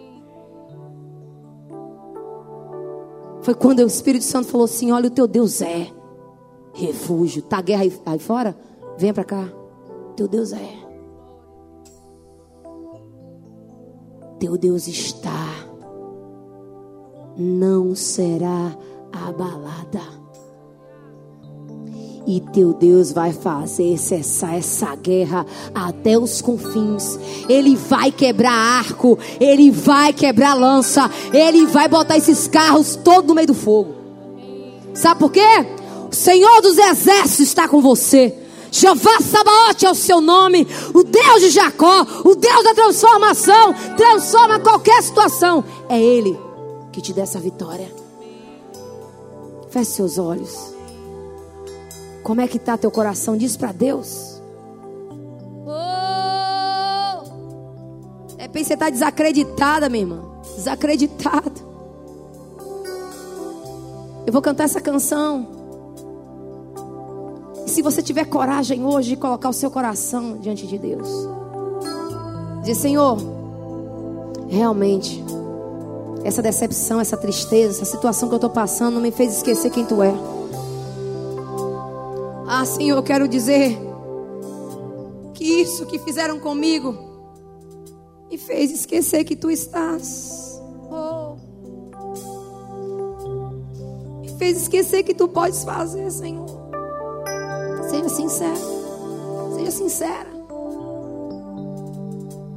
Foi 3.45 3.55
quando 3.55 3.81
o 3.81 3.87
Espírito 3.87 4.25
Santo 4.25 4.49
falou 4.49 4.65
assim: 4.65 4.91
Olha, 4.91 5.09
o 5.09 5.11
teu 5.11 5.29
Deus 5.29 5.61
é 5.61 5.93
refúgio. 6.73 7.43
Tá 7.43 7.61
guerra 7.61 7.83
aí, 7.83 7.93
aí 8.07 8.19
fora? 8.19 8.57
Venha 8.97 9.13
para 9.13 9.25
cá. 9.25 9.49
Teu 10.17 10.27
Deus 10.27 10.53
é. 10.55 10.85
Teu 14.41 14.57
Deus 14.57 14.89
está. 14.89 15.47
Não 17.37 17.95
será 17.95 18.77
abalada. 19.13 20.24
E 22.27 22.41
teu 22.41 22.73
Deus 22.73 23.13
vai 23.13 23.33
fazer 23.33 23.99
cessar 23.99 24.55
essa 24.55 24.97
guerra 24.97 25.45
até 25.75 26.19
os 26.19 26.41
confins. 26.41 27.19
Ele 27.49 27.77
vai 27.77 28.11
quebrar 28.11 28.53
arco, 28.53 29.19
ele 29.39 29.71
vai 29.71 30.13
quebrar 30.13 30.55
lança, 30.55 31.11
ele 31.33 31.67
vai 31.67 31.87
botar 31.87 32.17
esses 32.17 32.49
carros 32.49 32.97
todo 32.97 33.29
no 33.29 33.35
meio 33.35 33.49
do 33.49 33.55
fogo. 33.55 33.95
Sabe 34.95 35.21
por 35.21 35.31
quê? 35.31 35.67
O 36.11 36.15
Senhor 36.15 36.63
dos 36.63 36.79
exércitos 36.79 37.41
está 37.41 37.69
com 37.69 37.83
você. 37.83 38.35
Jeová 38.71 39.21
Sabaote 39.21 39.87
é 39.87 39.91
o 39.91 39.95
seu 39.95 40.21
nome, 40.21 40.67
o 40.93 41.05
Deus 41.05 41.41
de 41.43 41.51
Jacó, 41.51 42.05
o 42.25 42.35
Deus 42.35 42.65
da 42.65 42.75
transformação, 42.75 43.73
transforma 43.97 44.59
qualquer 44.59 45.01
situação. 45.03 45.63
É 45.89 46.01
Ele 46.01 46.37
que 46.91 47.01
te 47.01 47.13
dá 47.13 47.23
essa 47.23 47.39
vitória. 47.39 47.93
Feche 49.71 49.93
seus 49.93 50.19
olhos. 50.19 50.74
Como 52.25 52.41
é 52.41 52.49
que 52.49 52.57
está 52.57 52.77
teu 52.79 52.91
coração? 52.91 53.37
Diz 53.37 53.55
para 53.55 53.71
Deus. 53.71 54.41
Oh! 55.67 57.25
De 58.35 58.43
repente 58.43 58.67
você 58.67 58.75
está 58.75 58.89
desacreditada, 58.89 59.91
minha 59.91 60.05
irmã. 60.05 60.23
Desacreditada. 60.57 61.53
Eu 64.27 64.33
vou 64.33 64.41
cantar 64.41 64.65
essa 64.65 64.81
canção. 64.81 65.47
E 67.67 67.71
se 67.71 67.83
você 67.83 68.01
tiver 68.03 68.25
coragem 68.25 68.87
hoje 68.87 69.11
de 69.11 69.17
colocar 69.17 69.51
o 69.51 69.53
seu 69.53 69.71
coração 69.71 70.39
diante 70.39 70.67
de 70.67 70.79
Deus, 70.79 71.09
dizer: 72.61 72.75
Senhor, 72.75 73.19
realmente, 74.49 75.23
essa 76.25 76.41
decepção, 76.41 77.03
essa 77.03 77.19
tristeza, 77.19 77.83
essa 77.83 77.85
situação 77.85 78.31
que 78.31 78.35
eu 78.35 78.39
estou 78.39 78.49
passando 78.49 78.95
não 78.95 79.03
me 79.03 79.11
fez 79.11 79.37
esquecer 79.37 79.71
quem 79.71 79.85
tu 79.85 80.03
é. 80.03 80.34
Senhor, 82.67 82.97
eu 82.97 83.03
quero 83.03 83.29
dizer 83.29 83.79
que 85.33 85.45
isso 85.45 85.87
que 85.87 85.99
fizeram 85.99 86.39
comigo 86.39 86.97
me 88.31 88.39
fez 88.39 88.71
esquecer 88.71 89.25
que 89.25 89.37
tu 89.37 89.51
estás. 89.51 90.61
Oh. 90.91 91.37
Me 94.21 94.29
fez 94.39 94.63
esquecer 94.63 95.03
que 95.03 95.15
tu 95.15 95.29
podes 95.29 95.63
fazer, 95.65 96.11
Senhor. 96.11 96.47
Seja 97.89 98.09
sincero. 98.09 98.59
Seja 99.55 99.71
sincera. 99.71 100.29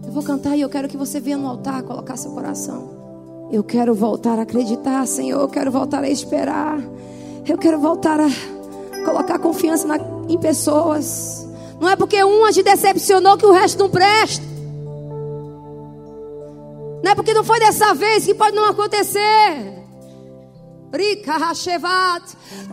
Eu 0.06 0.12
vou 0.12 0.24
cantar 0.24 0.58
e 0.58 0.62
eu 0.62 0.70
quero 0.70 0.88
que 0.88 0.98
você 0.98 1.20
venha 1.20 1.38
no 1.38 1.48
altar 1.48 1.84
colocar 1.84 2.18
seu 2.18 2.32
coração. 2.32 3.48
Eu 3.52 3.64
quero 3.64 3.94
voltar 3.94 4.40
a 4.40 4.42
acreditar, 4.42 5.06
Senhor. 5.08 5.40
Eu 5.40 5.48
quero 5.48 5.72
voltar 5.72 6.04
a 6.04 6.10
esperar. 6.10 6.80
Eu 7.48 7.58
quero 7.58 7.80
voltar 7.80 8.20
a 8.20 8.28
colocar 9.08 9.40
confiança 9.40 9.88
na, 9.88 9.98
em 10.28 10.38
pessoas. 10.38 11.48
Não 11.80 11.90
é 11.90 11.96
porque 11.96 12.22
uma 12.24 12.52
te 12.52 12.62
decepcionou 12.62 13.38
que 13.38 13.46
o 13.46 13.52
resto 13.52 13.80
não 13.80 13.90
presta. 13.90 14.46
Não 17.02 17.12
é 17.12 17.16
porque 17.16 17.34
não 17.34 17.44
foi 17.44 17.60
dessa 17.60 17.94
vez 17.94 18.26
que 18.26 18.34
pode 18.34 18.56
não 18.56 18.66
acontecer. 18.66 19.78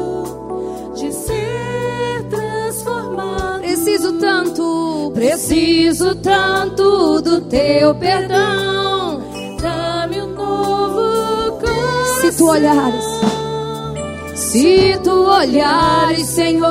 De 0.96 1.12
ser 1.12 2.24
transformado. 2.28 3.60
Preciso 3.60 4.18
tanto, 4.18 5.12
preciso 5.14 6.16
tanto 6.16 7.22
do 7.22 7.40
teu 7.42 7.94
perdão. 7.94 9.22
Dá-me 9.62 10.22
um 10.22 10.34
novo 10.34 11.58
coração. 11.58 12.20
Se 12.20 12.36
tu 12.36 12.50
olhares 12.50 13.07
se 14.48 14.98
tu 15.04 15.10
olhares, 15.10 16.26
Senhor, 16.26 16.66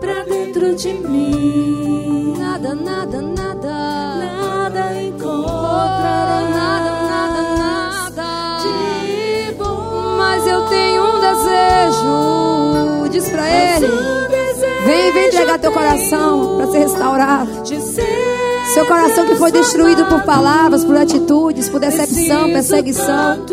pra 0.00 0.22
dentro 0.24 0.74
de 0.74 0.92
mim, 0.92 2.34
nada, 2.38 2.74
nada, 2.74 3.22
nada, 3.22 4.16
nada 4.18 5.02
encontrará, 5.02 6.40
nada, 6.50 6.90
nada, 7.08 7.42
nada 7.56 8.58
de 8.62 9.52
bom. 9.54 10.16
Mas 10.18 10.46
eu 10.46 10.62
tenho 10.66 11.04
um 11.04 11.20
desejo, 11.20 13.08
diz 13.10 13.28
pra 13.30 13.48
ele. 13.48 13.88
Vem, 14.84 15.12
vem 15.12 15.28
entregar 15.28 15.58
teu 15.58 15.72
coração 15.72 16.58
para 16.58 16.66
ser 16.66 16.78
restaurado. 16.80 17.62
Seu 18.78 18.86
coração 18.86 19.26
que 19.26 19.34
foi 19.34 19.50
destruído 19.50 20.06
por 20.06 20.22
palavras, 20.22 20.84
por 20.84 20.96
atitudes, 20.96 21.68
por 21.68 21.80
decepção, 21.80 22.44
perseguição. 22.44 23.44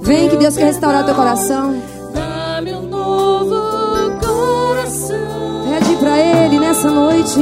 Vem 0.00 0.28
que 0.28 0.36
Deus 0.36 0.56
quer 0.56 0.64
restaurar 0.64 1.04
teu 1.04 1.14
coração. 1.14 1.80
Dá-me 2.12 2.74
um 2.74 2.82
novo 2.82 4.18
coração. 4.18 5.16
Pede 5.64 5.94
pra 5.98 6.18
Ele 6.18 6.58
nessa 6.58 6.90
noite. 6.90 7.38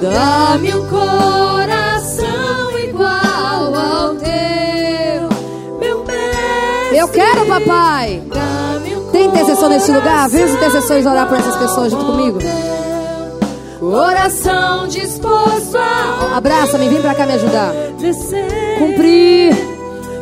Dá-me 0.00 0.72
um 0.72 0.86
coração 0.86 2.78
igual 2.78 3.74
ao 3.74 4.14
teu, 4.14 5.28
meu 5.80 6.04
mestre. 6.04 6.96
Eu 6.96 7.08
quero, 7.08 7.44
papai. 7.44 8.22
Tem 9.10 9.26
intercessor 9.26 9.68
nesse 9.68 9.90
lugar? 9.90 10.28
Vem 10.28 10.44
os 10.44 10.52
intercessores 10.52 11.06
orar 11.06 11.26
por 11.26 11.36
essas 11.36 11.56
pessoas 11.56 11.90
junto 11.90 12.04
comigo. 12.04 12.38
Coração 13.80 14.86
disposto 14.86 15.78
a 15.78 16.36
Abraça-me, 16.36 16.88
vem 16.88 17.00
pra 17.00 17.14
cá 17.14 17.26
me 17.26 17.32
ajudar. 17.32 17.72
Cumprir. 18.78 19.54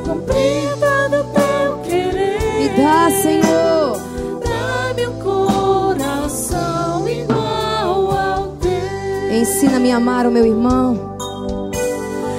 Cumprir 0.05 0.71
todo 0.79 1.25
teu 1.35 1.79
querer. 1.83 2.39
Me 2.59 2.69
dá, 2.71 3.11
Senhor. 3.21 4.01
Dá-me 4.43 5.07
um 5.09 5.19
coração 5.21 7.09
igual 7.09 8.11
ao 8.11 8.47
teu. 8.61 9.37
Ensina-me 9.41 9.93
a 9.93 9.97
amar 9.97 10.27
o 10.27 10.31
meu 10.31 10.47
irmão. 10.47 11.19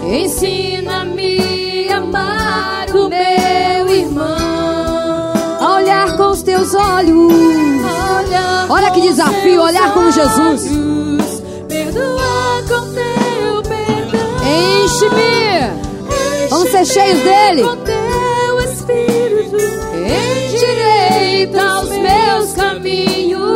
Ensina-me 0.07 1.89
a 1.91 1.97
amar 1.97 2.89
o 2.89 3.09
meu 3.09 3.95
irmão. 3.95 5.33
A 5.59 5.75
olhar 5.75 6.17
com 6.17 6.31
os 6.31 6.41
teus 6.41 6.73
olhos. 6.73 7.33
Olha, 8.17 8.65
Olha 8.69 8.91
que 8.91 9.01
desafio, 9.01 9.61
olhar 9.61 9.93
como 9.93 10.11
Jesus. 10.11 10.61
Jesus. 10.63 10.88
Enche-me. 14.89 16.49
Vamos 16.49 16.71
ser 16.71 16.83
cheios 16.83 17.19
dele. 17.19 17.61
Com 17.63 17.75
teu 17.77 18.59
espírito. 18.61 19.57
Endireita 19.93 21.81
os 21.81 21.89
meus 21.89 22.53
caminhos. 22.53 23.49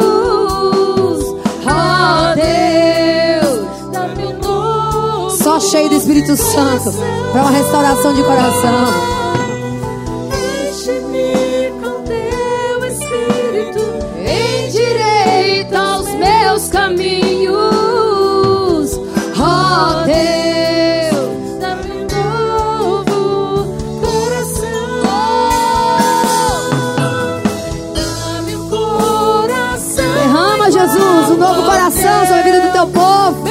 Ó 1.66 2.36
Deus, 2.36 3.66
dá-me 3.92 4.26
um 4.26 4.38
novo 4.42 5.32
Só 5.32 5.60
cheio 5.60 5.90
do 5.90 5.96
Espírito 5.96 6.38
Santo. 6.38 6.92
Para 7.32 7.42
uma 7.42 7.52
restauração 7.52 8.14
de 8.14 8.22
coração. 8.22 8.94
Enche-me 10.70 11.72
com 11.82 12.04
teu 12.04 12.86
espírito, 12.90 13.82
endireita 14.68 15.98
os 15.98 16.10
meus 16.14 16.68
caminhos. 16.70 17.64
Ó 19.40 20.04
Deus, 20.06 20.53
teu 32.84 32.88
povo. 32.88 33.44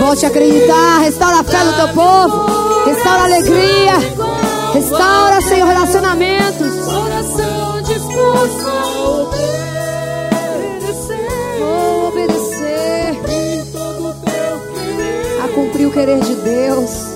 Volte 0.00 0.24
a 0.26 0.28
acreditar. 0.28 1.00
Restaura 1.00 1.40
a 1.40 1.44
fé 1.44 1.64
do 1.64 1.72
teu 1.74 1.88
povo. 1.88 2.84
Restaura 2.84 3.20
a 3.20 3.24
alegria. 3.24 3.94
Restaura, 4.72 5.40
Senhor, 5.42 5.68
relacionamentos. 5.68 6.74
Coração 6.84 7.82
disposto 7.82 8.66
a 8.66 8.84
obedecer. 10.80 11.28
Obedecer. 12.08 13.16
A 15.44 15.48
cumprir 15.48 15.86
o 15.86 15.92
querer 15.92 16.20
de 16.20 16.34
Deus. 16.36 17.11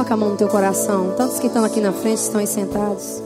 Coloca 0.00 0.14
a 0.14 0.16
mão 0.16 0.30
no 0.30 0.36
teu 0.38 0.48
coração. 0.48 1.14
Tantos 1.14 1.38
que 1.38 1.46
estão 1.46 1.62
aqui 1.62 1.78
na 1.78 1.92
frente 1.92 2.20
estão 2.20 2.40
aí 2.40 2.46
sentados. 2.46 3.22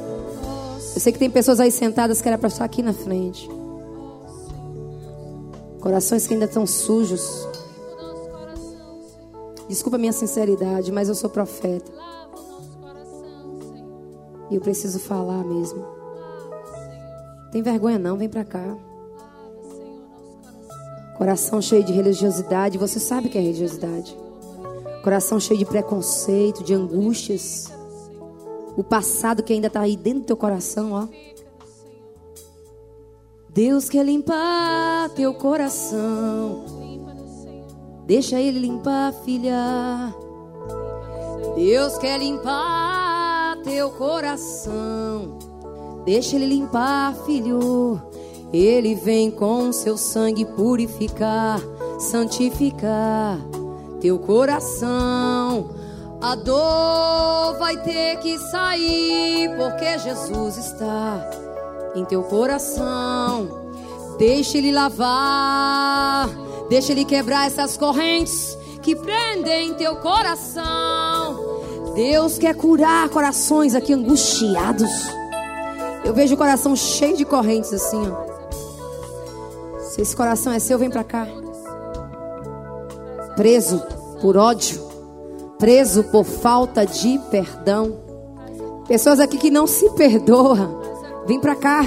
Eu 0.93 1.01
sei 1.01 1.13
que 1.13 1.21
tem 1.21 1.31
pessoas 1.31 1.61
aí 1.61 1.71
sentadas 1.71 2.21
que 2.21 2.27
era 2.27 2.37
para 2.37 2.49
estar 2.49 2.65
aqui 2.65 2.83
na 2.83 2.93
frente. 2.93 3.49
Corações 5.81 6.27
que 6.27 6.35
ainda 6.35 6.47
estão 6.47 6.67
sujos. 6.67 7.47
Desculpa 9.69 9.99
a 9.99 10.01
minha 10.01 10.13
sinceridade, 10.13 10.91
mas 10.91 11.09
eu 11.09 11.15
sou 11.15 11.31
profeta. 11.31 11.93
E 14.51 14.57
eu 14.57 14.61
preciso 14.61 14.99
falar 14.99 15.45
mesmo. 15.45 15.87
Tem 17.53 17.63
vergonha 17.63 18.01
não, 18.01 18.17
vem 18.17 18.29
pra 18.29 18.45
cá. 18.45 18.77
Coração 21.17 21.63
cheio 21.63 21.85
de 21.85 21.93
religiosidade, 21.93 22.79
você 22.79 22.99
sabe 22.99 23.29
que 23.29 23.39
é 23.39 23.41
religiosidade. 23.41 24.24
Coração 25.05 25.39
cheio 25.39 25.59
de 25.59 25.67
preconceito, 25.67 26.65
de 26.65 26.73
angústias. 26.73 27.71
O 28.75 28.83
passado 28.83 29.43
que 29.43 29.53
ainda 29.53 29.67
está 29.67 29.83
aí 29.83 29.99
dentro 29.99 30.21
do 30.21 30.27
teu 30.29 30.37
coração, 30.37 30.93
ó. 30.93 31.07
Deus 33.51 33.91
quer 33.91 34.03
limpar 34.03 35.11
teu 35.11 35.35
coração. 35.35 36.65
Deixa 38.07 38.41
ele 38.41 38.59
limpar, 38.59 39.13
filha. 39.13 40.15
Deus 41.55 41.99
quer 41.99 42.19
limpar 42.19 43.59
teu 43.63 43.91
coração. 43.91 45.37
Deixa 46.07 46.37
ele 46.37 46.47
limpar, 46.47 47.15
filho. 47.27 48.01
Ele 48.51 48.95
vem 48.95 49.31
com 49.31 49.71
seu 49.71 49.99
sangue 49.99 50.47
purificar, 50.47 51.61
santificar 51.99 53.39
teu 54.05 54.19
coração. 54.19 55.71
A 56.21 56.35
dor 56.35 57.59
vai 57.59 57.75
ter 57.79 58.19
que 58.19 58.39
sair, 58.39 59.49
porque 59.57 59.99
Jesus 59.99 60.59
está 60.59 61.27
em 61.95 62.05
teu 62.05 62.23
coração. 62.25 63.49
Deixa 64.19 64.59
ele 64.59 64.73
lavar, 64.73 66.29
deixa 66.69 66.93
ele 66.93 67.07
quebrar 67.07 67.47
essas 67.47 67.79
correntes 67.79 68.59
que 68.83 68.95
prendem 68.95 69.73
teu 69.73 69.97
coração. 69.97 71.95
Deus 71.95 72.37
quer 72.37 72.55
curar 72.55 73.09
corações 73.09 73.75
aqui 73.75 73.95
angustiados. 73.95 74.91
Eu 76.05 76.13
vejo 76.13 76.35
o 76.35 76.39
coração 76.39 76.77
cheio 76.77 77.17
de 77.17 77.25
correntes 77.25 77.73
assim, 77.73 78.03
ó. 78.07 79.81
Se 79.81 80.03
esse 80.03 80.15
coração 80.15 80.53
é 80.53 80.59
seu, 80.59 80.79
vem 80.79 80.91
pra 80.91 81.05
cá. 81.05 81.27
Preso 83.37 83.83
por 84.21 84.37
ódio, 84.37 84.81
preso 85.59 86.05
por 86.05 86.25
falta 86.25 86.85
de 86.87 87.19
perdão. 87.31 87.99
Pessoas 88.87 89.19
aqui 89.19 89.39
que 89.39 89.51
não 89.51 89.67
se 89.67 89.91
perdoam. 89.91 90.81
Vem 91.27 91.41
pra 91.41 91.57
cá. 91.57 91.83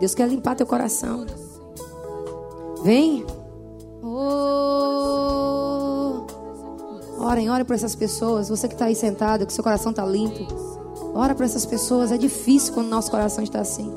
Deus 0.00 0.14
quer 0.14 0.28
limpar 0.28 0.56
teu 0.56 0.66
coração. 0.66 1.26
Vem. 2.82 3.24
Oh. 4.02 4.62
Orem, 7.20 7.48
orem 7.50 7.64
por 7.64 7.74
essas 7.74 7.94
pessoas. 7.94 8.48
Você 8.48 8.66
que 8.66 8.74
está 8.74 8.86
aí 8.86 8.96
sentado, 8.96 9.46
que 9.46 9.52
seu 9.52 9.62
coração 9.62 9.90
está 9.90 10.04
limpo. 10.04 10.46
Ora 11.14 11.34
por 11.34 11.44
essas 11.44 11.64
pessoas. 11.64 12.10
É 12.10 12.18
difícil 12.18 12.74
quando 12.74 12.88
nosso 12.88 13.10
coração 13.10 13.44
está 13.44 13.60
assim. 13.60 13.92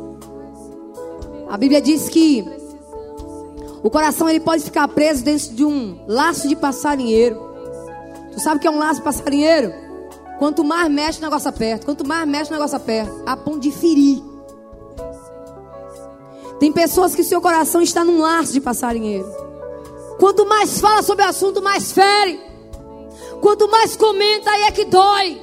A 1.49 1.57
Bíblia 1.57 1.81
diz 1.81 2.09
que 2.09 2.45
o 3.85 3.89
coração 3.91 4.27
ele 4.27 4.39
pode 4.39 4.63
ficar 4.63 4.87
preso 4.87 5.23
dentro 5.23 5.49
de 5.53 5.63
um 5.63 5.99
laço 6.07 6.47
de 6.47 6.55
passarinheiro. 6.55 7.39
Tu 8.33 8.39
sabe 8.39 8.57
o 8.57 8.59
que 8.59 8.65
é 8.65 8.71
um 8.71 8.79
laço 8.79 8.95
de 8.95 9.03
passarinheiro? 9.03 9.71
Quanto 10.39 10.63
mais 10.63 10.91
mexe, 10.91 11.19
o 11.19 11.21
negócio 11.21 11.49
aperta. 11.49 11.85
Quanto 11.85 12.03
mais 12.03 12.27
mexe, 12.27 12.49
o 12.49 12.53
negócio 12.53 12.75
aperta. 12.77 13.13
A 13.27 13.37
ponto 13.37 13.59
de 13.59 13.71
ferir. 13.71 14.23
Tem 16.59 16.71
pessoas 16.71 17.13
que 17.13 17.23
seu 17.23 17.39
coração 17.39 17.79
está 17.79 18.03
num 18.03 18.19
laço 18.19 18.53
de 18.53 18.59
passarinheiro. 18.59 19.31
Quanto 20.17 20.47
mais 20.47 20.79
fala 20.79 21.03
sobre 21.03 21.23
o 21.23 21.29
assunto, 21.29 21.61
mais 21.61 21.91
fere. 21.91 22.41
Quanto 23.39 23.69
mais 23.69 23.95
comenta, 23.95 24.49
aí 24.49 24.63
é 24.63 24.71
que 24.71 24.85
dói. 24.85 25.39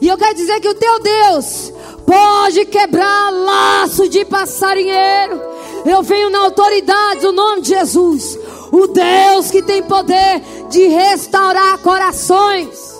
E 0.00 0.06
eu 0.06 0.16
quero 0.16 0.36
dizer 0.36 0.60
que 0.60 0.68
o 0.68 0.74
teu 0.76 1.00
Deus 1.00 1.72
pode 2.06 2.66
quebrar 2.66 3.32
laço 3.32 4.08
de 4.08 4.24
passarinheiro. 4.24 5.55
Eu 5.86 6.02
venho 6.02 6.28
na 6.30 6.40
autoridade 6.40 7.20
do 7.20 7.32
nome 7.32 7.62
de 7.62 7.68
Jesus. 7.68 8.36
O 8.72 8.88
Deus 8.88 9.50
que 9.50 9.62
tem 9.62 9.82
poder 9.82 10.42
de 10.68 10.88
restaurar 10.88 11.78
corações. 11.78 12.94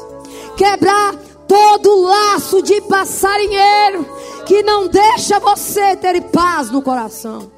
Quebrar 0.57 1.17
todo 1.49 2.03
laço 2.03 2.63
de 2.63 2.81
passarinheiro 2.83 4.07
que 4.47 4.63
não 4.63 4.87
deixa 4.87 5.41
você 5.41 5.97
ter 5.97 6.23
paz 6.31 6.71
no 6.71 6.81
coração. 6.81 7.51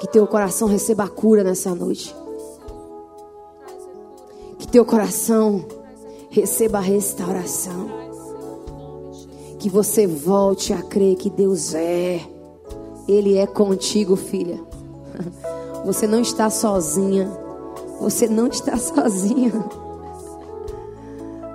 Que 0.00 0.06
teu 0.06 0.24
coração 0.28 0.68
receba 0.68 1.04
a 1.04 1.08
cura 1.08 1.42
nessa 1.42 1.74
noite. 1.74 2.14
Que 4.60 4.68
teu 4.68 4.84
coração 4.84 5.64
receba 6.30 6.78
a 6.78 6.82
restauração. 6.82 7.90
Que 9.58 9.68
você 9.68 10.06
volte 10.06 10.72
a 10.72 10.80
crer 10.82 11.16
que 11.16 11.28
Deus 11.28 11.74
é. 11.74 12.37
Ele 13.08 13.38
é 13.38 13.46
contigo, 13.46 14.14
filha. 14.14 14.60
Você 15.84 16.06
não 16.06 16.20
está 16.20 16.50
sozinha. 16.50 17.28
Você 18.00 18.28
não 18.28 18.46
está 18.46 18.76
sozinha. 18.78 19.52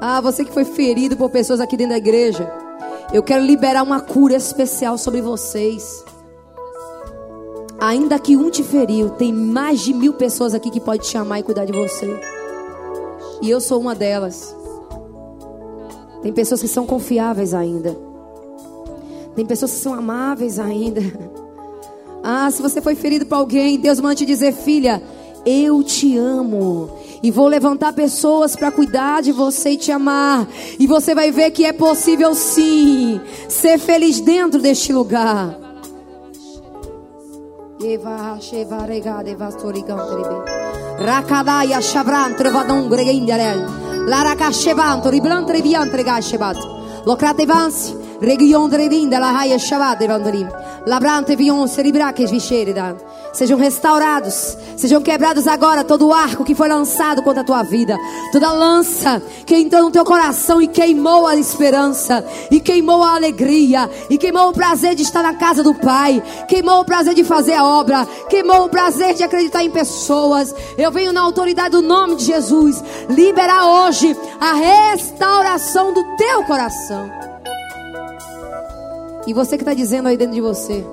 Ah, 0.02 0.20
você 0.20 0.44
que 0.44 0.52
foi 0.52 0.66
ferido 0.66 1.16
por 1.16 1.30
pessoas 1.30 1.62
aqui 1.62 1.78
dentro 1.78 1.94
da 1.94 1.98
igreja. 1.98 2.52
Eu 3.14 3.24
quero 3.24 3.46
liberar 3.46 3.84
uma 3.84 4.02
cura 4.02 4.36
especial 4.36 4.98
sobre 4.98 5.22
vocês. 5.22 6.04
Ainda 7.80 8.20
que 8.20 8.36
um 8.36 8.50
te 8.50 8.64
feriu, 8.64 9.12
tem 9.12 9.32
mais 9.32 9.82
de 9.82 9.94
mil 9.94 10.14
pessoas 10.14 10.54
aqui 10.54 10.70
que 10.70 10.82
pode 10.82 11.08
te 11.08 11.18
amar 11.18 11.40
e 11.40 11.44
cuidar 11.44 11.66
de 11.66 11.72
você. 11.72 12.20
E 13.42 13.50
eu 13.50 13.62
sou 13.62 13.80
uma 13.80 13.94
delas. 13.94 14.56
Tem 16.22 16.34
pessoas 16.34 16.62
que 16.62 16.68
são 16.68 16.86
confiáveis 16.86 17.54
ainda. 17.54 17.96
Tem 19.36 19.46
pessoas 19.46 19.72
que 19.72 19.80
são 19.80 19.94
amáveis 19.94 20.60
ainda. 20.60 21.02
Ah, 22.24 22.50
se 22.50 22.62
você 22.62 22.82
foi 22.82 22.96
ferido 22.96 23.26
por 23.26 23.36
alguém, 23.36 23.78
Deus 23.78 24.00
manda 24.00 24.16
te 24.16 24.26
dizer, 24.26 24.54
filha, 24.54 25.04
eu 25.46 25.84
te 25.84 26.18
amo. 26.18 26.90
E 27.22 27.30
vou 27.30 27.48
levantar 27.48 27.92
pessoas 27.92 28.56
para 28.56 28.72
cuidar 28.72 29.22
de 29.22 29.34
você 29.34 29.72
e 29.72 29.78
te 29.78 29.92
amar. 29.92 30.48
E 30.80 30.88
você 30.88 31.14
vai 31.14 31.32
ver 31.32 31.52
que 31.52 31.66
é 31.66 31.74
possível 31.74 32.34
sim 32.34 33.20
ser 33.50 33.78
feliz 33.78 34.22
dentro 34.22 34.62
deste 34.62 34.94
lugar. 34.94 35.60
Lokrate 47.06 47.46
vansi. 47.46 48.03
Reguion 48.24 48.70
drevinda 48.70 49.20
la 49.20 49.38
haia 49.38 49.60
shavat 49.60 50.02
evandarim. 50.02 50.48
Labrante 50.88 51.36
vion 51.36 51.68
seribraque 51.68 52.26
visherida. 52.26 52.96
Sejam 53.34 53.58
restaurados, 53.58 54.58
sejam 54.78 55.02
quebrados 55.02 55.46
agora 55.46 55.84
todo 55.84 56.08
o 56.08 56.14
arco 56.14 56.46
que 56.46 56.56
foi 56.56 56.70
lançado 56.70 57.22
contra 57.22 57.42
a 57.42 57.44
tua 57.44 57.64
vida, 57.64 57.98
toda 58.32 58.52
lança 58.52 59.22
que 59.46 59.56
entrou 59.56 59.84
no 59.84 59.92
teu 59.92 60.06
coração 60.06 60.62
e 60.62 60.68
queimou 60.68 61.26
a 61.26 61.36
esperança, 61.36 62.24
e 62.52 62.60
queimou 62.62 63.04
a 63.04 63.16
alegria, 63.16 63.90
e 64.08 64.20
queimou 64.20 64.50
o 64.50 64.54
prazer 64.54 64.94
de 64.94 65.02
estar 65.02 65.24
na 65.24 65.34
casa 65.34 65.64
do 65.64 65.74
Pai, 65.74 66.22
queimou 66.48 66.82
o 66.82 66.86
prazer 66.86 67.16
de 67.16 67.24
fazer 67.24 67.54
a 67.54 67.66
obra, 67.66 68.08
queimou 68.30 68.66
o 68.66 68.70
prazer 68.70 69.16
de 69.16 69.24
acreditar 69.24 69.64
em 69.64 69.72
pessoas. 69.72 70.54
Eu 70.78 70.92
venho 70.92 71.12
na 71.12 71.22
autoridade 71.22 71.72
do 71.72 71.82
nome 71.82 72.16
de 72.16 72.26
Jesus 72.26 72.84
liberar 73.10 73.66
hoje 73.66 74.16
a 74.40 74.54
restauração 74.54 75.92
do 75.92 76.16
teu 76.16 76.44
coração. 76.44 77.23
E 79.26 79.34
você 79.34 79.58
que 79.58 79.64
está 79.64 79.74
dizendo 79.74 80.08
aí 80.08 80.18
dentro 80.18 80.34
de 80.34 80.42
você, 80.42 80.84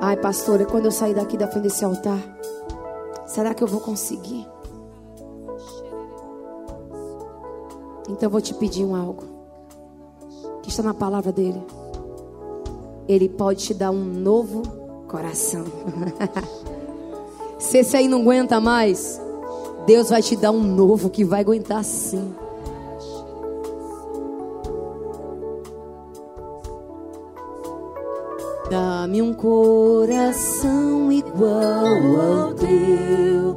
ai 0.00 0.16
pastora, 0.16 0.66
quando 0.66 0.84
eu 0.84 0.90
sair 0.90 1.14
daqui 1.14 1.36
da 1.36 1.48
frente 1.48 1.64
desse 1.64 1.84
altar, 1.84 2.18
será 3.26 3.54
que 3.54 3.64
eu 3.64 3.68
vou 3.68 3.80
conseguir? 3.80 4.46
Então 8.08 8.26
eu 8.26 8.30
vou 8.30 8.40
te 8.40 8.52
pedir 8.54 8.84
um 8.84 8.94
algo 8.94 9.24
que 10.62 10.68
está 10.68 10.82
na 10.82 10.94
palavra 10.94 11.32
dele. 11.32 11.62
Ele 13.08 13.28
pode 13.28 13.64
te 13.64 13.74
dar 13.74 13.90
um 13.90 14.04
novo 14.04 14.62
coração. 15.08 15.64
Se 17.58 17.78
esse 17.78 17.96
aí 17.96 18.08
não 18.08 18.20
aguenta 18.20 18.60
mais, 18.60 19.20
Deus 19.86 20.10
vai 20.10 20.20
te 20.20 20.36
dar 20.36 20.50
um 20.50 20.62
novo 20.62 21.08
que 21.08 21.24
vai 21.24 21.40
aguentar 21.40 21.82
sim. 21.82 22.34
Dá-me 28.68 29.22
um 29.22 29.32
coração 29.32 31.12
igual 31.12 31.86
ao 31.86 32.52
teu. 32.54 33.54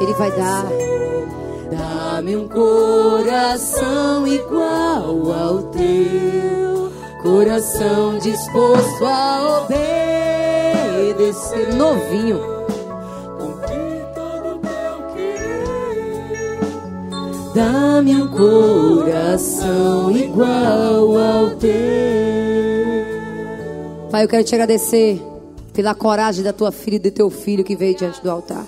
Ele 0.00 0.12
vai 0.12 0.30
dar. 0.32 0.66
Dá-me 1.70 2.36
um 2.36 2.46
coração 2.46 4.26
igual 4.26 5.32
ao 5.32 5.62
teu. 5.70 6.92
Coração 7.22 8.18
disposto 8.18 9.06
a 9.06 9.62
obedecer. 11.14 11.74
Novinho. 11.74 12.58
Dá-me 17.54 18.22
um 18.22 18.28
coração 18.28 20.10
igual 20.10 21.16
ao 21.18 21.50
teu. 21.56 22.77
Pai, 24.10 24.24
eu 24.24 24.28
quero 24.28 24.42
te 24.42 24.54
agradecer 24.54 25.22
pela 25.74 25.94
coragem 25.94 26.42
da 26.42 26.50
tua 26.50 26.72
filha 26.72 26.96
e 26.96 26.98
do 26.98 27.10
teu 27.10 27.28
filho 27.28 27.62
que 27.62 27.76
veio 27.76 27.94
diante 27.94 28.22
do 28.22 28.30
altar. 28.30 28.66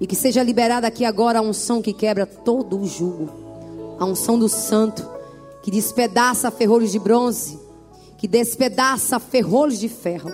E 0.00 0.06
que 0.06 0.14
seja 0.14 0.44
liberada 0.44 0.86
aqui 0.86 1.04
agora 1.04 1.40
a 1.40 1.42
unção 1.42 1.82
que 1.82 1.92
quebra 1.92 2.24
todo 2.24 2.78
o 2.78 2.86
jugo. 2.86 3.28
A 3.98 4.04
unção 4.04 4.38
do 4.38 4.48
santo 4.48 5.04
que 5.64 5.72
despedaça 5.72 6.52
ferrolhos 6.52 6.92
de 6.92 7.00
bronze, 7.00 7.58
que 8.16 8.28
despedaça 8.28 9.18
ferrolhos 9.18 9.80
de 9.80 9.88
ferro. 9.88 10.30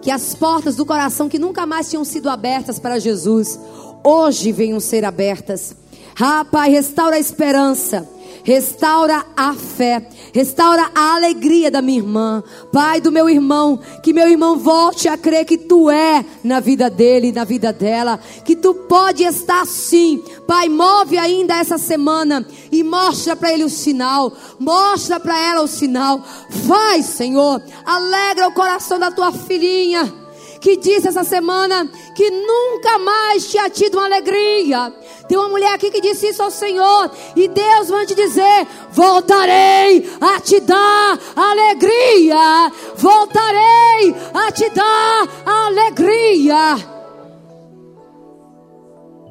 Que 0.00 0.10
as 0.12 0.32
portas 0.36 0.76
do 0.76 0.86
coração 0.86 1.28
que 1.28 1.38
nunca 1.38 1.66
mais 1.66 1.90
tinham 1.90 2.04
sido 2.04 2.30
abertas 2.30 2.78
para 2.78 3.00
Jesus, 3.00 3.58
hoje 4.04 4.52
venham 4.52 4.78
ser 4.78 5.04
abertas. 5.04 5.74
Ah, 6.20 6.44
Pai, 6.44 6.70
restaura 6.70 7.16
a 7.16 7.20
esperança 7.20 8.08
restaura 8.44 9.24
a 9.34 9.54
fé, 9.54 10.06
restaura 10.32 10.90
a 10.94 11.14
alegria 11.14 11.70
da 11.70 11.82
minha 11.82 11.98
irmã, 11.98 12.44
Pai 12.70 13.00
do 13.00 13.10
meu 13.10 13.28
irmão, 13.28 13.80
que 14.02 14.12
meu 14.12 14.28
irmão 14.28 14.58
volte 14.58 15.08
a 15.08 15.16
crer 15.16 15.44
que 15.46 15.56
tu 15.56 15.90
é 15.90 16.24
na 16.44 16.60
vida 16.60 16.90
dele, 16.90 17.32
na 17.32 17.44
vida 17.44 17.72
dela, 17.72 18.20
que 18.44 18.54
tu 18.54 18.74
pode 18.74 19.24
estar 19.24 19.66
sim, 19.66 20.22
Pai, 20.46 20.68
move 20.68 21.16
ainda 21.16 21.58
essa 21.58 21.78
semana 21.78 22.46
e 22.70 22.84
mostra 22.84 23.34
para 23.34 23.52
ele 23.52 23.64
o 23.64 23.70
sinal, 23.70 24.32
mostra 24.58 25.18
para 25.18 25.38
ela 25.38 25.62
o 25.62 25.68
sinal, 25.68 26.22
faz, 26.68 27.06
Senhor, 27.06 27.62
alegra 27.84 28.46
o 28.48 28.52
coração 28.52 28.98
da 28.98 29.10
tua 29.10 29.32
filhinha 29.32 30.23
que 30.64 30.78
disse 30.78 31.08
essa 31.08 31.22
semana 31.22 31.86
que 32.14 32.30
nunca 32.30 32.98
mais 32.98 33.50
tinha 33.50 33.68
tido 33.68 33.98
uma 33.98 34.06
alegria. 34.06 34.90
Tem 35.28 35.36
uma 35.36 35.50
mulher 35.50 35.74
aqui 35.74 35.90
que 35.90 36.00
disse 36.00 36.28
isso 36.28 36.42
ao 36.42 36.50
Senhor. 36.50 37.10
E 37.36 37.46
Deus 37.48 37.90
vai 37.90 38.06
te 38.06 38.14
dizer: 38.14 38.66
voltarei 38.90 40.10
a 40.18 40.40
te 40.40 40.60
dar 40.60 41.18
alegria. 41.36 42.72
Voltarei 42.96 44.14
a 44.32 44.50
te 44.50 44.70
dar 44.70 45.28
alegria. 45.44 46.76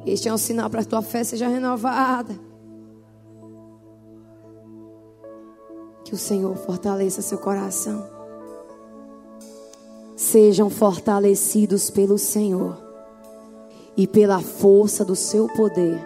Este 0.06 0.28
é 0.28 0.32
um 0.32 0.38
sinal 0.38 0.70
para 0.70 0.82
a 0.82 0.84
tua 0.84 1.02
fé 1.02 1.24
seja 1.24 1.48
renovada. 1.48 2.38
Que 6.04 6.14
o 6.14 6.18
Senhor 6.18 6.56
fortaleça 6.58 7.20
seu 7.22 7.38
coração 7.38 8.13
sejam 10.16 10.70
fortalecidos 10.70 11.90
pelo 11.90 12.18
Senhor 12.18 12.76
e 13.96 14.06
pela 14.06 14.40
força 14.40 15.04
do 15.04 15.14
seu 15.14 15.48
poder, 15.48 16.00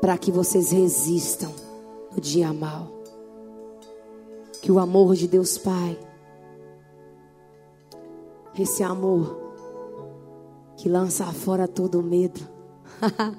para 0.00 0.16
que 0.16 0.30
vocês 0.30 0.70
resistam 0.70 1.52
no 2.12 2.20
dia 2.20 2.52
mal. 2.52 2.88
Que 4.62 4.70
o 4.70 4.78
amor 4.78 5.14
de 5.14 5.26
Deus 5.26 5.56
Pai, 5.56 5.98
esse 8.58 8.82
amor 8.82 9.38
que 10.76 10.88
lança 10.88 11.24
fora 11.26 11.66
todo 11.66 12.02
medo, 12.02 12.40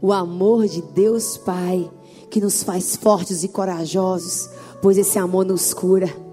o 0.00 0.12
amor 0.12 0.66
de 0.66 0.82
Deus 0.82 1.36
Pai, 1.36 1.90
que 2.30 2.40
nos 2.40 2.62
faz 2.64 2.96
fortes 2.96 3.44
e 3.44 3.48
corajosos, 3.48 4.48
pois 4.82 4.98
esse 4.98 5.18
amor 5.18 5.44
nos 5.44 5.72
cura 5.72 6.23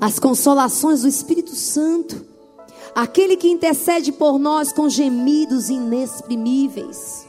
as 0.00 0.18
consolações 0.18 1.02
do 1.02 1.08
Espírito 1.08 1.54
Santo, 1.54 2.24
aquele 2.94 3.36
que 3.36 3.48
intercede 3.48 4.12
por 4.12 4.38
nós 4.38 4.72
com 4.72 4.88
gemidos 4.88 5.68
inexprimíveis. 5.68 7.26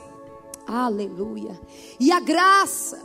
Aleluia. 0.68 1.60
E 2.00 2.12
a 2.12 2.20
graça, 2.20 3.00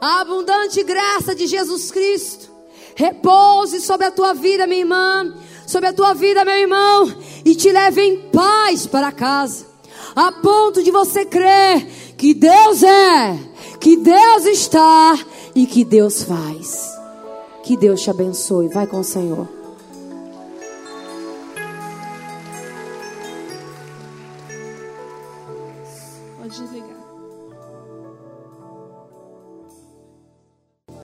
a 0.00 0.20
abundante 0.20 0.82
graça 0.82 1.34
de 1.34 1.46
Jesus 1.46 1.90
Cristo, 1.90 2.50
repouse 2.94 3.80
sobre 3.80 4.06
a 4.06 4.10
tua 4.10 4.34
vida, 4.34 4.66
minha 4.66 4.80
irmã, 4.80 5.34
sobre 5.66 5.88
a 5.88 5.92
tua 5.92 6.14
vida, 6.14 6.44
meu 6.44 6.54
irmão, 6.54 7.12
e 7.44 7.54
te 7.54 7.70
leve 7.72 8.02
em 8.02 8.30
paz 8.30 8.86
para 8.86 9.12
casa, 9.12 9.66
a 10.14 10.32
ponto 10.32 10.82
de 10.82 10.90
você 10.90 11.24
crer 11.24 11.86
que 12.16 12.32
Deus 12.32 12.82
é, 12.82 13.38
que 13.80 13.96
Deus 13.96 14.46
está 14.46 15.18
e 15.54 15.66
que 15.66 15.84
Deus 15.84 16.22
faz. 16.22 16.95
Que 17.66 17.76
Deus 17.76 18.00
te 18.00 18.10
abençoe. 18.10 18.68
Vai 18.68 18.86
com 18.86 19.00
o 19.00 19.02
Senhor. 19.02 19.55